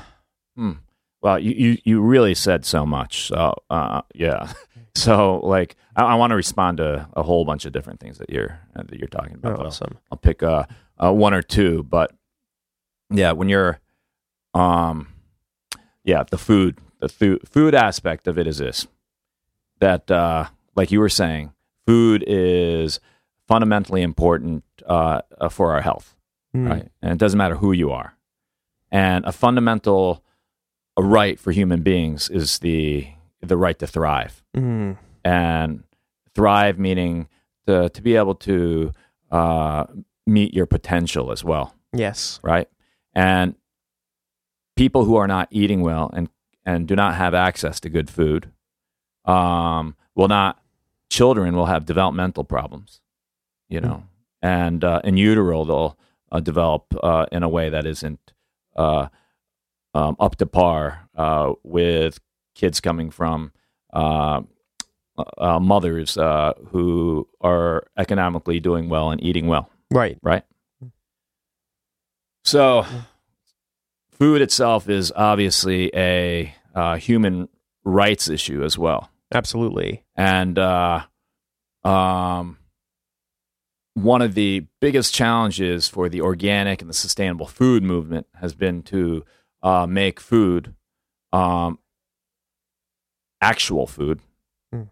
hmm. 0.55 0.73
well, 1.21 1.39
you, 1.39 1.51
you 1.51 1.77
you 1.83 2.01
really 2.01 2.35
said 2.35 2.65
so 2.65 2.85
much. 2.85 3.27
So, 3.27 3.55
uh, 3.69 4.01
yeah. 4.13 4.53
So, 4.93 5.37
like, 5.37 5.77
I, 5.95 6.03
I 6.03 6.15
want 6.15 6.31
to 6.31 6.35
respond 6.35 6.77
to 6.77 7.07
a 7.13 7.23
whole 7.23 7.45
bunch 7.45 7.65
of 7.65 7.71
different 7.71 7.99
things 7.99 8.17
that 8.17 8.29
you're 8.29 8.59
uh, 8.75 8.83
that 8.83 8.99
you're 8.99 9.07
talking 9.07 9.35
about. 9.35 9.59
Oh, 9.59 9.65
awesome. 9.67 9.93
I'll, 9.93 10.01
I'll 10.11 10.17
pick 10.17 10.43
uh, 10.43 10.65
uh, 11.01 11.13
one 11.13 11.33
or 11.33 11.41
two, 11.41 11.83
but 11.83 12.11
yeah, 13.09 13.31
when 13.31 13.49
you're, 13.49 13.79
um, 14.53 15.07
yeah, 16.03 16.23
the 16.29 16.37
food, 16.37 16.77
the 16.99 17.09
food, 17.09 17.47
food 17.47 17.73
aspect 17.73 18.27
of 18.27 18.37
it 18.37 18.47
is 18.47 18.57
this: 18.57 18.87
that, 19.79 20.11
uh, 20.11 20.47
like 20.75 20.91
you 20.91 20.99
were 20.99 21.09
saying, 21.09 21.53
food 21.85 22.23
is 22.27 22.99
fundamentally 23.47 24.01
important 24.01 24.63
uh, 24.85 25.21
uh 25.39 25.49
for 25.49 25.71
our 25.71 25.81
health, 25.81 26.15
mm. 26.55 26.69
right? 26.69 26.89
And 27.01 27.11
it 27.13 27.17
doesn't 27.17 27.37
matter 27.37 27.55
who 27.55 27.71
you 27.71 27.91
are, 27.91 28.15
and 28.91 29.25
a 29.25 29.31
fundamental 29.31 30.23
a 30.97 31.03
right 31.03 31.39
for 31.39 31.51
human 31.51 31.81
beings 31.81 32.29
is 32.29 32.59
the 32.59 33.07
the 33.41 33.57
right 33.57 33.79
to 33.79 33.87
thrive. 33.87 34.43
Mm. 34.55 34.97
And 35.23 35.83
thrive 36.33 36.79
meaning 36.79 37.27
to, 37.67 37.89
to 37.89 38.01
be 38.01 38.15
able 38.15 38.35
to 38.35 38.91
uh, 39.29 39.85
meet 40.25 40.53
your 40.53 40.65
potential 40.65 41.31
as 41.31 41.43
well. 41.43 41.75
Yes. 41.93 42.39
Right? 42.43 42.67
And 43.13 43.55
people 44.75 45.05
who 45.05 45.15
are 45.15 45.27
not 45.27 45.47
eating 45.51 45.81
well 45.81 46.09
and, 46.13 46.29
and 46.65 46.87
do 46.87 46.95
not 46.95 47.15
have 47.15 47.33
access 47.33 47.79
to 47.81 47.89
good 47.89 48.09
food 48.09 48.51
um, 49.25 49.95
will 50.15 50.27
not, 50.27 50.61
children 51.09 51.55
will 51.55 51.67
have 51.67 51.85
developmental 51.85 52.43
problems, 52.43 53.01
you 53.69 53.81
know, 53.81 54.03
mm. 54.03 54.03
and 54.41 54.83
uh, 54.83 55.01
in 55.03 55.17
utero, 55.17 55.65
they'll 55.65 55.97
uh, 56.31 56.39
develop 56.39 56.93
uh, 57.03 57.25
in 57.31 57.43
a 57.43 57.49
way 57.49 57.69
that 57.69 57.85
isn't 57.85 58.33
uh, 58.75 59.07
um, 59.93 60.15
up 60.19 60.35
to 60.37 60.45
par 60.45 61.07
uh, 61.15 61.53
with 61.63 62.19
kids 62.55 62.79
coming 62.79 63.09
from 63.09 63.51
uh, 63.93 64.41
uh, 65.37 65.59
mothers 65.59 66.17
uh, 66.17 66.53
who 66.69 67.27
are 67.41 67.87
economically 67.97 68.59
doing 68.59 68.89
well 68.89 69.11
and 69.11 69.23
eating 69.23 69.47
well. 69.47 69.69
Right. 69.91 70.17
Right. 70.21 70.43
So, 72.43 72.85
food 74.11 74.41
itself 74.41 74.89
is 74.89 75.11
obviously 75.15 75.91
a 75.93 76.55
uh, 76.73 76.95
human 76.95 77.49
rights 77.83 78.29
issue 78.29 78.63
as 78.63 78.77
well. 78.77 79.09
Absolutely. 79.33 80.03
And 80.15 80.57
uh, 80.57 81.03
um, 81.83 82.57
one 83.93 84.21
of 84.21 84.35
the 84.35 84.65
biggest 84.79 85.13
challenges 85.13 85.87
for 85.87 86.07
the 86.07 86.21
organic 86.21 86.81
and 86.81 86.89
the 86.89 86.93
sustainable 86.93 87.47
food 87.47 87.83
movement 87.83 88.27
has 88.39 88.53
been 88.53 88.81
to 88.83 89.25
uh, 89.61 89.85
make 89.85 90.19
food 90.19 90.73
um, 91.33 91.77
actual 93.41 93.87
food 93.87 94.21
mm. 94.73 94.87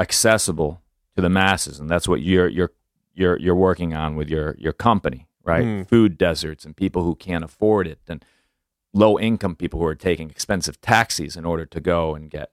accessible 0.00 0.82
to 1.16 1.22
the 1.22 1.28
masses, 1.28 1.80
and 1.80 1.90
that's 1.90 2.08
what 2.08 2.22
you're 2.22 2.48
you're 2.48 2.72
you're 3.14 3.38
you're 3.38 3.54
working 3.54 3.94
on 3.94 4.16
with 4.16 4.28
your 4.28 4.54
your 4.58 4.72
company, 4.72 5.26
right? 5.44 5.64
Mm. 5.64 5.88
Food 5.88 6.16
deserts 6.16 6.64
and 6.64 6.76
people 6.76 7.02
who 7.02 7.14
can't 7.14 7.44
afford 7.44 7.86
it, 7.86 7.98
and 8.08 8.24
low 8.94 9.18
income 9.18 9.54
people 9.54 9.80
who 9.80 9.86
are 9.86 9.94
taking 9.94 10.30
expensive 10.30 10.80
taxis 10.80 11.36
in 11.36 11.44
order 11.44 11.66
to 11.66 11.80
go 11.80 12.14
and 12.14 12.30
get 12.30 12.52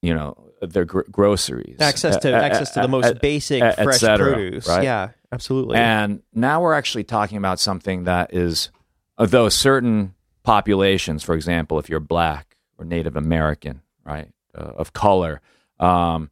you 0.00 0.14
know 0.14 0.51
their 0.70 0.84
gr- 0.84 1.02
groceries. 1.10 1.76
Access 1.80 2.16
to 2.18 2.32
access 2.32 2.70
to 2.72 2.80
the 2.80 2.88
most 2.88 3.20
basic 3.20 3.60
fresh 3.74 3.98
cetera, 3.98 4.32
produce. 4.32 4.68
right? 4.68 4.84
yeah 4.84 5.10
absolutely. 5.30 5.76
And 5.76 6.22
now 6.32 6.60
we're 6.60 6.74
actually 6.74 7.04
talking 7.04 7.38
about 7.38 7.58
something 7.60 8.04
that 8.04 8.34
is 8.34 8.70
though 9.18 9.48
certain 9.48 10.14
populations 10.42 11.22
for 11.22 11.34
example 11.34 11.78
if 11.78 11.88
you're 11.88 12.00
black 12.00 12.56
or 12.76 12.84
native 12.84 13.14
american 13.14 13.80
right, 14.04 14.28
uh, 14.56 14.72
of 14.76 14.92
color, 14.92 15.40
um, 15.78 16.30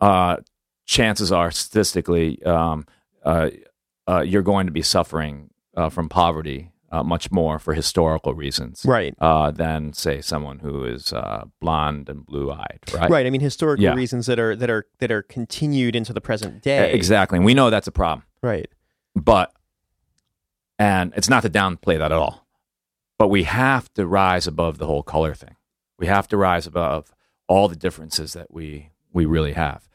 uh, 0.00 0.36
chances 0.86 1.32
are 1.32 1.50
statistically 1.50 2.42
um, 2.44 2.86
uh, 3.24 3.50
uh 4.06 4.20
you're 4.20 4.42
going 4.42 4.66
to 4.66 4.72
be 4.72 4.82
suffering 4.82 5.50
uh, 5.76 5.88
from 5.88 6.08
poverty 6.08 6.70
uh, 6.90 7.02
much 7.02 7.30
more 7.30 7.58
for 7.58 7.74
historical 7.74 8.34
reasons, 8.34 8.84
right? 8.86 9.14
than 9.54 9.92
say 9.92 10.20
someone 10.20 10.60
who 10.60 10.84
is 10.84 11.12
blonde 11.60 12.08
and 12.08 12.24
blue 12.24 12.50
eyed, 12.50 12.80
right? 12.92 13.10
Right. 13.10 13.26
I 13.26 13.30
mean, 13.30 13.40
historical 13.40 13.84
yeah. 13.84 13.94
reasons 13.94 14.26
that 14.26 14.38
are 14.38 14.56
that 14.56 14.70
are 14.70 14.86
that 14.98 15.10
are 15.10 15.22
continued 15.22 15.94
into 15.94 16.12
the 16.12 16.20
present 16.20 16.62
day. 16.62 16.92
Exactly, 16.92 17.36
and 17.36 17.44
we 17.44 17.54
know 17.54 17.70
that's 17.70 17.88
a 17.88 17.92
problem, 17.92 18.24
right? 18.42 18.68
But 19.14 19.52
and 20.78 21.12
it's 21.16 21.28
not 21.28 21.42
to 21.42 21.50
downplay 21.50 21.98
that 21.98 22.12
at 22.12 22.12
all, 22.12 22.46
but 23.18 23.28
we 23.28 23.44
have 23.44 23.92
to 23.94 24.06
rise 24.06 24.46
above 24.46 24.78
the 24.78 24.86
whole 24.86 25.02
color 25.02 25.34
thing. 25.34 25.56
We 25.98 26.06
have 26.06 26.28
to 26.28 26.36
rise 26.36 26.66
above 26.66 27.12
all 27.48 27.68
the 27.68 27.76
differences 27.76 28.34
that 28.34 28.52
we 28.52 28.90
we 29.12 29.26
really 29.26 29.52
have. 29.52 29.88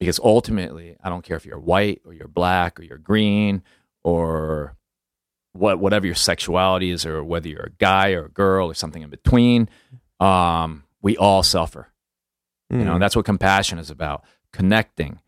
Because 0.00 0.18
ultimately, 0.18 0.96
I 1.02 1.08
don't 1.08 1.22
care 1.22 1.36
if 1.36 1.46
you're 1.46 1.58
white 1.58 2.02
or 2.04 2.12
you're 2.12 2.28
black 2.28 2.80
or 2.80 2.82
you're 2.82 2.98
green 2.98 3.62
or 4.02 4.76
what 5.54 5.78
whatever 5.78 6.04
your 6.04 6.14
sexuality 6.14 6.90
is 6.90 7.06
or 7.06 7.22
whether 7.24 7.48
you're 7.48 7.66
a 7.66 7.78
guy 7.78 8.12
or 8.12 8.26
a 8.26 8.30
girl 8.30 8.68
or 8.68 8.74
something 8.74 9.02
in 9.02 9.10
between, 9.10 9.68
um, 10.20 10.84
we 11.00 11.16
all 11.16 11.42
suffer. 11.42 11.88
Mm. 12.72 12.80
You 12.80 12.84
know, 12.84 12.92
hmm. 12.94 13.00
that's 13.00 13.16
what 13.16 13.24
compassion 13.24 13.78
is 13.78 13.90
about. 13.90 14.24
Connecting. 14.52 15.20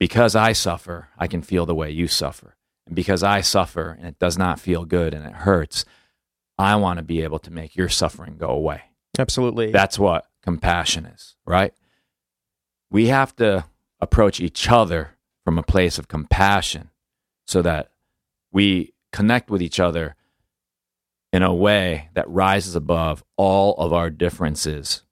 Because 0.00 0.34
I 0.34 0.52
suffer, 0.52 1.08
I 1.16 1.28
can 1.28 1.42
feel 1.42 1.64
the 1.64 1.74
way 1.74 1.90
you 1.90 2.08
suffer. 2.08 2.56
And 2.86 2.96
because 2.96 3.22
I 3.22 3.40
suffer 3.40 3.96
and 3.96 4.06
it 4.06 4.18
does 4.18 4.36
not 4.36 4.60
feel 4.60 4.84
good 4.84 5.14
and 5.14 5.24
it 5.24 5.32
hurts, 5.32 5.84
I 6.58 6.76
want 6.76 6.98
to 6.98 7.04
be 7.04 7.22
able 7.22 7.38
to 7.40 7.50
make 7.50 7.76
your 7.76 7.88
suffering 7.88 8.36
go 8.36 8.48
away. 8.48 8.82
Absolutely. 9.18 9.70
That's 9.70 9.98
what 9.98 10.26
compassion 10.42 11.06
is, 11.06 11.36
right? 11.46 11.72
We 12.90 13.06
have 13.06 13.34
to 13.36 13.64
approach 14.00 14.40
each 14.40 14.68
other 14.70 15.12
from 15.44 15.58
a 15.58 15.62
place 15.62 15.98
of 15.98 16.08
compassion 16.08 16.90
so 17.46 17.62
that 17.62 17.90
we 18.52 18.93
connect 19.14 19.48
with 19.48 19.62
each 19.62 19.78
other 19.78 20.16
in 21.32 21.44
a 21.44 21.54
way 21.54 22.10
that 22.14 22.28
rises 22.28 22.74
above 22.74 23.22
all 23.36 23.74
of 23.74 23.92
our 23.92 24.10
differences 24.10 25.04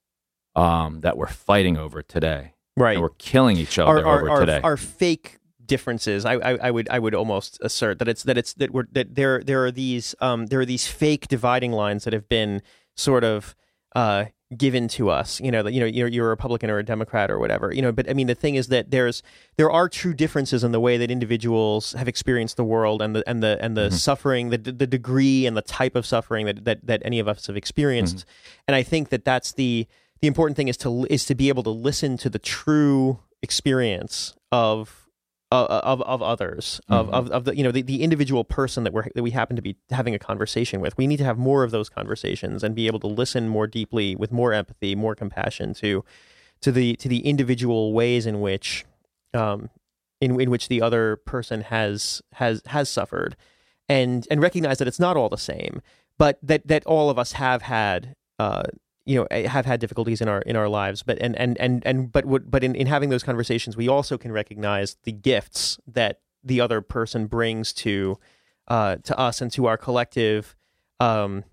um, 0.57 1.03
that 1.03 1.16
we're 1.16 1.28
fighting 1.28 1.76
over 1.76 2.03
today. 2.03 2.55
Right. 2.76 2.94
And 2.94 3.03
we're 3.03 3.11
killing 3.11 3.57
each 3.57 3.78
other 3.78 4.05
our, 4.05 4.18
over 4.18 4.30
our, 4.30 4.40
today. 4.40 4.61
Our 4.64 4.76
fake 4.76 5.38
differences. 5.64 6.24
I, 6.24 6.34
I, 6.34 6.50
I, 6.66 6.70
would 6.72 6.88
I 6.88 6.98
would 6.98 7.14
almost 7.14 7.59
assert 7.62 8.00
that 8.00 8.09
it's 8.09 8.24
that 8.24 8.36
it's 8.36 8.55
that 8.55 8.72
we're 8.72 8.86
that 8.90 9.14
there 9.14 9.40
there 9.40 9.64
are 9.64 9.70
these 9.70 10.16
um, 10.20 10.46
there 10.46 10.61
are 10.61 10.66
these 10.66 10.86
fake 10.88 11.28
dividing 11.28 11.70
lines 11.70 12.03
that 12.03 12.12
have 12.12 12.28
been 12.28 12.61
sort 12.96 13.22
of 13.22 13.55
uh, 13.94 14.24
given 14.57 14.88
to 14.88 15.11
us. 15.11 15.40
You 15.40 15.50
know, 15.50 15.62
that 15.62 15.72
you 15.72 15.80
know 15.80 15.86
you're, 15.86 16.09
you're 16.09 16.26
a 16.26 16.30
Republican 16.30 16.70
or 16.70 16.78
a 16.78 16.84
Democrat 16.84 17.30
or 17.30 17.38
whatever. 17.38 17.72
You 17.72 17.82
know, 17.82 17.92
but 17.92 18.09
I 18.09 18.14
mean 18.14 18.26
the 18.26 18.34
thing 18.34 18.55
is 18.55 18.68
that 18.68 18.90
there's 18.90 19.22
there 19.57 19.70
are 19.70 19.88
true 19.88 20.14
differences 20.14 20.64
in 20.64 20.72
the 20.72 20.80
way 20.80 20.96
that 20.98 21.11
individuals 21.11 21.92
have 21.92 22.09
experienced 22.09 22.57
the 22.57 22.64
world 22.64 23.03
and 23.03 23.16
the 23.16 23.28
and 23.28 23.42
the 23.42 23.59
and 23.61 23.76
the 23.76 23.88
mm-hmm. 23.88 23.94
suffering, 23.94 24.50
the 24.50 24.59
the 24.59 24.86
degree 24.86 25.46
and 25.46 25.57
the 25.57 25.62
type 25.62 25.96
of 25.96 26.07
suffering 26.07 26.46
that 26.46 26.64
that, 26.64 26.86
that 26.86 27.03
any 27.05 27.18
of 27.18 27.28
us 27.28 27.46
have 27.46 27.57
experienced. 27.57 28.18
Mm-hmm. 28.18 28.64
And 28.68 28.76
I 28.76 28.82
think 28.82 29.09
that 29.11 29.24
that's 29.24 29.53
the 29.53 29.86
the 30.20 30.28
important 30.28 30.57
thing 30.57 30.68
is 30.68 30.76
to 30.78 31.07
is 31.11 31.24
to 31.26 31.34
be 31.34 31.48
able 31.48 31.62
to 31.64 31.70
listen 31.70 32.16
to 32.18 32.30
the 32.30 32.38
true 32.38 33.18
experience 33.42 34.34
of 34.50 35.01
of 35.53 36.03
of 36.03 36.22
others 36.22 36.80
of, 36.88 37.07
mm-hmm. 37.07 37.14
of, 37.14 37.30
of 37.30 37.44
the 37.44 37.57
you 37.57 37.62
know 37.62 37.70
the, 37.70 37.82
the 37.82 38.03
individual 38.03 38.44
person 38.44 38.84
that 38.84 38.92
we're 38.92 39.07
that 39.14 39.22
we 39.22 39.30
happen 39.30 39.57
to 39.57 39.62
be 39.62 39.76
having 39.90 40.14
a 40.14 40.18
conversation 40.18 40.80
with 40.80 40.96
we 40.96 41.07
need 41.07 41.18
to 41.18 41.24
have 41.24 41.38
more 41.38 41.62
of 41.64 41.70
those 41.70 41.88
conversations 41.88 42.64
and 42.64 42.74
be 42.74 42.86
able 42.86 43.00
to 43.00 43.07
listen 43.07 43.48
more 43.48 43.66
deeply 43.66 44.16
with 44.16 44.32
more 44.32 44.53
empathy 44.53 44.94
more 44.94 45.14
compassion 45.14 45.74
to 45.74 46.05
to 46.61 46.72
the 46.72 46.96
to 46.96 47.09
the 47.09 47.20
individual 47.20 47.92
ways 47.92 48.26
in 48.26 48.40
which 48.40 48.84
um 49.34 49.68
in 50.20 50.40
in 50.40 50.50
which 50.50 50.68
the 50.68 50.80
other 50.80 51.16
person 51.16 51.62
has 51.62 52.22
has 52.34 52.62
has 52.66 52.88
suffered 52.88 53.36
and 53.88 54.26
and 54.30 54.40
recognize 54.40 54.78
that 54.78 54.88
it's 54.88 55.00
not 55.00 55.16
all 55.16 55.28
the 55.28 55.36
same 55.36 55.82
but 56.18 56.38
that 56.42 56.66
that 56.66 56.84
all 56.86 57.11
of 57.11 57.18
us 57.18 57.32
have 57.32 57.62
had 57.62 58.14
uh 58.38 58.62
you 59.05 59.18
know 59.18 59.26
eh, 59.30 59.46
have 59.48 59.66
had 59.66 59.80
difficulties 59.80 60.20
in 60.20 60.28
our 60.28 60.40
in 60.42 60.57
our 60.57 60.68
lives 60.68 61.03
but 61.03 61.18
and 61.20 61.36
and 61.36 61.59
and 61.59 61.84
and 61.86 62.12
but 62.12 62.24
what 62.24 62.50
but 62.50 62.62
in, 62.62 62.74
in 62.74 62.86
having 62.86 63.11
those 63.11 63.22
conversations 63.22 63.76
we 63.76 63.88
also 63.88 64.16
can 64.16 64.32
recognize 64.32 64.96
the 65.05 65.12
gifts 65.12 65.78
that 65.86 66.20
the 66.44 66.61
other 66.61 66.80
person 66.80 67.26
brings 67.26 67.72
to 67.72 68.18
uh 68.68 68.96
to 68.96 69.16
us 69.18 69.40
and 69.40 69.53
to 69.53 69.66
our 69.66 69.76
collective 69.76 70.57
um 71.00 71.44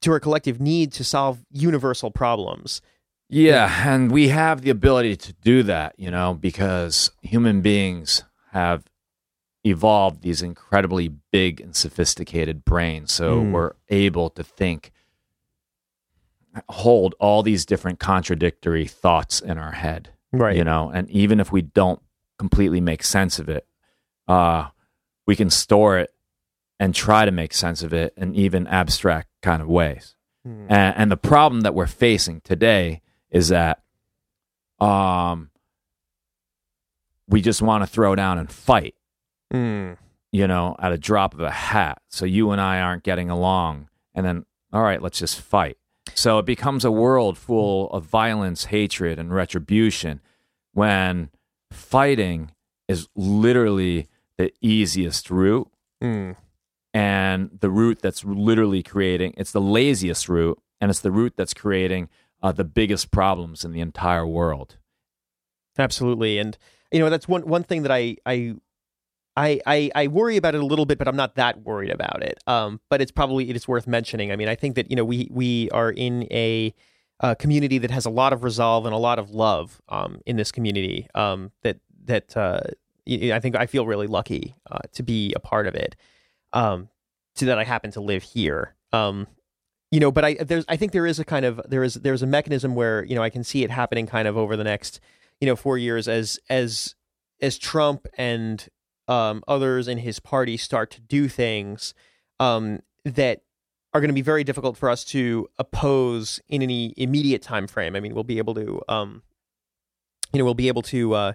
to 0.00 0.12
our 0.12 0.20
collective 0.20 0.60
need 0.60 0.92
to 0.92 1.04
solve 1.04 1.44
universal 1.50 2.10
problems 2.10 2.80
yeah 3.28 3.88
and 3.88 4.10
we 4.10 4.28
have 4.28 4.62
the 4.62 4.70
ability 4.70 5.16
to 5.16 5.32
do 5.34 5.62
that 5.62 5.94
you 5.98 6.10
know 6.10 6.34
because 6.34 7.10
human 7.22 7.60
beings 7.60 8.22
have 8.52 8.84
evolved 9.62 10.22
these 10.22 10.40
incredibly 10.40 11.08
big 11.30 11.60
and 11.60 11.76
sophisticated 11.76 12.64
brains 12.64 13.12
so 13.12 13.42
mm. 13.42 13.52
we're 13.52 13.72
able 13.90 14.30
to 14.30 14.42
think 14.42 14.90
hold 16.68 17.14
all 17.20 17.42
these 17.42 17.64
different 17.64 17.98
contradictory 17.98 18.86
thoughts 18.86 19.40
in 19.40 19.58
our 19.58 19.72
head. 19.72 20.10
Right. 20.32 20.56
You 20.56 20.64
know, 20.64 20.90
and 20.92 21.08
even 21.10 21.40
if 21.40 21.50
we 21.52 21.62
don't 21.62 22.00
completely 22.38 22.80
make 22.80 23.02
sense 23.02 23.38
of 23.38 23.48
it, 23.48 23.66
uh, 24.28 24.68
we 25.26 25.36
can 25.36 25.50
store 25.50 25.98
it 25.98 26.12
and 26.78 26.94
try 26.94 27.24
to 27.24 27.30
make 27.30 27.52
sense 27.52 27.82
of 27.82 27.92
it 27.92 28.14
in 28.16 28.34
even 28.34 28.66
abstract 28.66 29.28
kind 29.42 29.60
of 29.60 29.68
ways. 29.68 30.14
Hmm. 30.44 30.66
And, 30.68 30.96
and 30.96 31.10
the 31.10 31.16
problem 31.16 31.62
that 31.62 31.74
we're 31.74 31.86
facing 31.86 32.40
today 32.40 33.02
is 33.30 33.48
that 33.48 33.82
um, 34.80 35.50
we 37.28 37.40
just 37.42 37.62
want 37.62 37.82
to 37.82 37.86
throw 37.86 38.14
down 38.14 38.38
and 38.38 38.50
fight, 38.50 38.94
Mm. 39.52 39.96
you 40.30 40.46
know, 40.46 40.76
at 40.78 40.92
a 40.92 40.98
drop 40.98 41.34
of 41.34 41.40
a 41.40 41.50
hat. 41.50 42.00
So 42.08 42.24
you 42.24 42.50
and 42.52 42.60
I 42.60 42.80
aren't 42.80 43.02
getting 43.02 43.30
along. 43.30 43.88
And 44.14 44.24
then, 44.24 44.46
all 44.72 44.82
right, 44.82 45.02
let's 45.02 45.18
just 45.18 45.40
fight. 45.40 45.76
So 46.14 46.38
it 46.38 46.46
becomes 46.46 46.84
a 46.84 46.90
world 46.90 47.38
full 47.38 47.90
of 47.90 48.04
violence, 48.04 48.66
hatred, 48.66 49.18
and 49.18 49.32
retribution 49.32 50.20
when 50.72 51.30
fighting 51.70 52.52
is 52.88 53.08
literally 53.14 54.08
the 54.38 54.52
easiest 54.60 55.30
route 55.30 55.70
Mm. 56.02 56.34
and 56.94 57.50
the 57.60 57.68
route 57.70 58.00
that's 58.00 58.24
literally 58.24 58.82
creating 58.82 59.34
it's 59.36 59.52
the 59.52 59.60
laziest 59.60 60.30
route 60.30 60.58
and 60.80 60.90
it's 60.90 61.00
the 61.00 61.10
route 61.10 61.34
that's 61.36 61.52
creating 61.52 62.08
uh, 62.42 62.50
the 62.50 62.64
biggest 62.64 63.10
problems 63.10 63.66
in 63.66 63.72
the 63.72 63.80
entire 63.80 64.26
world 64.26 64.78
Absolutely, 65.78 66.38
and 66.38 66.56
you 66.90 66.98
know 66.98 67.08
that's 67.10 67.28
one 67.28 67.42
one 67.46 67.62
thing 67.62 67.82
that 67.82 67.92
I 67.92 68.16
I. 68.26 68.54
I, 69.36 69.60
I, 69.66 69.90
I 69.94 70.06
worry 70.08 70.36
about 70.36 70.54
it 70.54 70.60
a 70.60 70.66
little 70.66 70.86
bit, 70.86 70.98
but 70.98 71.08
I'm 71.08 71.16
not 71.16 71.36
that 71.36 71.62
worried 71.62 71.90
about 71.90 72.22
it. 72.22 72.38
Um, 72.46 72.80
but 72.88 73.00
it's 73.00 73.12
probably 73.12 73.48
it 73.48 73.56
is 73.56 73.66
worth 73.68 73.86
mentioning. 73.86 74.32
I 74.32 74.36
mean, 74.36 74.48
I 74.48 74.54
think 74.54 74.74
that 74.76 74.90
you 74.90 74.96
know 74.96 75.04
we 75.04 75.28
we 75.30 75.70
are 75.70 75.90
in 75.90 76.26
a, 76.30 76.74
uh 77.20 77.34
community 77.34 77.78
that 77.78 77.90
has 77.90 78.06
a 78.06 78.10
lot 78.10 78.32
of 78.32 78.42
resolve 78.42 78.86
and 78.86 78.94
a 78.94 78.98
lot 78.98 79.18
of 79.18 79.30
love 79.30 79.80
um, 79.88 80.20
in 80.26 80.36
this 80.36 80.50
community. 80.50 81.06
Um, 81.14 81.52
that 81.62 81.78
that 82.04 82.36
uh, 82.36 82.60
I 83.06 83.40
think 83.40 83.56
I 83.56 83.66
feel 83.66 83.86
really 83.86 84.06
lucky 84.06 84.56
uh, 84.70 84.78
to 84.92 85.02
be 85.02 85.32
a 85.34 85.40
part 85.40 85.66
of 85.66 85.74
it. 85.74 85.96
Um, 86.52 86.88
to 87.36 87.44
that 87.46 87.58
I 87.58 87.64
happen 87.64 87.90
to 87.92 88.00
live 88.00 88.22
here. 88.22 88.74
Um, 88.92 89.26
you 89.90 90.00
know, 90.00 90.12
but 90.12 90.24
I 90.24 90.34
there's 90.34 90.64
I 90.68 90.76
think 90.76 90.92
there 90.92 91.06
is 91.06 91.18
a 91.18 91.24
kind 91.24 91.44
of 91.44 91.60
there 91.68 91.82
is 91.82 91.94
there's 91.94 92.22
a 92.22 92.26
mechanism 92.26 92.74
where 92.74 93.04
you 93.04 93.14
know 93.14 93.22
I 93.22 93.30
can 93.30 93.42
see 93.42 93.64
it 93.64 93.70
happening 93.70 94.06
kind 94.06 94.28
of 94.28 94.36
over 94.36 94.56
the 94.56 94.64
next 94.64 95.00
you 95.40 95.46
know 95.46 95.56
four 95.56 95.78
years 95.78 96.06
as 96.06 96.38
as 96.48 96.94
as 97.40 97.58
Trump 97.58 98.06
and 98.16 98.68
um, 99.10 99.42
others 99.48 99.88
in 99.88 99.98
his 99.98 100.20
party 100.20 100.56
start 100.56 100.90
to 100.92 101.00
do 101.00 101.28
things 101.28 101.92
um, 102.38 102.80
that 103.04 103.42
are 103.92 104.00
going 104.00 104.08
to 104.08 104.14
be 104.14 104.22
very 104.22 104.44
difficult 104.44 104.76
for 104.76 104.88
us 104.88 105.04
to 105.04 105.48
oppose 105.58 106.40
in 106.48 106.62
any 106.62 106.94
immediate 106.96 107.42
time 107.42 107.66
frame. 107.66 107.96
I 107.96 108.00
mean, 108.00 108.14
we'll 108.14 108.24
be 108.24 108.38
able 108.38 108.54
to 108.54 108.80
um, 108.88 109.22
you 110.32 110.38
know 110.38 110.44
we'll 110.44 110.54
be 110.54 110.68
able 110.68 110.82
to 110.82 111.14
uh, 111.14 111.32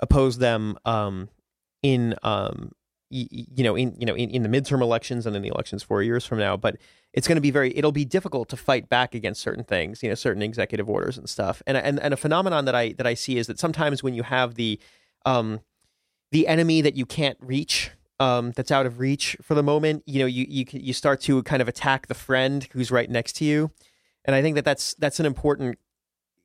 oppose 0.00 0.38
them 0.38 0.76
um, 0.84 1.30
in 1.82 2.14
um, 2.22 2.72
y- 3.10 3.26
you 3.30 3.64
know 3.64 3.74
in 3.74 3.96
you 3.98 4.04
know 4.04 4.14
in, 4.14 4.28
in 4.28 4.42
the 4.42 4.48
midterm 4.50 4.82
elections 4.82 5.26
and 5.26 5.34
in 5.34 5.40
the 5.40 5.48
elections 5.48 5.82
four 5.82 6.02
years 6.02 6.26
from 6.26 6.38
now, 6.38 6.58
but 6.58 6.76
it's 7.14 7.26
going 7.26 7.36
to 7.36 7.40
be 7.40 7.50
very 7.50 7.74
it'll 7.76 7.92
be 7.92 8.04
difficult 8.04 8.50
to 8.50 8.56
fight 8.56 8.90
back 8.90 9.14
against 9.14 9.40
certain 9.40 9.64
things 9.64 10.02
you 10.02 10.08
know 10.08 10.14
certain 10.14 10.42
executive 10.42 10.90
orders 10.90 11.16
and 11.16 11.28
stuff 11.28 11.62
and 11.66 11.76
and, 11.76 11.98
and 12.00 12.12
a 12.12 12.16
phenomenon 12.16 12.64
that 12.64 12.74
i 12.74 12.92
that 12.92 13.06
i 13.06 13.14
see 13.14 13.38
is 13.38 13.46
that 13.46 13.58
sometimes 13.58 14.02
when 14.02 14.14
you 14.14 14.24
have 14.24 14.56
the 14.56 14.80
um 15.24 15.60
the 16.34 16.48
enemy 16.48 16.80
that 16.80 16.96
you 16.96 17.06
can't 17.06 17.38
reach 17.40 17.92
um 18.18 18.50
that's 18.56 18.72
out 18.72 18.86
of 18.86 18.98
reach 18.98 19.36
for 19.40 19.54
the 19.54 19.62
moment 19.62 20.02
you 20.04 20.18
know 20.18 20.26
you 20.26 20.44
you 20.48 20.64
you 20.72 20.92
start 20.92 21.20
to 21.20 21.44
kind 21.44 21.62
of 21.62 21.68
attack 21.68 22.08
the 22.08 22.14
friend 22.14 22.66
who's 22.72 22.90
right 22.90 23.08
next 23.08 23.34
to 23.36 23.44
you. 23.44 23.70
And 24.24 24.34
i 24.34 24.42
think 24.42 24.56
that 24.56 24.64
that's 24.64 24.94
that's 24.94 25.20
an 25.20 25.26
important 25.26 25.78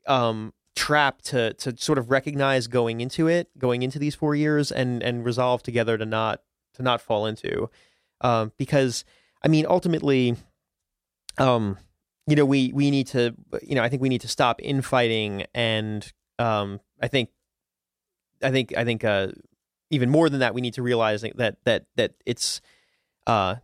um 0.05 0.53
trap 0.75 1.23
to 1.23 1.53
to 1.55 1.75
sort 1.77 1.97
of 1.97 2.11
recognize 2.11 2.67
going 2.67 3.01
into 3.01 3.27
it 3.27 3.49
going 3.57 3.81
into 3.81 3.97
these 3.97 4.13
4 4.13 4.35
years 4.35 4.71
and 4.71 5.01
and 5.01 5.25
resolve 5.25 5.63
together 5.63 5.97
to 5.97 6.05
not 6.05 6.41
to 6.75 6.83
not 6.83 7.01
fall 7.01 7.25
into. 7.25 7.71
Um 8.21 8.51
because 8.57 9.05
i 9.43 9.47
mean 9.47 9.65
ultimately 9.67 10.35
um 11.39 11.79
you 12.27 12.35
know 12.35 12.45
we 12.45 12.71
we 12.73 12.91
need 12.91 13.07
to 13.07 13.33
you 13.63 13.73
know 13.73 13.81
i 13.81 13.89
think 13.89 14.03
we 14.03 14.09
need 14.09 14.21
to 14.21 14.27
stop 14.37 14.61
infighting 14.61 15.45
and 15.55 16.13
um 16.37 16.79
i 17.01 17.07
think 17.07 17.29
i 18.43 18.51
think 18.51 18.77
i 18.77 18.83
think 18.83 19.03
uh 19.03 19.29
even 19.89 20.09
more 20.09 20.29
than 20.29 20.39
that 20.39 20.53
we 20.53 20.61
need 20.61 20.73
to 20.75 20.83
realize 20.83 21.21
that 21.21 21.57
that 21.63 21.85
that 21.95 22.13
it's 22.25 22.61
uh 23.27 23.55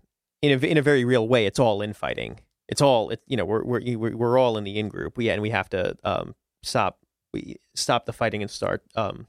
in 0.42 0.52
a 0.52 0.66
in 0.66 0.78
a 0.78 0.82
very 0.82 1.06
real 1.06 1.28
way 1.28 1.46
it's 1.46 1.60
all 1.60 1.82
infighting. 1.82 2.40
It's 2.68 2.82
all 2.82 3.10
it, 3.10 3.22
you 3.28 3.38
know 3.38 3.46
we're 3.46 3.64
we're 3.64 4.16
we're 4.16 4.38
all 4.38 4.58
in 4.58 4.64
the 4.64 4.80
in 4.80 4.90
group 4.90 5.18
we 5.18 5.30
and 5.30 5.42
we 5.42 5.52
have 5.52 5.70
to 5.70 5.96
um 6.04 6.36
stop 6.64 7.00
we 7.34 7.58
stop 7.76 8.06
the 8.06 8.14
fighting 8.14 8.42
and 8.42 8.50
start 8.50 8.84
um 8.96 9.28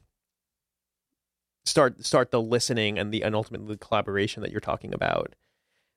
start 1.64 2.04
start 2.04 2.30
the 2.30 2.40
listening 2.40 2.98
and 2.98 3.12
the 3.12 3.22
and 3.22 3.34
ultimately 3.34 3.74
the 3.74 3.78
collaboration 3.78 4.42
that 4.42 4.50
you're 4.50 4.60
talking 4.60 4.94
about. 4.94 5.34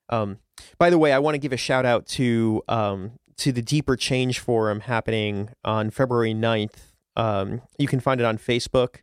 Um 0.08 0.38
by 0.78 0.90
the 0.90 0.98
way, 0.98 1.12
I 1.12 1.18
want 1.18 1.34
to 1.34 1.38
give 1.38 1.52
a 1.52 1.56
shout 1.56 1.86
out 1.86 2.06
to 2.08 2.62
um, 2.68 3.12
to 3.38 3.52
the 3.52 3.62
Deeper 3.62 3.96
Change 3.96 4.38
Forum 4.38 4.80
happening 4.80 5.50
on 5.64 5.90
February 5.90 6.34
9th. 6.34 6.92
Um, 7.16 7.62
you 7.78 7.88
can 7.88 8.00
find 8.00 8.20
it 8.20 8.24
on 8.24 8.38
Facebook 8.38 8.96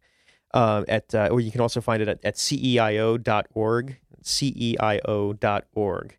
uh, 0.54 0.84
at, 0.88 1.14
uh, 1.14 1.30
or 1.32 1.39
you 1.39 1.52
can 1.52 1.62
also 1.62 1.82
find 1.82 2.02
it 2.02 2.08
at, 2.08 2.20
at 2.24 2.36
ceio.org, 2.36 3.98
ceio.org. 4.24 6.18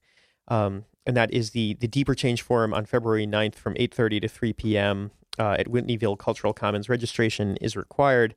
Um, 0.48 0.84
and 1.06 1.16
that 1.16 1.32
is 1.32 1.50
the, 1.50 1.74
the 1.74 1.88
Deeper 1.88 2.14
Change 2.14 2.42
Forum 2.42 2.74
on 2.74 2.84
February 2.84 3.26
9th 3.26 3.54
from 3.54 3.74
8.30 3.74 4.22
to 4.22 4.28
3 4.28 4.52
p.m. 4.52 5.10
Uh, 5.38 5.56
at 5.58 5.66
Whitneyville 5.66 6.18
Cultural 6.18 6.52
Commons. 6.52 6.88
Registration 6.88 7.56
is 7.58 7.76
required, 7.76 8.34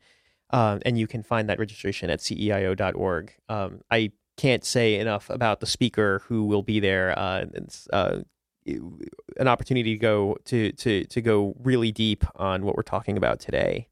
uh, 0.51 0.79
and 0.85 0.97
you 0.97 1.07
can 1.07 1.23
find 1.23 1.49
that 1.49 1.59
registration 1.59 2.09
at 2.09 2.19
ceio.org. 2.19 3.33
Um, 3.49 3.81
I 3.89 4.11
can't 4.37 4.63
say 4.63 4.95
enough 4.95 5.29
about 5.29 5.59
the 5.59 5.65
speaker 5.65 6.21
who 6.27 6.45
will 6.45 6.63
be 6.63 6.79
there. 6.79 7.17
Uh, 7.17 7.45
it's 7.53 7.87
uh, 7.91 8.21
an 8.65 9.47
opportunity 9.47 9.93
to 9.93 9.99
go 9.99 10.37
to 10.45 10.71
to 10.73 11.03
to 11.05 11.21
go 11.21 11.55
really 11.59 11.91
deep 11.91 12.23
on 12.35 12.63
what 12.63 12.75
we're 12.75 12.83
talking 12.83 13.17
about 13.17 13.39
today. 13.39 13.87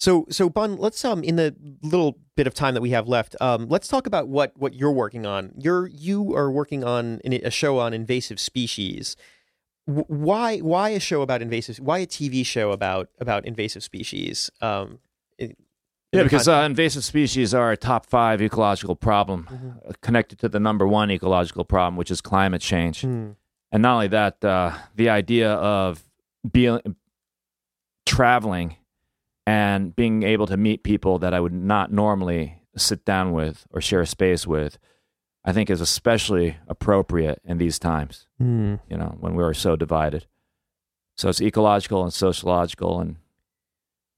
So 0.00 0.24
so 0.30 0.48
Bun, 0.48 0.76
let's 0.76 1.04
um 1.04 1.22
in 1.22 1.36
the 1.36 1.54
little 1.82 2.18
bit 2.34 2.46
of 2.46 2.54
time 2.54 2.72
that 2.74 2.80
we 2.80 2.90
have 2.90 3.06
left, 3.06 3.36
um, 3.40 3.68
let's 3.68 3.86
talk 3.86 4.06
about 4.06 4.28
what 4.28 4.52
what 4.56 4.74
you're 4.74 4.90
working 4.92 5.26
on. 5.26 5.52
You're 5.58 5.86
you 5.88 6.34
are 6.34 6.50
working 6.50 6.82
on 6.84 7.20
a 7.24 7.50
show 7.50 7.78
on 7.78 7.92
invasive 7.92 8.40
species. 8.40 9.14
W- 9.86 10.06
Why 10.08 10.58
why 10.58 10.88
a 10.90 11.00
show 11.00 11.20
about 11.20 11.42
invasive? 11.42 11.78
Why 11.78 11.98
a 11.98 12.06
TV 12.06 12.44
show 12.46 12.70
about 12.72 13.10
about 13.20 13.44
invasive 13.44 13.82
species? 13.82 14.50
Um, 14.62 15.00
yeah 15.38 16.24
because 16.24 16.48
uh, 16.48 16.62
invasive 16.66 17.04
species 17.04 17.54
are 17.54 17.70
a 17.70 17.76
top 17.76 18.04
five 18.06 18.42
ecological 18.42 18.96
problem 18.96 19.46
Mhm. 19.50 19.90
uh, 19.90 19.92
connected 20.02 20.38
to 20.40 20.48
the 20.48 20.58
number 20.58 20.84
one 20.86 21.08
ecological 21.10 21.64
problem 21.64 21.96
which 21.96 22.10
is 22.10 22.20
climate 22.20 22.60
change 22.60 23.02
Hmm. 23.02 23.30
and 23.70 23.82
not 23.82 23.94
only 23.94 24.08
that 24.08 24.44
uh, 24.44 24.72
the 24.96 25.08
idea 25.08 25.52
of 25.52 26.02
being 26.50 26.80
traveling 28.06 28.76
and 29.50 29.96
being 29.96 30.22
able 30.22 30.46
to 30.46 30.56
meet 30.56 30.84
people 30.84 31.18
that 31.18 31.34
I 31.34 31.40
would 31.40 31.52
not 31.52 31.92
normally 31.92 32.62
sit 32.76 33.04
down 33.04 33.32
with 33.32 33.66
or 33.72 33.80
share 33.80 34.00
a 34.00 34.06
space 34.06 34.46
with, 34.46 34.78
I 35.44 35.52
think 35.52 35.68
is 35.68 35.80
especially 35.80 36.58
appropriate 36.68 37.40
in 37.44 37.58
these 37.58 37.76
times. 37.76 38.28
Hmm. 38.38 38.76
You 38.88 38.96
know, 38.96 39.16
when 39.18 39.34
we 39.34 39.42
are 39.42 39.52
so 39.52 39.74
divided. 39.74 40.26
So 41.16 41.28
it's 41.28 41.42
ecological 41.42 42.04
and 42.04 42.12
sociological, 42.12 43.00
and 43.00 43.16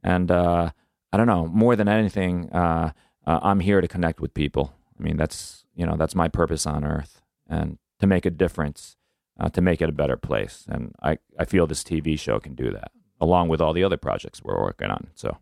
and 0.04 0.30
uh, 0.30 0.70
I 1.12 1.16
don't 1.16 1.26
know 1.26 1.46
more 1.46 1.76
than 1.76 1.88
anything. 1.88 2.50
Uh, 2.50 2.92
uh, 3.26 3.40
I'm 3.42 3.60
here 3.60 3.80
to 3.80 3.88
connect 3.88 4.20
with 4.20 4.34
people. 4.34 4.74
I 4.98 5.02
mean, 5.02 5.16
that's 5.16 5.64
you 5.74 5.86
know 5.86 5.96
that's 5.96 6.14
my 6.14 6.28
purpose 6.28 6.66
on 6.66 6.84
Earth, 6.84 7.22
and 7.48 7.78
to 8.00 8.06
make 8.06 8.26
a 8.26 8.30
difference, 8.30 8.96
uh, 9.40 9.48
to 9.48 9.62
make 9.62 9.80
it 9.80 9.88
a 9.88 9.92
better 10.02 10.18
place. 10.18 10.66
And 10.68 10.94
I 11.02 11.18
I 11.38 11.46
feel 11.46 11.66
this 11.66 11.82
TV 11.82 12.18
show 12.18 12.38
can 12.38 12.54
do 12.54 12.70
that, 12.70 12.92
along 13.22 13.48
with 13.48 13.62
all 13.62 13.72
the 13.72 13.84
other 13.84 13.96
projects 13.96 14.42
we're 14.42 14.60
working 14.60 14.90
on. 14.90 15.06
So 15.14 15.38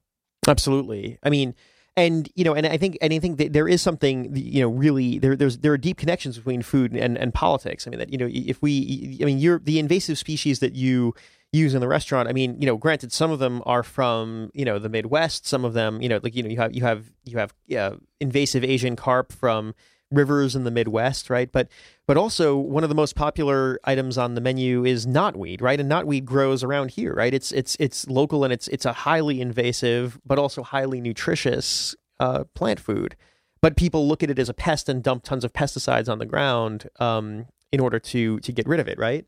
Absolutely. 0.47 1.19
I 1.23 1.31
mean, 1.31 1.55
and 1.97 2.29
you 2.35 2.45
know, 2.45 2.55
and 2.55 2.67
I 2.67 2.77
think, 2.77 2.99
and 3.03 3.13
I 3.13 3.19
think 3.19 3.39
that 3.39 3.53
there 3.53 3.69
is 3.69 3.83
something, 3.83 4.35
you 4.35 4.61
know, 4.61 4.69
really 4.69 5.19
there. 5.19 5.37
There's 5.37 5.59
there 5.59 5.73
are 5.73 5.79
deep 5.79 5.97
connections 5.97 6.37
between 6.39 6.63
food 6.63 6.95
and 6.95 7.19
and 7.19 7.35
politics. 7.35 7.87
I 7.87 7.91
mean, 7.91 7.99
that 7.99 8.11
you 8.11 8.19
know, 8.19 8.29
if 8.31 8.63
we, 8.63 9.19
I 9.21 9.25
mean, 9.25 9.39
you're 9.39 9.59
the 9.59 9.79
invasive 9.79 10.19
species 10.19 10.61
that 10.61 10.75
you 10.75 11.15
use 11.53 11.75
in 11.75 11.81
the 11.81 11.89
restaurant. 11.89 12.29
I 12.29 12.33
mean, 12.33 12.61
you 12.61 12.67
know, 12.67 12.77
granted, 12.77 13.13
some 13.13 13.31
of 13.33 13.39
them 13.39 13.63
are 13.67 13.83
from 13.83 14.51
you 14.55 14.65
know 14.65 14.79
the 14.79 14.89
Midwest. 14.89 15.47
Some 15.47 15.65
of 15.65 15.75
them, 15.75 16.01
you 16.01 16.09
know, 16.09 16.21
like 16.23 16.35
you 16.35 16.43
know, 16.43 16.49
you 16.49 16.59
have 16.59 16.75
you 16.75 16.83
have 16.83 17.13
you 17.25 17.37
have 17.37 18.01
invasive 18.21 18.65
Asian 18.65 18.97
carp 18.97 19.33
from 19.33 19.75
rivers 20.11 20.57
in 20.57 20.65
the 20.65 20.71
Midwest, 20.71 21.31
right? 21.31 21.51
But 21.51 21.69
but 22.07 22.17
also 22.17 22.57
one 22.57 22.83
of 22.83 22.89
the 22.89 22.95
most 22.95 23.15
popular 23.15 23.79
items 23.85 24.19
on 24.19 24.35
the 24.35 24.41
menu 24.41 24.85
is 24.85 25.07
knotweed, 25.07 25.63
right? 25.63 25.79
And 25.79 25.91
knotweed 25.91 26.25
grows 26.25 26.65
around 26.65 26.93
here, 26.93 27.15
right? 27.15 27.33
It's 27.33 27.53
it's 27.53 27.77
it's 27.79 28.09
local 28.09 28.45
and 28.45 28.53
it's 28.53 28.69
it's 28.69 28.85
a 28.85 28.93
highly 28.93 29.41
invasive 29.41 30.19
but 30.25 30.39
also 30.39 30.63
highly 30.63 31.01
nutritious 31.01 31.95
uh, 32.19 32.45
plant 32.55 32.81
food. 32.81 33.17
But 33.63 33.77
people 33.77 34.09
look 34.09 34.23
at 34.23 34.31
it 34.31 34.39
as 34.39 34.49
a 34.49 34.55
pest 34.55 34.89
and 34.89 35.03
dump 35.03 35.23
tons 35.23 35.45
of 35.45 35.53
pesticides 35.53 36.09
on 36.09 36.19
the 36.19 36.27
ground 36.27 36.89
um, 36.99 37.47
in 37.73 37.81
order 37.81 37.99
to 37.99 38.41
to 38.41 38.53
get 38.53 38.67
rid 38.67 38.81
of 38.81 38.89
it, 38.89 38.99
right? 38.99 39.27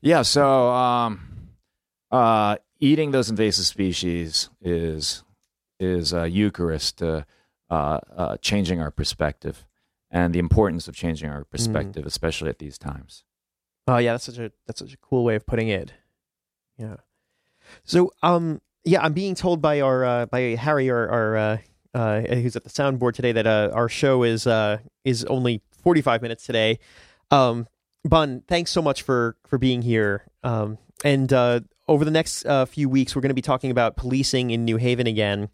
Yeah. 0.00 0.22
So, 0.22 0.70
um, 0.70 1.50
uh, 2.10 2.56
eating 2.80 3.10
those 3.12 3.30
invasive 3.30 3.66
species 3.66 4.50
is 4.60 5.24
is 5.78 6.12
a 6.12 6.28
Eucharist 6.28 6.98
to 6.98 7.26
uh, 7.72 8.00
uh, 8.14 8.36
changing 8.36 8.80
our 8.80 8.90
perspective 8.90 9.64
and 10.10 10.34
the 10.34 10.38
importance 10.38 10.88
of 10.88 10.94
changing 10.94 11.30
our 11.30 11.44
perspective, 11.44 12.04
especially 12.04 12.50
at 12.50 12.58
these 12.58 12.76
times. 12.76 13.24
Oh 13.88 13.96
yeah, 13.96 14.12
that's 14.12 14.24
such 14.24 14.36
a 14.38 14.52
that's 14.66 14.78
such 14.80 14.92
a 14.92 14.98
cool 14.98 15.24
way 15.24 15.36
of 15.36 15.46
putting 15.46 15.68
it. 15.68 15.94
Yeah. 16.76 16.96
So 17.84 18.12
um 18.22 18.60
yeah, 18.84 19.00
I'm 19.02 19.14
being 19.14 19.34
told 19.34 19.62
by 19.62 19.80
our 19.80 20.04
uh, 20.04 20.26
by 20.26 20.40
Harry 20.56 20.90
our 20.90 21.08
our 21.08 21.36
uh, 21.36 21.58
uh, 21.94 22.20
who's 22.20 22.56
at 22.56 22.64
the 22.64 22.70
soundboard 22.70 23.14
today 23.14 23.32
that 23.32 23.46
uh, 23.46 23.70
our 23.72 23.88
show 23.88 24.22
is 24.22 24.46
uh 24.46 24.78
is 25.04 25.24
only 25.24 25.62
45 25.82 26.20
minutes 26.20 26.44
today. 26.44 26.78
Um 27.30 27.66
Bun, 28.04 28.42
thanks 28.48 28.70
so 28.70 28.82
much 28.82 29.00
for 29.02 29.36
for 29.46 29.56
being 29.56 29.80
here. 29.80 30.26
Um 30.44 30.76
and 31.04 31.32
uh 31.32 31.60
over 31.88 32.04
the 32.04 32.10
next 32.10 32.44
uh, 32.44 32.66
few 32.66 32.88
weeks 32.88 33.16
we're 33.16 33.22
going 33.22 33.30
to 33.30 33.34
be 33.34 33.42
talking 33.42 33.70
about 33.70 33.96
policing 33.96 34.50
in 34.50 34.66
New 34.66 34.76
Haven 34.76 35.06
again. 35.06 35.48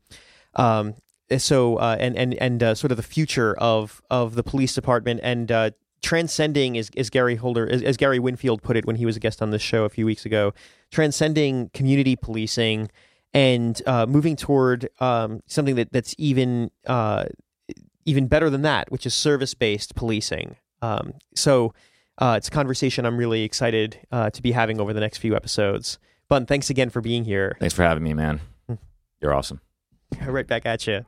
Um 0.56 0.94
so 1.36 1.76
uh, 1.76 1.96
and 1.98 2.16
and 2.16 2.34
and 2.34 2.62
uh, 2.62 2.74
sort 2.74 2.90
of 2.90 2.96
the 2.96 3.02
future 3.02 3.54
of 3.58 4.00
of 4.10 4.34
the 4.34 4.42
police 4.42 4.74
department 4.74 5.20
and 5.22 5.52
uh, 5.52 5.70
transcending 6.02 6.78
as, 6.78 6.90
as 6.96 7.10
Gary 7.10 7.36
Holder 7.36 7.68
as, 7.68 7.82
as, 7.82 7.96
Gary 7.96 8.18
Winfield 8.18 8.62
put 8.62 8.76
it 8.76 8.86
when 8.86 8.96
he 8.96 9.04
was 9.04 9.16
a 9.16 9.20
guest 9.20 9.42
on 9.42 9.50
this 9.50 9.62
show 9.62 9.84
a 9.84 9.88
few 9.88 10.06
weeks 10.06 10.24
ago, 10.24 10.54
transcending 10.90 11.70
community 11.74 12.16
policing 12.16 12.88
and 13.34 13.82
uh, 13.86 14.06
moving 14.06 14.36
toward 14.36 14.88
um, 15.00 15.42
something 15.46 15.74
that 15.74 15.92
that's 15.92 16.14
even 16.18 16.70
uh, 16.86 17.26
even 18.04 18.26
better 18.26 18.48
than 18.48 18.62
that, 18.62 18.90
which 18.90 19.04
is 19.04 19.14
service 19.14 19.54
based 19.54 19.94
policing. 19.94 20.56
Um, 20.80 21.14
so 21.34 21.74
uh, 22.18 22.34
it's 22.38 22.48
a 22.48 22.50
conversation 22.50 23.04
I'm 23.04 23.16
really 23.16 23.42
excited 23.42 23.98
uh, 24.10 24.30
to 24.30 24.42
be 24.42 24.52
having 24.52 24.80
over 24.80 24.92
the 24.92 25.00
next 25.00 25.18
few 25.18 25.36
episodes. 25.36 25.98
Bun, 26.28 26.46
thanks 26.46 26.70
again 26.70 26.90
for 26.90 27.00
being 27.00 27.24
here. 27.24 27.56
Thanks 27.58 27.74
for 27.74 27.82
having 27.82 28.04
me, 28.04 28.14
man. 28.14 28.40
You're 29.20 29.34
awesome. 29.34 29.60
Right 30.24 30.46
back 30.46 30.64
at 30.64 30.86
you. 30.86 31.04